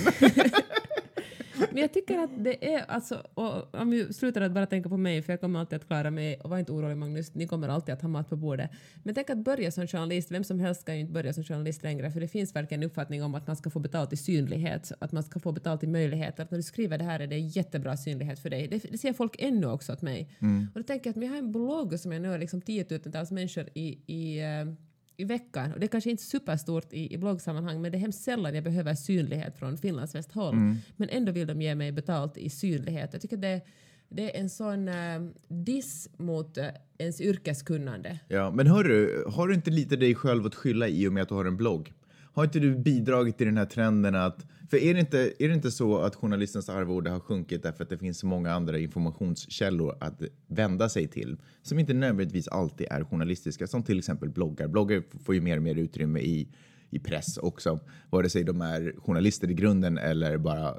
Men 1.58 1.82
jag 1.82 1.94
tycker 1.94 2.20
att 2.20 2.30
det 2.38 2.74
är, 2.74 2.86
alltså, 2.88 3.24
och 3.34 3.76
om 3.76 3.90
vi 3.90 4.14
slutar 4.14 4.42
att 4.42 4.52
bara 4.52 4.66
tänka 4.66 4.90
på 4.90 4.98
mig, 4.98 5.22
för 5.22 5.34
jag 5.34 5.42
kommer 5.42 5.60
alltid 5.60 5.76
att 5.76 5.88
klara 5.88 6.12
mig, 6.12 6.40
och 6.40 6.50
var 6.50 6.58
inte 6.58 6.72
orolig 6.72 6.98
Magnus, 6.98 7.36
ni 7.36 7.48
kommer 7.48 7.68
alltid 7.68 7.94
att 7.94 8.02
ha 8.02 8.10
mat 8.10 8.30
på 8.30 8.36
bordet. 8.36 8.72
Men 9.04 9.16
tänk 9.16 9.30
att 9.30 9.38
börja 9.38 9.72
som 9.72 9.88
journalist, 9.88 10.32
vem 10.32 10.44
som 10.44 10.60
helst 10.60 10.82
ska 10.82 10.94
ju 10.94 11.00
inte 11.00 11.14
börja 11.14 11.34
som 11.34 11.44
journalist 11.44 11.84
längre, 11.84 12.12
för 12.12 12.20
det 12.20 12.28
finns 12.28 12.56
verkligen 12.56 12.84
en 12.84 12.90
uppfattning 12.90 13.24
om 13.24 13.36
att 13.36 13.48
man 13.48 13.56
ska 13.56 13.70
få 13.70 13.80
betalt 13.80 14.14
i 14.14 14.18
synlighet, 14.18 14.92
att 15.00 15.12
man 15.12 15.24
ska 15.24 15.40
få 15.40 15.52
betalt 15.52 15.84
i 15.84 15.88
möjligheter. 15.88 16.44
Att 16.44 16.52
när 16.52 16.58
du 16.58 16.64
skriver 16.64 16.98
det 16.98 17.04
här 17.04 17.20
är 17.20 17.28
det 17.28 17.38
jättebra 17.38 17.98
synlighet 17.98 18.40
för 18.40 18.50
dig. 18.50 18.68
Det, 18.68 18.92
det 18.92 18.98
ser 18.98 19.14
folk 19.14 19.36
ännu 19.40 19.68
också 19.68 19.94
åt 19.94 20.02
mig. 20.02 20.30
Mm. 20.40 20.68
Och 20.74 20.80
då 20.80 20.84
tänker 20.84 21.10
jag 21.10 21.18
att 21.18 21.24
jag 21.24 21.32
har 21.32 21.38
en 21.38 21.52
blogg 21.52 22.00
som 22.00 22.12
jag 22.12 22.22
nu 22.22 22.30
har 22.30 22.38
liksom 22.38 22.62
tiotusentals 22.62 23.32
människor 23.32 23.70
i, 23.74 24.00
i 24.08 24.42
uh, 24.42 24.74
i 25.18 25.24
veckan. 25.24 25.74
Och 25.74 25.80
det 25.80 25.86
är 25.86 25.88
kanske 25.88 26.10
inte 26.10 26.24
superstort 26.24 26.94
i, 26.94 27.14
i 27.14 27.18
bloggsammanhang 27.18 27.82
men 27.82 27.92
det 27.92 27.98
är 27.98 28.00
hemskt 28.00 28.24
sällan 28.24 28.56
jag 28.56 28.64
behöver 28.64 28.96
synlighet 28.96 29.60
från 29.60 29.78
Finlands 29.78 30.16
Västhåll. 30.16 30.54
Mm. 30.54 30.78
Men 30.98 31.10
ändå 31.10 31.32
vill 31.32 31.48
de 31.48 31.62
ge 31.62 31.76
mig 31.76 31.92
betalt 31.92 32.38
i 32.38 32.50
synlighet. 32.50 33.10
Jag 33.14 33.22
tycker 33.22 33.38
det, 33.38 33.62
det 34.10 34.36
är 34.36 34.42
en 34.42 34.50
sån 34.50 34.88
uh, 34.88 35.30
diss 35.48 36.10
mot 36.18 36.58
uh, 36.58 36.64
ens 36.98 37.22
yrkeskunnande. 37.22 38.20
Ja, 38.28 38.52
men 38.52 38.68
hörru, 38.68 39.24
har 39.28 39.48
du 39.48 39.56
inte 39.56 39.72
lite 39.72 39.96
dig 39.96 40.16
själv 40.16 40.46
att 40.46 40.56
skylla 40.56 40.88
i 40.88 41.08
och 41.08 41.14
med 41.14 41.24
att 41.24 41.30
du 41.30 41.36
har 41.36 41.46
en 41.46 41.58
blogg? 41.58 41.94
Har 42.34 42.44
inte 42.44 42.60
du 42.60 42.76
bidragit 42.76 43.38
till 43.38 43.48
den 43.48 43.58
här 43.58 43.66
trenden 43.66 44.16
att... 44.16 44.46
För 44.70 44.78
är 44.78 44.94
det 44.94 45.00
inte, 45.00 45.34
är 45.40 45.48
det 45.48 45.54
inte 45.54 45.72
så 45.72 45.98
att 45.98 46.16
journalistens 46.16 46.70
arvode 46.70 47.10
har 47.10 47.20
sjunkit 47.20 47.64
därför 47.64 47.84
att 47.84 47.90
det 47.90 47.98
finns 47.98 48.20
så 48.20 48.28
många 48.28 48.52
andra 48.52 48.80
informationskällor 48.80 49.98
att 50.00 50.22
vända 50.48 50.90
sig 50.90 51.08
till 51.08 51.38
som 51.62 51.80
inte 51.80 51.94
nödvändigtvis 51.94 52.48
alltid 52.48 52.88
är 52.90 53.04
journalistiska, 53.04 53.68
som 53.68 53.84
till 53.84 53.98
exempel 53.98 54.30
bloggar. 54.30 54.68
Bloggar 54.68 55.04
får 55.24 55.36
ju 55.36 55.42
mer 55.42 55.58
och 55.58 55.64
mer 55.64 55.76
utrymme 55.76 56.20
i 56.20 56.48
i 56.94 57.00
press 57.00 57.38
också, 57.38 57.80
vare 58.10 58.30
sig 58.30 58.44
de 58.44 58.62
är 58.62 58.94
journalister 58.98 59.52
i 59.52 59.54
grunden 59.54 59.98
eller 59.98 60.38
bara 60.38 60.74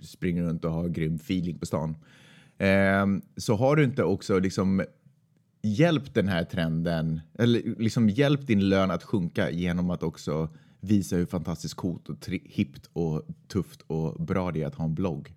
springer 0.00 0.42
runt 0.42 0.64
och 0.64 0.72
har 0.72 0.88
grym 0.88 1.14
feeling 1.14 1.58
på 1.58 1.66
stan. 1.66 1.96
Eh, 2.58 3.06
så 3.36 3.54
har 3.54 3.76
du 3.76 3.84
inte 3.84 4.04
också 4.04 4.38
liksom 4.38 4.84
hjälpt 5.64 6.14
den 6.14 6.28
här 6.28 6.44
trenden, 6.44 7.20
eller 7.38 7.74
liksom 7.78 8.08
hjälpt 8.08 8.46
din 8.46 8.68
lön 8.68 8.90
att 8.90 9.02
sjunka 9.02 9.50
genom 9.50 9.90
att 9.90 10.02
också 10.02 10.48
visa 10.80 11.16
hur 11.16 11.26
fantastiskt 11.26 11.74
coolt 11.74 12.08
och 12.08 12.16
hippt 12.44 12.90
och 12.92 13.22
tufft 13.48 13.82
och 13.86 14.22
bra 14.22 14.50
det 14.50 14.62
är 14.62 14.66
att 14.66 14.74
ha 14.74 14.84
en 14.84 14.94
blogg. 14.94 15.34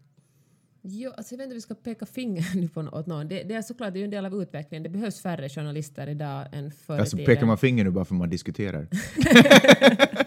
Jo, 0.81 1.11
alltså 1.17 1.33
jag 1.33 1.37
vet 1.37 1.45
inte 1.45 1.53
om 1.53 1.57
vi 1.57 1.61
ska 1.61 1.75
peka 1.75 2.05
finger 2.05 2.55
nu 2.55 2.67
på 2.67 2.81
något, 2.81 3.07
någon. 3.07 3.27
Det, 3.27 3.43
det 3.43 3.53
är 3.53 3.61
såklart 3.61 3.93
det 3.93 3.99
är 3.99 4.03
en 4.03 4.09
del 4.09 4.25
av 4.25 4.41
utvecklingen. 4.41 4.83
Det 4.83 4.89
behövs 4.89 5.21
färre 5.21 5.49
journalister 5.49 6.07
idag 6.07 6.47
än 6.51 6.71
förr 6.71 6.99
Alltså 6.99 7.17
pekar 7.17 7.45
man 7.45 7.57
finger 7.57 7.83
nu 7.83 7.91
bara 7.91 8.05
för 8.05 8.15
att 8.15 8.19
man 8.19 8.29
diskuterar? 8.29 8.87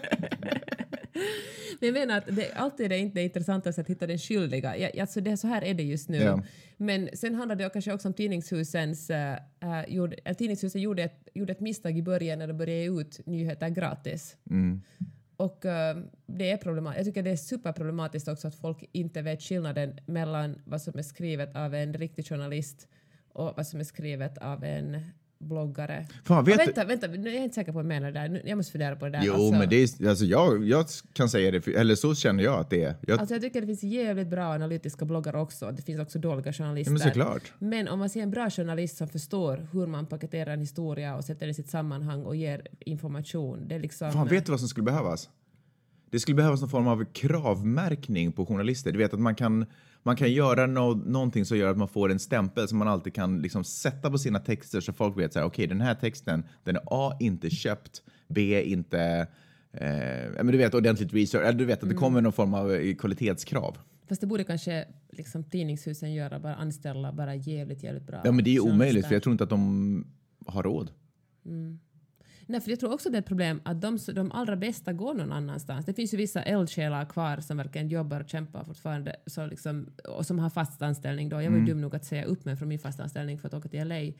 Men 1.79 1.87
jag 1.87 1.93
menar 1.93 2.17
att 2.17 2.35
det, 2.35 2.53
alltid 2.53 2.85
är 2.85 2.89
det 2.89 2.97
inte 2.97 3.19
det 3.19 3.23
intressantaste 3.23 3.81
att 3.81 3.87
hitta 3.87 4.07
den 4.07 4.17
skyldiga. 4.17 4.77
Ja, 4.77 5.01
alltså 5.01 5.21
det, 5.21 5.37
så 5.37 5.47
här 5.47 5.63
är 5.63 5.73
det 5.73 5.83
just 5.83 6.09
nu. 6.09 6.17
Ja. 6.17 6.43
Men 6.77 7.09
sen 7.13 7.35
handlar 7.35 7.55
det 7.55 7.69
kanske 7.69 7.93
också 7.93 8.07
om 8.07 8.13
tidningshusens... 8.13 9.09
Äh, 9.09 9.37
gjorde, 9.87 10.17
äh, 10.25 10.35
tidningshusen 10.35 10.81
gjorde 10.81 11.03
ett, 11.03 11.29
gjorde 11.33 11.51
ett 11.51 11.59
misstag 11.59 11.97
i 11.97 12.01
början 12.01 12.39
när 12.39 12.47
de 12.47 12.53
började 12.53 13.01
ut 13.01 13.25
nyheter 13.25 13.69
gratis. 13.69 14.37
Mm. 14.49 14.81
Och 15.37 15.65
uh, 15.65 16.03
det 16.25 16.51
är 16.51 16.57
problematiskt. 16.57 16.97
Jag 16.97 17.05
tycker 17.05 17.23
det 17.23 17.31
är 17.31 17.35
superproblematiskt 17.35 18.27
också 18.27 18.47
att 18.47 18.55
folk 18.55 18.89
inte 18.91 19.21
vet 19.21 19.41
skillnaden 19.41 19.99
mellan 20.05 20.61
vad 20.65 20.81
som 20.81 20.99
är 20.99 21.03
skrivet 21.03 21.55
av 21.55 21.75
en 21.75 21.93
riktig 21.93 22.27
journalist 22.27 22.87
och 23.33 23.53
vad 23.57 23.67
som 23.67 23.79
är 23.79 23.83
skrivet 23.83 24.37
av 24.37 24.63
en 24.63 25.01
bloggare. 25.41 26.05
Fan, 26.25 26.45
vet 26.45 26.59
vänta, 26.59 26.85
vänta, 26.85 27.07
jag 27.07 27.27
är 27.27 27.43
inte 27.43 27.55
säker 27.55 27.71
på 27.71 27.75
vad 27.75 27.85
jag 27.85 28.01
menar 28.01 28.11
där. 28.11 28.41
Jag 28.45 28.57
måste 28.57 28.71
fundera 28.71 28.95
på 28.95 29.05
det 29.05 29.11
där. 29.11 29.21
Jo, 29.23 29.33
alltså, 29.33 29.59
men 29.59 29.69
det 29.69 29.75
är, 29.75 30.09
alltså 30.09 30.25
jag, 30.25 30.67
jag 30.67 30.85
kan 31.13 31.29
säga 31.29 31.51
det, 31.51 31.67
eller 31.67 31.95
så 31.95 32.15
känner 32.15 32.43
jag 32.43 32.59
att 32.59 32.69
det 32.69 32.83
är. 32.83 32.95
Jag, 33.01 33.19
alltså 33.19 33.35
jag 33.35 33.41
tycker 33.41 33.61
det 33.61 33.67
finns 33.67 33.83
jävligt 33.83 34.27
bra 34.27 34.43
analytiska 34.43 35.05
bloggar 35.05 35.35
också. 35.35 35.71
Det 35.71 35.81
finns 35.81 36.01
också 36.01 36.19
dåliga 36.19 36.53
journalister. 36.53 36.91
Men 36.91 37.01
såklart. 37.01 37.53
Men 37.59 37.87
om 37.87 37.99
man 37.99 38.09
ser 38.09 38.21
en 38.21 38.31
bra 38.31 38.49
journalist 38.49 38.97
som 38.97 39.07
förstår 39.07 39.67
hur 39.71 39.87
man 39.87 40.05
paketerar 40.05 40.53
en 40.53 40.59
historia 40.59 41.15
och 41.15 41.25
sätter 41.25 41.39
den 41.39 41.49
i 41.49 41.53
sitt 41.53 41.69
sammanhang 41.69 42.23
och 42.23 42.35
ger 42.35 42.67
information. 42.79 43.67
Det 43.67 43.75
är 43.75 43.79
liksom... 43.79 44.11
Fan, 44.11 44.27
vet 44.27 44.45
du 44.45 44.51
vad 44.51 44.59
som 44.59 44.69
skulle 44.69 44.85
behövas? 44.85 45.29
Det 46.11 46.19
skulle 46.19 46.35
behövas 46.35 46.61
någon 46.61 46.69
form 46.69 46.87
av 46.87 47.05
kravmärkning 47.05 48.31
på 48.31 48.45
journalister. 48.45 48.91
Du 48.91 48.97
vet 48.97 49.13
att 49.13 49.19
man 49.19 49.35
kan 49.35 49.65
man 50.03 50.15
kan 50.15 50.31
göra 50.31 50.67
no 50.67 50.95
någonting 51.05 51.45
som 51.45 51.57
gör 51.57 51.71
att 51.71 51.77
man 51.77 51.87
får 51.87 52.11
en 52.11 52.19
stämpel 52.19 52.67
som 52.67 52.77
man 52.77 52.87
alltid 52.87 53.13
kan 53.13 53.41
liksom 53.41 53.63
sätta 53.63 54.11
på 54.11 54.17
sina 54.17 54.39
texter 54.39 54.81
så 54.81 54.93
folk 54.93 55.17
vet 55.17 55.33
så 55.33 55.39
här, 55.39 55.45
okej, 55.45 55.65
okay, 55.65 55.67
den 55.67 55.81
här 55.81 55.95
texten, 55.95 56.43
den 56.63 56.75
är 56.75 56.81
A, 56.85 57.17
inte 57.19 57.49
köpt, 57.49 58.01
B, 58.27 58.63
inte, 58.63 59.27
eh, 59.73 60.43
men 60.43 60.47
du 60.47 60.57
vet 60.57 60.73
ordentligt 60.73 61.13
research, 61.13 61.45
eller 61.45 61.59
du 61.59 61.65
vet 61.65 61.73
att 61.73 61.89
det 61.89 61.93
mm. 61.93 61.97
kommer 61.97 62.21
någon 62.21 62.33
form 62.33 62.53
av 62.53 62.73
eh, 62.73 62.95
kvalitetskrav. 62.95 63.77
Fast 64.09 64.21
det 64.21 64.27
borde 64.27 64.43
kanske 64.43 64.85
liksom 65.09 65.43
tidningshusen 65.43 66.13
göra, 66.13 66.39
bara 66.39 66.55
anställa 66.55 67.13
bara 67.13 67.35
jävligt, 67.35 67.83
jävligt 67.83 68.07
bra. 68.07 68.21
Ja, 68.23 68.31
men 68.31 68.43
det 68.43 68.49
är 68.49 68.53
ju 68.53 68.59
omöjligt 68.59 69.05
för 69.05 69.13
jag 69.13 69.23
tror 69.23 69.31
inte 69.31 69.43
att 69.43 69.49
de 69.49 70.07
har 70.45 70.63
råd. 70.63 70.91
Mm. 71.45 71.79
Nej, 72.45 72.61
för 72.61 72.69
jag 72.69 72.79
tror 72.79 72.93
också 72.93 73.09
det 73.09 73.17
är 73.17 73.19
ett 73.19 73.25
problem 73.25 73.61
att 73.65 73.81
de, 73.81 73.97
de 74.13 74.31
allra 74.31 74.55
bästa 74.55 74.93
går 74.93 75.13
någon 75.13 75.31
annanstans. 75.31 75.85
Det 75.85 75.93
finns 75.93 76.13
ju 76.13 76.17
vissa 76.17 76.43
eldsjälar 76.43 77.05
kvar 77.05 77.37
som 77.37 77.57
verkligen 77.57 77.87
jobbar 77.87 78.19
och 78.19 78.29
kämpar 78.29 78.63
fortfarande 78.63 79.15
så 79.25 79.45
liksom, 79.45 79.89
och 80.09 80.25
som 80.25 80.39
har 80.39 80.49
fast 80.49 80.81
anställning. 80.81 81.29
Då. 81.29 81.35
Jag 81.35 81.51
var 81.51 81.57
ju 81.57 81.63
mm. 81.63 81.65
dum 81.65 81.81
nog 81.81 81.95
att 81.95 82.05
säga 82.05 82.25
upp 82.25 82.45
mig 82.45 82.55
från 82.55 82.67
min 82.67 82.79
fasta 82.79 83.03
anställning 83.03 83.39
för 83.39 83.47
att 83.47 83.53
åka 83.53 83.69
till 83.69 83.87
LA. 83.87 84.11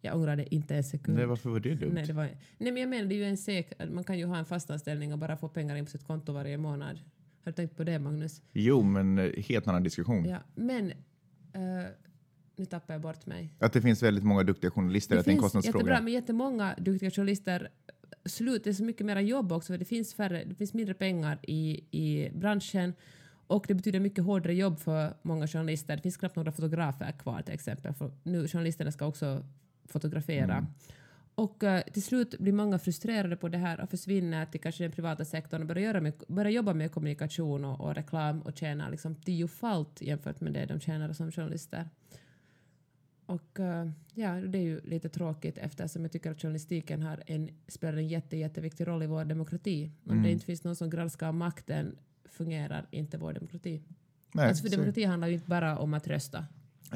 Jag 0.00 0.16
ångrade 0.16 0.54
inte 0.54 0.76
en 0.76 0.84
sekund. 0.84 1.18
Nej, 1.18 1.26
varför 1.26 1.50
var 1.50 1.60
det 1.60 1.74
dumt? 1.74 1.90
Nej, 1.92 2.06
det 2.06 2.12
var, 2.12 2.24
nej 2.58 2.72
men 2.72 2.76
jag 2.76 2.88
menar 2.88 3.08
det 3.08 3.14
är 3.14 3.16
ju 3.16 3.24
en 3.24 3.36
säk, 3.36 3.72
man 3.90 4.04
kan 4.04 4.18
ju 4.18 4.24
ha 4.24 4.36
en 4.36 4.44
fast 4.44 4.70
anställning 4.70 5.12
och 5.12 5.18
bara 5.18 5.36
få 5.36 5.48
pengar 5.48 5.76
in 5.76 5.84
på 5.84 5.90
sitt 5.90 6.06
konto 6.06 6.32
varje 6.32 6.58
månad. 6.58 7.00
Har 7.44 7.52
du 7.52 7.52
tänkt 7.52 7.76
på 7.76 7.84
det 7.84 7.98
Magnus? 7.98 8.42
Jo, 8.52 8.82
men 8.82 9.18
eh, 9.18 9.42
helt 9.48 9.68
annan 9.68 9.82
diskussion. 9.82 10.24
Ja, 10.24 10.38
men 10.54 10.86
uh, 10.86 10.92
nu 12.60 12.66
tappar 12.66 12.94
jag 12.94 13.00
bort 13.00 13.26
mig. 13.26 13.50
Att 13.58 13.72
det 13.72 13.82
finns 13.82 14.02
väldigt 14.02 14.24
många 14.24 14.42
duktiga 14.42 14.70
journalister, 14.70 15.14
det 15.14 15.20
att 15.20 15.24
det 15.24 15.30
är 15.30 15.34
en 15.34 15.40
kostnadsfråga. 15.40 15.78
Jättebra, 15.78 16.00
men 16.00 16.12
jättemånga 16.12 16.74
duktiga 16.78 17.10
journalister 17.10 17.68
slutar 18.24 18.72
så 18.72 18.84
mycket 18.84 19.06
mera 19.06 19.20
jobb 19.20 19.52
också, 19.52 19.72
för 19.72 19.78
det 19.78 19.84
finns, 19.84 20.14
färre, 20.14 20.44
det 20.44 20.54
finns 20.54 20.74
mindre 20.74 20.94
pengar 20.94 21.38
i, 21.42 21.84
i 21.90 22.30
branschen 22.34 22.94
och 23.46 23.64
det 23.68 23.74
betyder 23.74 24.00
mycket 24.00 24.24
hårdare 24.24 24.54
jobb 24.54 24.78
för 24.78 25.14
många 25.22 25.46
journalister. 25.46 25.96
Det 25.96 26.02
finns 26.02 26.16
knappt 26.16 26.36
några 26.36 26.52
fotografer 26.52 27.12
kvar 27.12 27.42
till 27.42 27.54
exempel, 27.54 27.94
för 27.94 28.10
nu 28.22 28.48
journalisterna 28.48 28.92
ska 28.92 29.06
också 29.06 29.44
fotografera. 29.84 30.54
Mm. 30.54 30.66
Och 31.34 31.62
uh, 31.62 31.80
till 31.92 32.02
slut 32.02 32.38
blir 32.38 32.52
många 32.52 32.78
frustrerade 32.78 33.36
på 33.36 33.48
det 33.48 33.58
här 33.58 33.80
och 33.80 33.90
försvinner 33.90 34.46
till 34.46 34.60
kanske 34.60 34.84
den 34.84 34.92
privata 34.92 35.24
sektorn 35.24 35.60
och 35.60 35.66
börjar, 35.66 35.82
göra 35.82 36.00
med, 36.00 36.12
börjar 36.28 36.50
jobba 36.50 36.74
med 36.74 36.92
kommunikation 36.92 37.64
och, 37.64 37.80
och 37.80 37.94
reklam 37.94 38.42
och 38.42 38.56
tjänar 38.56 38.90
liksom 38.90 39.14
tiofalt 39.14 40.02
jämfört 40.02 40.40
med 40.40 40.52
det 40.52 40.66
de 40.66 40.80
tjänar 40.80 41.12
som 41.12 41.32
journalister. 41.32 41.88
Och 43.30 43.58
uh, 43.60 43.90
ja, 44.14 44.34
det 44.34 44.58
är 44.58 44.62
ju 44.62 44.80
lite 44.84 45.08
tråkigt 45.08 45.58
eftersom 45.58 46.02
jag 46.02 46.12
tycker 46.12 46.30
att 46.30 46.40
journalistiken 46.40 47.02
har 47.02 47.22
en, 47.26 47.50
spelar 47.68 47.98
en 47.98 48.08
jätte, 48.08 48.36
jätteviktig 48.36 48.86
roll 48.86 49.02
i 49.02 49.06
vår 49.06 49.24
demokrati. 49.24 49.90
Om 50.04 50.10
mm. 50.10 50.22
det 50.22 50.30
inte 50.30 50.44
finns 50.44 50.64
någon 50.64 50.76
som 50.76 50.90
granskar 50.90 51.32
makten 51.32 51.96
fungerar 52.30 52.86
inte 52.90 53.18
vår 53.18 53.32
demokrati. 53.32 53.82
Nej, 54.34 54.48
alltså 54.48 54.62
för 54.62 54.68
så. 54.68 54.76
demokrati 54.76 55.04
handlar 55.04 55.28
ju 55.28 55.34
inte 55.34 55.48
bara 55.48 55.78
om 55.78 55.94
att 55.94 56.06
rösta. 56.06 56.46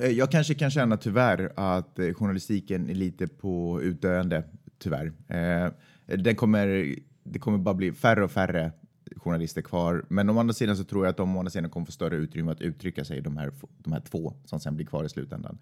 Eh, 0.01 0.09
jag 0.09 0.31
kanske 0.31 0.55
kan 0.55 0.71
känna 0.71 0.97
tyvärr 0.97 1.53
att 1.57 1.99
eh, 1.99 2.13
journalistiken 2.15 2.91
är 2.91 2.95
lite 2.95 3.27
på 3.27 3.83
utdöende, 3.83 4.45
tyvärr. 4.79 5.13
Eh, 5.29 5.73
den 6.17 6.37
kommer, 6.37 6.97
det 7.23 7.39
kommer 7.39 7.59
bara 7.59 7.75
bli 7.75 7.93
färre 7.93 8.25
och 8.25 8.31
färre 8.31 8.73
journalister 9.17 9.63
kvar. 9.63 10.05
Men 10.09 10.31
å 10.31 10.39
andra 10.41 10.55
sidan 10.55 10.77
så 10.77 10.85
tror 10.85 11.05
jag 11.05 11.11
att 11.11 11.17
de 11.17 11.37
å 11.37 11.39
andra 11.39 11.51
sidan 11.51 11.71
kommer 11.71 11.87
få 11.87 11.93
större 11.93 12.17
utrymme 12.17 12.53
att 12.53 12.61
uttrycka 12.61 13.05
sig, 13.05 13.21
de 13.21 13.37
här, 13.37 13.53
de 13.79 13.93
här 13.93 14.01
två 14.01 14.35
som 14.45 14.61
sen 14.61 14.77
blir 14.77 14.87
kvar 14.87 15.05
i 15.05 15.09
slutändan. 15.09 15.59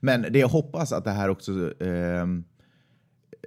Men 0.00 0.22
det 0.22 0.38
jag 0.38 0.48
hoppas 0.48 0.92
att 0.92 1.04
det 1.04 1.10
här 1.10 1.28
också 1.28 1.82
ehm, 1.82 2.44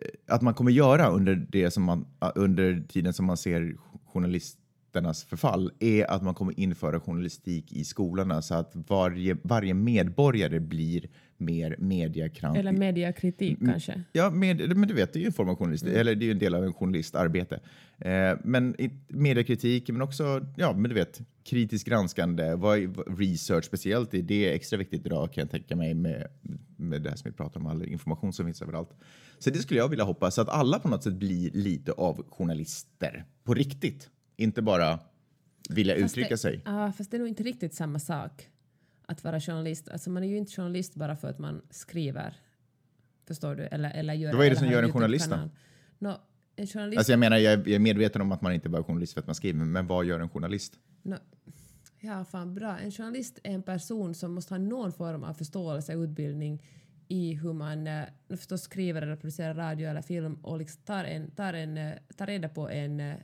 eh, 0.02 0.36
att 0.36 0.42
man 0.42 0.54
kommer 0.54 0.72
göra 0.72 1.10
under, 1.10 1.36
det 1.36 1.72
som 1.72 1.84
man, 1.84 2.06
under 2.36 2.84
tiden 2.88 3.14
som 3.14 3.26
man 3.26 3.38
ser 3.38 3.76
journalisternas 4.94 5.24
förfall 5.24 5.72
är 5.80 6.12
att 6.12 6.24
man 6.24 6.34
kommer 6.34 6.60
införa 6.60 7.00
journalistik 7.00 7.74
i 7.74 7.84
skolorna 7.84 8.42
så 8.42 8.56
att 8.56 8.72
varje, 8.76 9.38
varje 9.44 9.74
medborgare 9.74 10.60
blir 10.60 11.08
mer 11.38 11.76
mediakramp. 11.80 12.58
Eller 12.58 12.72
mediakritik 12.72 13.60
mm, 13.60 13.72
kanske? 13.72 14.04
Ja, 14.12 14.30
med, 14.30 14.78
men 14.78 14.88
du 14.88 14.94
vet, 14.94 15.14
det 15.14 15.20
är 15.20 15.22
ju 15.22 15.28
en 15.28 15.34
form 15.34 15.50
av 15.50 15.56
journalist, 15.56 15.84
mm. 15.84 16.00
eller 16.00 16.16
det 16.16 16.24
är 16.24 16.28
ju 16.28 16.32
en 16.32 16.40
del 16.40 16.56
av 16.56 16.64
en 16.64 16.74
journalistarbete. 16.74 17.60
Eh, 17.98 18.38
men 18.44 18.76
mediakritik, 19.08 19.90
men 19.90 20.02
också, 20.02 20.46
ja, 20.58 20.74
men 20.74 20.90
du 20.90 20.96
vet, 20.96 21.22
kritiskt 21.44 21.88
granskande, 21.88 22.56
vad, 22.56 22.80
research 23.20 23.66
speciellt, 23.66 24.12
det 24.12 24.46
är 24.46 24.54
extra 24.54 24.78
viktigt 24.78 25.06
idag 25.06 25.34
kan 25.34 25.42
jag 25.42 25.52
tänka 25.52 25.76
mig 25.76 25.94
med, 25.94 26.28
med 26.78 27.02
det 27.02 27.10
här 27.10 27.18
som 27.18 27.32
vi 27.32 27.38
pratar 27.38 27.60
om, 27.60 27.68
all 27.68 27.86
information 27.86 28.34
som 28.34 28.46
finns 28.46 28.62
överallt. 28.62 28.90
Så 29.40 29.50
det 29.50 29.60
skulle 29.60 29.80
jag 29.80 29.90
vilja 29.90 30.06
hoppas, 30.06 30.40
att 30.40 30.50
alla 30.50 30.80
på 30.80 30.90
något 30.90 31.04
sätt 31.04 31.14
blir 31.14 31.52
lite 31.52 31.92
av 31.92 32.26
journalister 32.30 33.26
på 33.44 33.54
riktigt, 33.54 34.10
inte 34.40 34.62
bara 34.62 35.00
vilja 35.70 35.94
fast 35.94 36.06
uttrycka 36.06 36.30
det, 36.30 36.38
sig. 36.38 36.62
Ja, 36.66 36.92
fast 36.92 37.12
det 37.12 37.18
är 37.18 37.20
nog 37.20 37.28
inte 37.28 37.44
riktigt 37.44 37.74
samma 37.74 38.00
sak 38.00 38.50
att 39.06 39.24
vara 39.24 39.40
journalist. 39.40 39.90
Alltså 39.90 40.10
man 40.10 40.24
är 40.24 40.28
ju 40.28 40.38
inte 40.38 40.52
journalist 40.52 40.96
bara 40.96 41.16
för 41.16 41.28
att 41.28 41.40
man 41.40 41.62
skriver. 41.70 42.34
Förstår 43.28 43.56
du? 43.56 43.64
Eller, 43.64 43.92
eller 43.92 44.14
gör, 44.14 44.34
Vad 44.34 44.46
är 44.46 44.50
det 44.50 44.56
som 44.56 44.68
gör 44.68 44.84
en 44.84 44.92
journalist 44.92 45.30
då? 45.30 45.50
No, 46.00 46.14
en 46.56 46.68
journalist... 46.68 46.98
Alltså 46.98 47.12
jag 47.12 47.20
menar, 47.20 47.38
jag 47.38 47.68
är 47.68 47.80
medveten 47.80 48.22
om 48.22 48.32
att 48.32 48.42
man 48.42 48.54
inte 48.54 48.70
bara 48.70 48.78
är 48.78 48.84
journalist 48.84 49.14
för 49.14 49.22
att 49.22 49.28
man 49.28 49.36
skriver, 49.36 49.66
men 49.66 49.88
vad 49.88 50.06
gör 50.06 50.20
en 50.20 50.30
journalist? 50.30 50.80
No, 51.02 51.16
ja, 52.00 52.26
fan 52.26 52.56
bra. 52.56 52.78
En 52.80 52.92
journalist 52.92 53.40
är 53.44 53.52
en 53.52 53.64
person 53.64 54.16
som 54.16 54.34
måste 54.34 54.54
ha 54.54 54.60
någon 54.60 54.92
form 54.92 55.24
av 55.24 55.34
förståelse 55.34 55.96
och 55.96 56.02
utbildning 56.02 56.64
i 57.08 57.34
hur 57.34 57.54
man 57.54 57.88
eh, 57.88 58.06
förstås 58.30 58.62
skriver 58.62 59.02
eller 59.02 59.16
producerar 59.16 59.54
radio 59.54 59.90
eller 59.90 60.02
film 60.02 60.34
och 60.34 60.58
liksom 60.58 60.82
tar, 60.82 61.04
en, 61.04 61.32
tar, 61.32 61.54
en, 61.54 61.78
eh, 61.78 61.94
tar 62.18 62.28
reda 62.28 62.50
på 62.50 62.70
en 62.70 63.00
eh, 63.00 63.16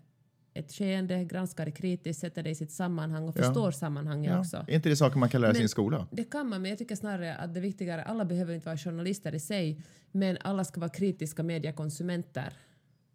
ett 0.55 0.71
skeende, 0.71 1.23
granskar 1.23 1.65
det 1.65 1.71
kritiskt, 1.71 2.21
sätter 2.21 2.43
det 2.43 2.49
i 2.49 2.55
sitt 2.55 2.71
sammanhang 2.71 3.27
och 3.27 3.35
förstår 3.35 3.71
sammanhanget 3.71 4.31
ja. 4.31 4.39
också. 4.39 4.65
Är 4.67 4.75
inte 4.75 4.89
det 4.89 4.95
saker 4.95 5.19
man 5.19 5.29
kan 5.29 5.41
lära 5.41 5.53
sig 5.53 5.63
i 5.63 5.67
skola? 5.67 6.07
Det 6.11 6.23
kan 6.23 6.49
man, 6.49 6.61
men 6.61 6.69
jag 6.69 6.77
tycker 6.77 6.95
snarare 6.95 7.35
att 7.35 7.53
det 7.53 7.59
viktigare, 7.59 8.03
alla 8.03 8.25
behöver 8.25 8.53
inte 8.53 8.65
vara 8.65 8.77
journalister 8.77 9.35
i 9.35 9.39
sig, 9.39 9.81
men 10.11 10.37
alla 10.41 10.63
ska 10.63 10.79
vara 10.79 10.89
kritiska 10.89 11.43
mediekonsumenter. 11.43 12.53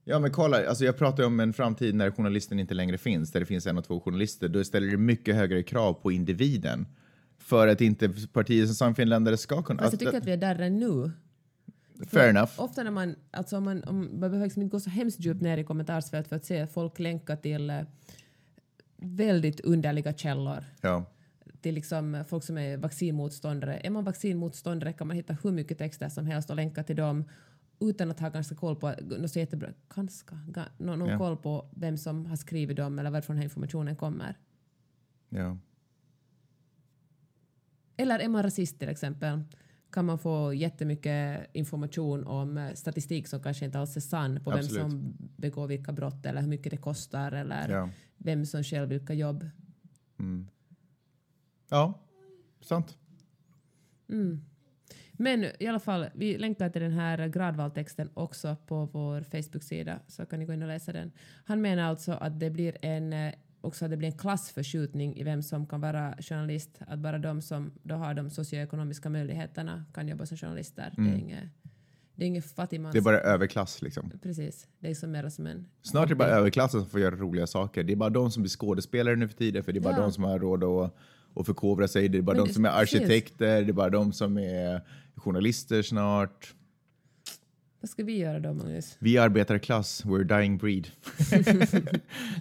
Ja, 0.05 0.19
men 0.19 0.31
kolla, 0.31 0.69
alltså 0.69 0.85
jag 0.85 0.99
pratar 0.99 1.25
om 1.25 1.41
en 1.41 1.53
framtid 1.53 1.95
när 1.95 2.11
journalisten 2.11 2.59
inte 2.59 2.75
längre 2.75 2.99
finns, 2.99 3.33
där 3.33 3.41
det 3.41 3.47
finns 3.47 3.67
en 3.67 3.79
och 3.79 3.85
två 3.85 4.01
journalister. 4.01 4.49
Då 4.49 4.65
ställer 4.65 4.91
det 4.91 4.97
mycket 4.97 5.35
högre 5.35 5.63
krav 5.63 5.93
på 5.93 6.13
individen 6.13 6.87
för 7.39 7.69
att 7.69 7.81
inte 7.81 8.09
partier 8.33 8.67
som 8.67 8.75
Sannfinländare 8.75 9.37
ska 9.37 9.63
kunna... 9.63 9.83
Fast 9.83 9.93
jag 9.93 10.01
tycker 10.01 10.19
att 10.19 10.27
vi 10.27 10.33
är 10.33 10.37
där 10.37 10.71
nu. 10.71 11.11
Fair 12.07 12.29
enough. 12.29 12.53
Ofta 12.57 12.83
när 12.83 12.91
man, 12.91 13.17
alltså 13.31 13.57
om 13.57 13.65
man, 13.65 13.85
om, 13.85 13.99
man 14.01 14.21
behöver 14.21 14.45
liksom 14.45 14.63
inte 14.63 14.73
gå 14.73 14.81
så 14.81 14.91
hemskt 14.91 15.21
djupt 15.21 15.41
ner 15.41 15.59
i 15.59 15.65
kommentarsfält 15.65 16.29
för 16.29 16.37
att 16.37 16.45
se 16.45 16.67
folk 16.67 16.99
länka 16.99 17.37
till 17.37 17.71
eh, 17.71 17.81
väldigt 18.97 19.61
underliga 19.61 20.13
källor. 20.13 20.65
Ja. 20.81 21.05
Till 21.61 21.75
liksom 21.75 22.25
folk 22.29 22.45
som 22.45 22.59
är 22.59 22.77
vaccinmotståndare. 22.77 23.81
Är 23.85 23.91
man 23.91 24.05
vaccinmotståndare 24.05 24.93
kan 24.93 25.07
man 25.07 25.17
hitta 25.17 25.37
hur 25.43 25.53
mycket 25.53 25.79
texter 25.79 26.09
som 26.09 26.27
helst 26.27 26.51
och 26.51 26.57
länka 26.57 26.83
till 26.83 26.97
dem. 26.97 27.25
utan 27.81 28.11
att 28.11 28.21
ha 28.21 28.29
ganska 28.29 28.55
koll 28.55 28.77
på, 28.77 28.95
något 29.03 29.31
så 29.31 29.39
jättebra, 29.39 29.69
ganska, 29.95 30.39
ga, 30.49 30.65
någon, 30.79 30.99
någon 30.99 31.09
Ja. 31.09 31.19
koll 31.19 31.37
på 31.37 31.71
vem 31.77 31.97
som 31.97 32.27
har 32.27 32.37
skrivit 32.37 32.77
dem 32.77 32.99
eller 32.99 33.11
varifrån 33.11 33.37
den 33.37 33.43
informationen 33.45 33.97
kommer. 33.97 34.39
Ja. 35.29 35.59
Eller 37.97 38.19
är 38.19 38.29
man 38.29 38.43
rasist 38.43 38.79
till 38.79 38.89
exempel 38.89 39.43
kan 39.93 40.05
man 40.05 40.19
få 40.19 40.55
jättemycket 40.55 41.51
information 41.53 42.27
om 42.27 42.71
statistik 42.75 43.27
som 43.29 43.43
kanske 43.43 43.65
inte 43.65 43.79
alls 43.79 43.97
är 43.97 44.01
sann 44.01 44.41
på 44.45 44.53
Absolut. 44.53 44.83
vem 44.83 44.91
som 44.91 45.15
begår 45.37 45.67
vilka 45.67 45.93
brott 45.93 46.27
eller 46.27 46.41
hur 46.41 46.49
mycket 46.49 46.71
det 46.71 46.77
kostar 46.77 47.33
eller 47.33 47.69
Ja. 47.69 47.89
vem 48.17 48.47
som 48.47 48.63
själv 48.65 48.89
vilka 48.89 49.15
jobb. 49.15 49.51
ja, 51.69 51.95
sant. 52.61 52.97
Men 55.13 55.45
i 55.59 55.67
alla 55.67 55.79
fall, 55.81 56.07
vi 56.15 56.39
länkar 56.39 56.71
till 56.71 56.83
den 56.83 56.93
här 56.93 57.29
gradvaltexten 57.29 58.11
också 58.15 58.57
på 58.67 58.85
vår 58.87 59.21
Facebook-sida 59.23 59.99
så 60.07 60.27
kan 60.27 60.39
ni 60.39 60.45
gå 60.45 60.53
in 60.53 60.63
och 60.63 60.69
läsa 60.69 60.93
den. 60.93 61.13
Han 61.45 61.61
menar 61.61 61.83
alltså 61.83 62.13
att 62.13 62.41
det 62.41 62.51
blir 62.51 62.77
en 62.83 63.13
eh, 63.13 63.35
också 63.61 63.85
att 63.85 63.91
det 63.91 63.97
blir 63.97 64.09
en 64.09 64.19
klassförskjutning 64.19 65.17
i 65.17 65.23
vem 65.25 65.43
som 65.43 65.67
kan 65.67 65.81
vara 65.81 66.15
journalist. 66.21 66.71
Att 66.79 66.99
bara 66.99 67.19
de 67.19 67.43
som 67.43 67.73
då 67.83 67.95
har 67.95 68.15
de 68.15 68.31
socioekonomiska 68.31 69.11
möjligheterna 69.11 69.85
kan 69.95 70.09
jobba 70.09 70.27
som 70.27 70.37
journalister. 70.37 70.93
Det 70.97 71.03
är 71.03 71.17
inget, 71.17 71.45
det 72.15 72.25
är 72.25 72.27
inget 72.27 72.45
fattigmans... 72.53 72.93
Det 72.93 72.99
är 72.99 73.03
bara 73.03 73.21
överklass 73.21 73.83
liksom. 73.83 74.13
Precis. 74.23 74.67
Det 74.79 74.91
är 74.91 74.95
som 74.95 75.11
mer 75.11 75.29
som 75.29 75.47
en... 75.47 75.67
Snart 75.83 76.05
är 76.05 76.09
det 76.09 76.15
bara 76.15 76.29
överklassen 76.29 76.81
som 76.81 76.91
får 76.91 77.01
göra 77.01 77.17
roliga 77.17 77.47
saker. 77.47 77.83
Det 77.85 77.93
är 77.93 77.97
bara 77.97 78.11
de 78.11 78.31
som 78.31 78.43
blir 78.43 78.51
skådespelare 78.51 79.17
nu 79.17 79.29
för 79.29 79.37
tiden, 79.37 79.65
för 79.65 79.73
det 79.73 79.79
är 79.79 79.81
bara 79.83 79.97
Ja. 79.97 80.01
de 80.03 80.13
som 80.13 80.25
har 80.25 80.39
råd 80.39 80.65
att, 80.65 80.97
att 81.35 81.47
förkovra 81.47 81.89
sig. 81.89 82.09
Det 82.09 82.19
är 82.19 82.23
bara 82.23 82.37
Men 82.37 82.47
de 82.47 82.53
som 82.55 82.65
är 82.65 82.79
precis. 82.79 83.01
arkitekter, 83.01 83.63
det 83.63 83.71
är 83.71 83.73
bara 83.73 83.91
de 83.91 84.13
som 84.13 84.39
är 84.39 84.81
journalister 85.17 85.83
snart. 85.83 86.55
Vad 87.81 87.91
ska 87.91 88.05
vi 88.05 88.19
göra 88.19 88.41
då, 88.41 88.53
Magnus? 88.55 88.97
Vi 88.99 89.17
är 89.17 89.23
arbetarklass, 89.23 90.05
we're 90.05 90.39
dying 90.39 90.59
breed. 90.59 90.89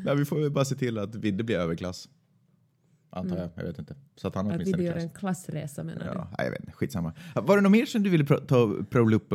Nej, 0.05 0.15
vi 0.15 0.25
får 0.25 0.39
väl 0.39 0.51
bara 0.51 0.65
se 0.65 0.75
till 0.75 0.97
att 0.97 1.15
vi 1.15 1.29
inte 1.29 1.43
blir 1.43 1.57
överklass. 1.57 2.09
Antar 3.09 3.37
jag, 3.37 3.49
jag 3.55 3.63
vet 3.63 3.79
inte. 3.79 3.95
Så 4.15 4.27
att 4.27 4.35
han 4.35 4.45
Mm. 4.45 4.55
Att 4.55 4.67
vi 4.67 4.73
åtminstone 4.73 4.83
gör 4.83 4.93
klass. 4.93 5.03
en 5.03 5.09
klassresa 5.09 5.83
menar 5.83 5.99
du? 6.05 6.11
Ja, 6.13 6.43
jag 6.43 6.51
vet 6.51 6.59
inte, 6.59 6.71
skitsamma. 6.71 7.13
Var 7.35 7.55
det 7.55 7.61
något 7.61 7.71
mer 7.71 7.85
som 7.85 8.03
du 8.03 8.09
ville 8.09 8.25
ta, 8.25 8.75
prova 8.89 9.15
upp, 9.15 9.29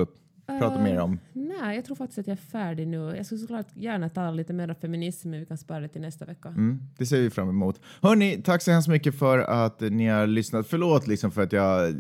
prata 0.46 0.82
mer 0.82 1.00
om? 1.00 1.18
Nej, 1.32 1.76
jag 1.76 1.84
tror 1.84 1.96
faktiskt 1.96 2.18
att 2.18 2.26
jag 2.26 2.32
är 2.32 2.42
färdig 2.42 2.88
nu. 2.88 3.14
Jag 3.16 3.26
skulle 3.26 3.38
såklart 3.40 3.66
gärna 3.74 4.08
tala 4.08 4.30
lite 4.30 4.52
mer 4.52 4.68
om 4.68 4.74
feminism, 4.74 5.30
men 5.30 5.40
vi 5.40 5.46
kan 5.46 5.58
spara 5.58 5.80
det 5.80 5.88
till 5.88 6.00
nästa 6.00 6.24
vecka. 6.24 6.48
Mm, 6.48 6.80
det 6.98 7.06
ser 7.06 7.20
vi 7.20 7.30
fram 7.30 7.48
emot. 7.48 7.80
Hörni, 8.02 8.42
tack 8.44 8.62
så 8.62 8.70
hemskt 8.70 8.88
mycket 8.88 9.18
för 9.18 9.38
att 9.38 9.80
ni 9.80 10.06
har 10.06 10.26
lyssnat. 10.26 10.66
Förlåt 10.66 11.06
liksom 11.06 11.30
för 11.30 11.42
att 11.42 11.52
jag 11.52 11.94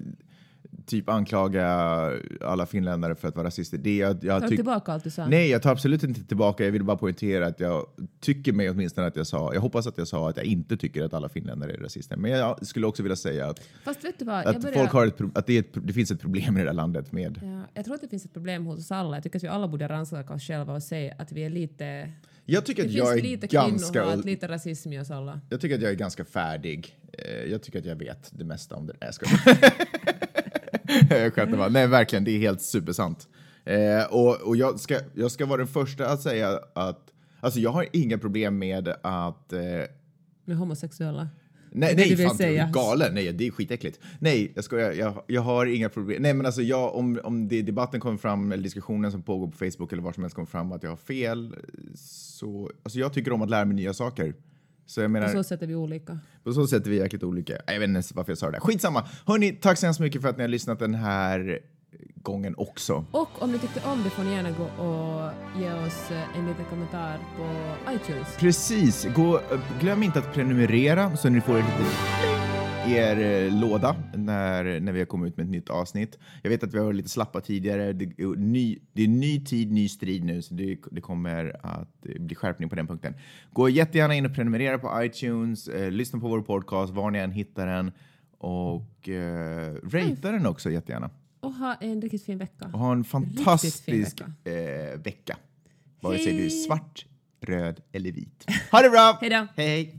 typ 0.86 1.08
anklagar 1.08 2.22
alla 2.40 2.66
finländare 2.66 3.14
för 3.14 3.28
att 3.28 3.36
vara 3.36 3.46
rasister. 3.46 3.78
Det 3.78 3.96
jag, 3.96 4.24
jag 4.24 4.42
Tar 4.42 4.48
du 4.48 4.56
tillbaka 4.56 4.92
allt 4.92 5.04
du 5.04 5.10
sa? 5.10 5.26
Nej, 5.26 5.50
jag 5.50 5.62
tar 5.62 5.72
absolut 5.72 6.02
inte 6.02 6.24
tillbaka. 6.24 6.64
Jag 6.64 6.72
vill 6.72 6.84
bara 6.84 6.96
poängtera 6.96 7.46
att 7.46 7.60
jag 7.60 7.86
tycker 8.20 8.52
mig 8.52 8.70
åtminstone 8.70 9.06
att 9.06 9.16
jag 9.16 9.26
sa, 9.26 9.54
jag 9.54 9.60
hoppas 9.60 9.86
att 9.86 9.98
jag 9.98 10.08
sa 10.08 10.30
att 10.30 10.36
jag 10.36 10.46
inte 10.46 10.76
tycker 10.76 11.02
att 11.04 11.14
alla 11.14 11.28
finländare 11.28 11.72
är 11.72 11.78
rasister. 11.78 12.16
Men 12.16 12.30
jag 12.30 12.66
skulle 12.66 12.86
också 12.86 13.02
vilja 13.02 13.16
säga 13.16 13.46
att, 13.48 13.58
att 13.84 14.02
börjar, 14.02 14.72
folk 14.74 14.90
har 14.90 15.06
ett, 15.06 15.20
att 15.34 15.46
det, 15.46 15.58
ett, 15.58 15.68
det 15.74 15.92
finns 15.92 16.10
ett 16.10 16.20
problem 16.20 16.56
i 16.56 16.60
det 16.60 16.66
här 16.66 16.74
landet 16.74 17.12
med 17.12 17.40
ja, 17.42 17.62
jag 17.74 17.84
tror 17.84 17.94
att 17.94 18.00
det 18.00 18.08
finns 18.08 18.24
ett 18.24 18.32
problem 18.32 18.66
hos 18.66 18.78
oss 18.78 18.90
alla. 18.92 19.16
Jag 19.16 19.22
tycker 19.22 19.38
att 19.38 19.44
vi 19.44 19.48
alla 19.48 19.68
borde 19.68 19.88
rannsaka 19.88 20.34
oss 20.34 20.42
själva 20.42 20.74
och 20.74 20.82
säga 20.82 21.14
att 21.18 21.32
vi 21.32 21.44
är 21.44 21.50
lite... 21.50 22.12
Jag 22.46 22.66
tycker 22.66 22.82
Det 22.82 22.88
att 22.88 22.94
jag 22.94 23.18
är 23.18 23.22
lite 23.22 23.46
ganska... 23.46 24.00
kvinnohat, 24.00 24.24
lite 24.24 24.48
rasism 24.48 24.92
i 24.92 25.00
oss 25.00 25.10
alla. 25.10 25.40
Jag 25.48 25.60
tycker 25.60 25.74
att 25.74 25.82
jag 25.82 25.90
är 25.90 25.96
ganska 25.96 26.24
färdig. 26.24 26.98
Eh, 27.12 27.50
Jag 27.50 27.62
tycker 27.62 27.78
att 27.78 27.84
jag 27.84 27.96
vet 27.96 28.30
det 28.32 28.44
mesta 28.44 28.76
om 28.76 28.86
det. 28.86 28.94
Nej, 29.00 29.10
jag. 29.20 29.56
Jag 31.24 31.34
skämtar 31.34 31.58
bara. 31.58 31.68
Nej, 31.68 31.86
verkligen. 31.86 32.24
Det 32.24 32.30
är 32.30 32.38
helt 32.38 32.62
supersant. 32.62 33.28
Eh, 33.64 34.04
och 34.10 34.40
och 34.40 34.56
jag, 34.56 34.80
ska, 34.80 34.98
jag 35.14 35.30
ska 35.30 35.46
vara 35.46 35.58
den 35.58 35.66
första 35.66 36.08
att 36.08 36.22
säga 36.22 36.60
att 36.74 37.10
Alltså 37.44 37.60
jag 37.60 37.70
har 37.70 37.86
inga 37.92 38.18
problem 38.18 38.58
med 38.58 38.88
att... 39.02 39.52
Eh, 39.52 39.60
Med 40.44 40.56
homosexuella. 40.56 41.28
nej, 41.70 41.94
nej 41.96 42.16
fan, 42.16 42.36
säga. 42.36 42.70
galen. 42.74 43.14
Nej, 43.14 43.32
det 43.32 43.46
är 43.46 43.50
skitäckligt. 43.50 44.00
Nej, 44.18 44.52
jag 44.54 44.64
skojar. 44.64 44.92
Jag, 44.92 45.22
jag 45.26 45.40
har 45.42 45.66
inga 45.66 45.88
problem. 45.88 46.22
Nej, 46.22 46.34
men 46.34 46.46
alltså 46.46 46.62
jag, 46.62 46.94
om, 46.94 47.20
om 47.24 47.48
det 47.48 47.62
debatten 47.62 48.00
kommer 48.00 48.16
fram, 48.16 48.52
eller 48.52 48.62
diskussionen 48.62 49.12
som 49.12 49.22
pågår 49.22 49.46
på 49.46 49.56
Facebook 49.56 49.92
eller 49.92 50.02
var 50.02 50.12
som 50.12 50.22
helst 50.22 50.34
kommer 50.34 50.46
fram 50.46 50.72
att 50.72 50.82
jag 50.82 50.90
har 50.90 50.96
fel, 50.96 51.54
så... 51.98 52.70
Alltså 52.82 52.98
jag 52.98 53.12
tycker 53.12 53.32
om 53.32 53.42
att 53.42 53.50
lära 53.50 53.64
mig 53.64 53.76
nya 53.76 53.94
saker. 53.94 54.34
Så 54.86 55.00
jag 55.00 55.10
menar... 55.10 55.26
Och 55.26 55.32
så 55.32 55.44
sätter 55.44 55.66
vi 55.66 55.74
olika. 55.74 56.18
På 56.44 56.52
så 56.52 56.66
sätt 56.66 56.86
är 56.86 56.90
vi 56.90 56.96
jäkligt 56.96 57.22
olika. 57.22 57.52
Jag 57.52 57.74
vet 57.74 57.74
inte 57.74 57.84
ens 57.84 58.14
varför 58.14 58.30
jag 58.30 58.38
sa 58.38 58.46
det 58.46 58.52
där. 58.52 58.60
Skitsamma. 58.60 59.04
Hörni, 59.26 59.52
tack 59.52 59.78
så 59.78 59.86
hemskt 59.86 60.00
mycket 60.00 60.22
för 60.22 60.28
att 60.28 60.36
ni 60.36 60.42
har 60.42 60.48
lyssnat 60.48 60.78
den 60.78 60.94
här 60.94 61.60
gången 62.14 62.54
också. 62.58 63.04
Och 63.10 63.42
om 63.42 63.52
ni 63.52 63.58
tyckte 63.58 63.80
om 63.84 64.02
det 64.04 64.10
får 64.10 64.24
ni 64.24 64.32
gärna 64.32 64.50
gå 64.50 64.64
och 64.64 65.30
ge 65.60 65.72
oss 65.72 66.10
eh, 66.10 66.38
en 66.38 66.46
liten 66.46 66.64
kommentar 66.70 67.18
på 67.36 67.46
iTunes. 67.92 68.36
Precis. 68.38 69.06
Gå, 69.14 69.40
glöm 69.80 70.02
inte 70.02 70.18
att 70.18 70.34
prenumerera 70.34 71.16
så 71.16 71.28
ni 71.28 71.40
får 71.40 71.58
ett 71.58 71.64
litet 71.64 72.53
er 72.86 73.20
eh, 73.46 73.60
låda 73.60 73.96
när, 74.14 74.80
när 74.80 74.92
vi 74.92 74.98
har 74.98 75.06
kommit 75.06 75.30
ut 75.32 75.36
med 75.36 75.44
ett 75.44 75.50
nytt 75.50 75.70
avsnitt. 75.70 76.18
Jag 76.42 76.50
vet 76.50 76.62
att 76.62 76.74
vi 76.74 76.78
har 76.78 76.84
varit 76.84 76.96
lite 76.96 77.08
slappa 77.08 77.40
tidigare. 77.40 77.92
Det, 77.92 78.04
är 78.04 78.36
ny, 78.36 78.78
det 78.92 79.02
är 79.02 79.08
ny 79.08 79.44
tid, 79.44 79.72
ny 79.72 79.88
strid 79.88 80.24
nu, 80.24 80.42
så 80.42 80.54
det, 80.54 80.76
det 80.90 81.00
kommer 81.00 81.56
att 81.62 82.06
eh, 82.06 82.20
bli 82.22 82.34
skärpning 82.34 82.68
på 82.68 82.74
den 82.76 82.86
punkten. 82.86 83.14
Gå 83.52 83.68
jättegärna 83.68 84.14
in 84.14 84.26
och 84.26 84.34
prenumerera 84.34 84.78
på 84.78 85.04
iTunes. 85.04 85.68
Eh, 85.68 85.90
lyssna 85.90 86.20
på 86.20 86.28
vår 86.28 86.42
podcast 86.42 86.92
var 86.92 87.10
ni 87.10 87.18
än 87.18 87.30
hittar 87.32 87.66
den. 87.66 87.92
Och 88.38 89.08
eh, 89.08 89.74
ratea 89.74 90.32
den 90.32 90.46
också 90.46 90.70
jättegärna. 90.70 91.10
Och 91.40 91.52
ha 91.52 91.74
en 91.80 92.02
riktigt 92.02 92.24
fin 92.24 92.38
vecka. 92.38 92.70
Och 92.72 92.78
ha 92.78 92.92
en 92.92 93.04
fantastisk 93.04 93.88
vecka. 93.88 94.32
eh, 94.44 95.00
vecka. 95.00 95.36
Vare 96.00 96.18
sig 96.18 96.36
du 96.36 96.44
är 96.44 96.48
svart, 96.50 97.06
röd 97.40 97.80
eller 97.92 98.12
vit. 98.12 98.44
Ha 98.72 98.82
det 98.82 98.90
bra! 98.90 99.18
Hej 99.20 99.30
då! 99.30 99.46
Hej! 99.56 99.96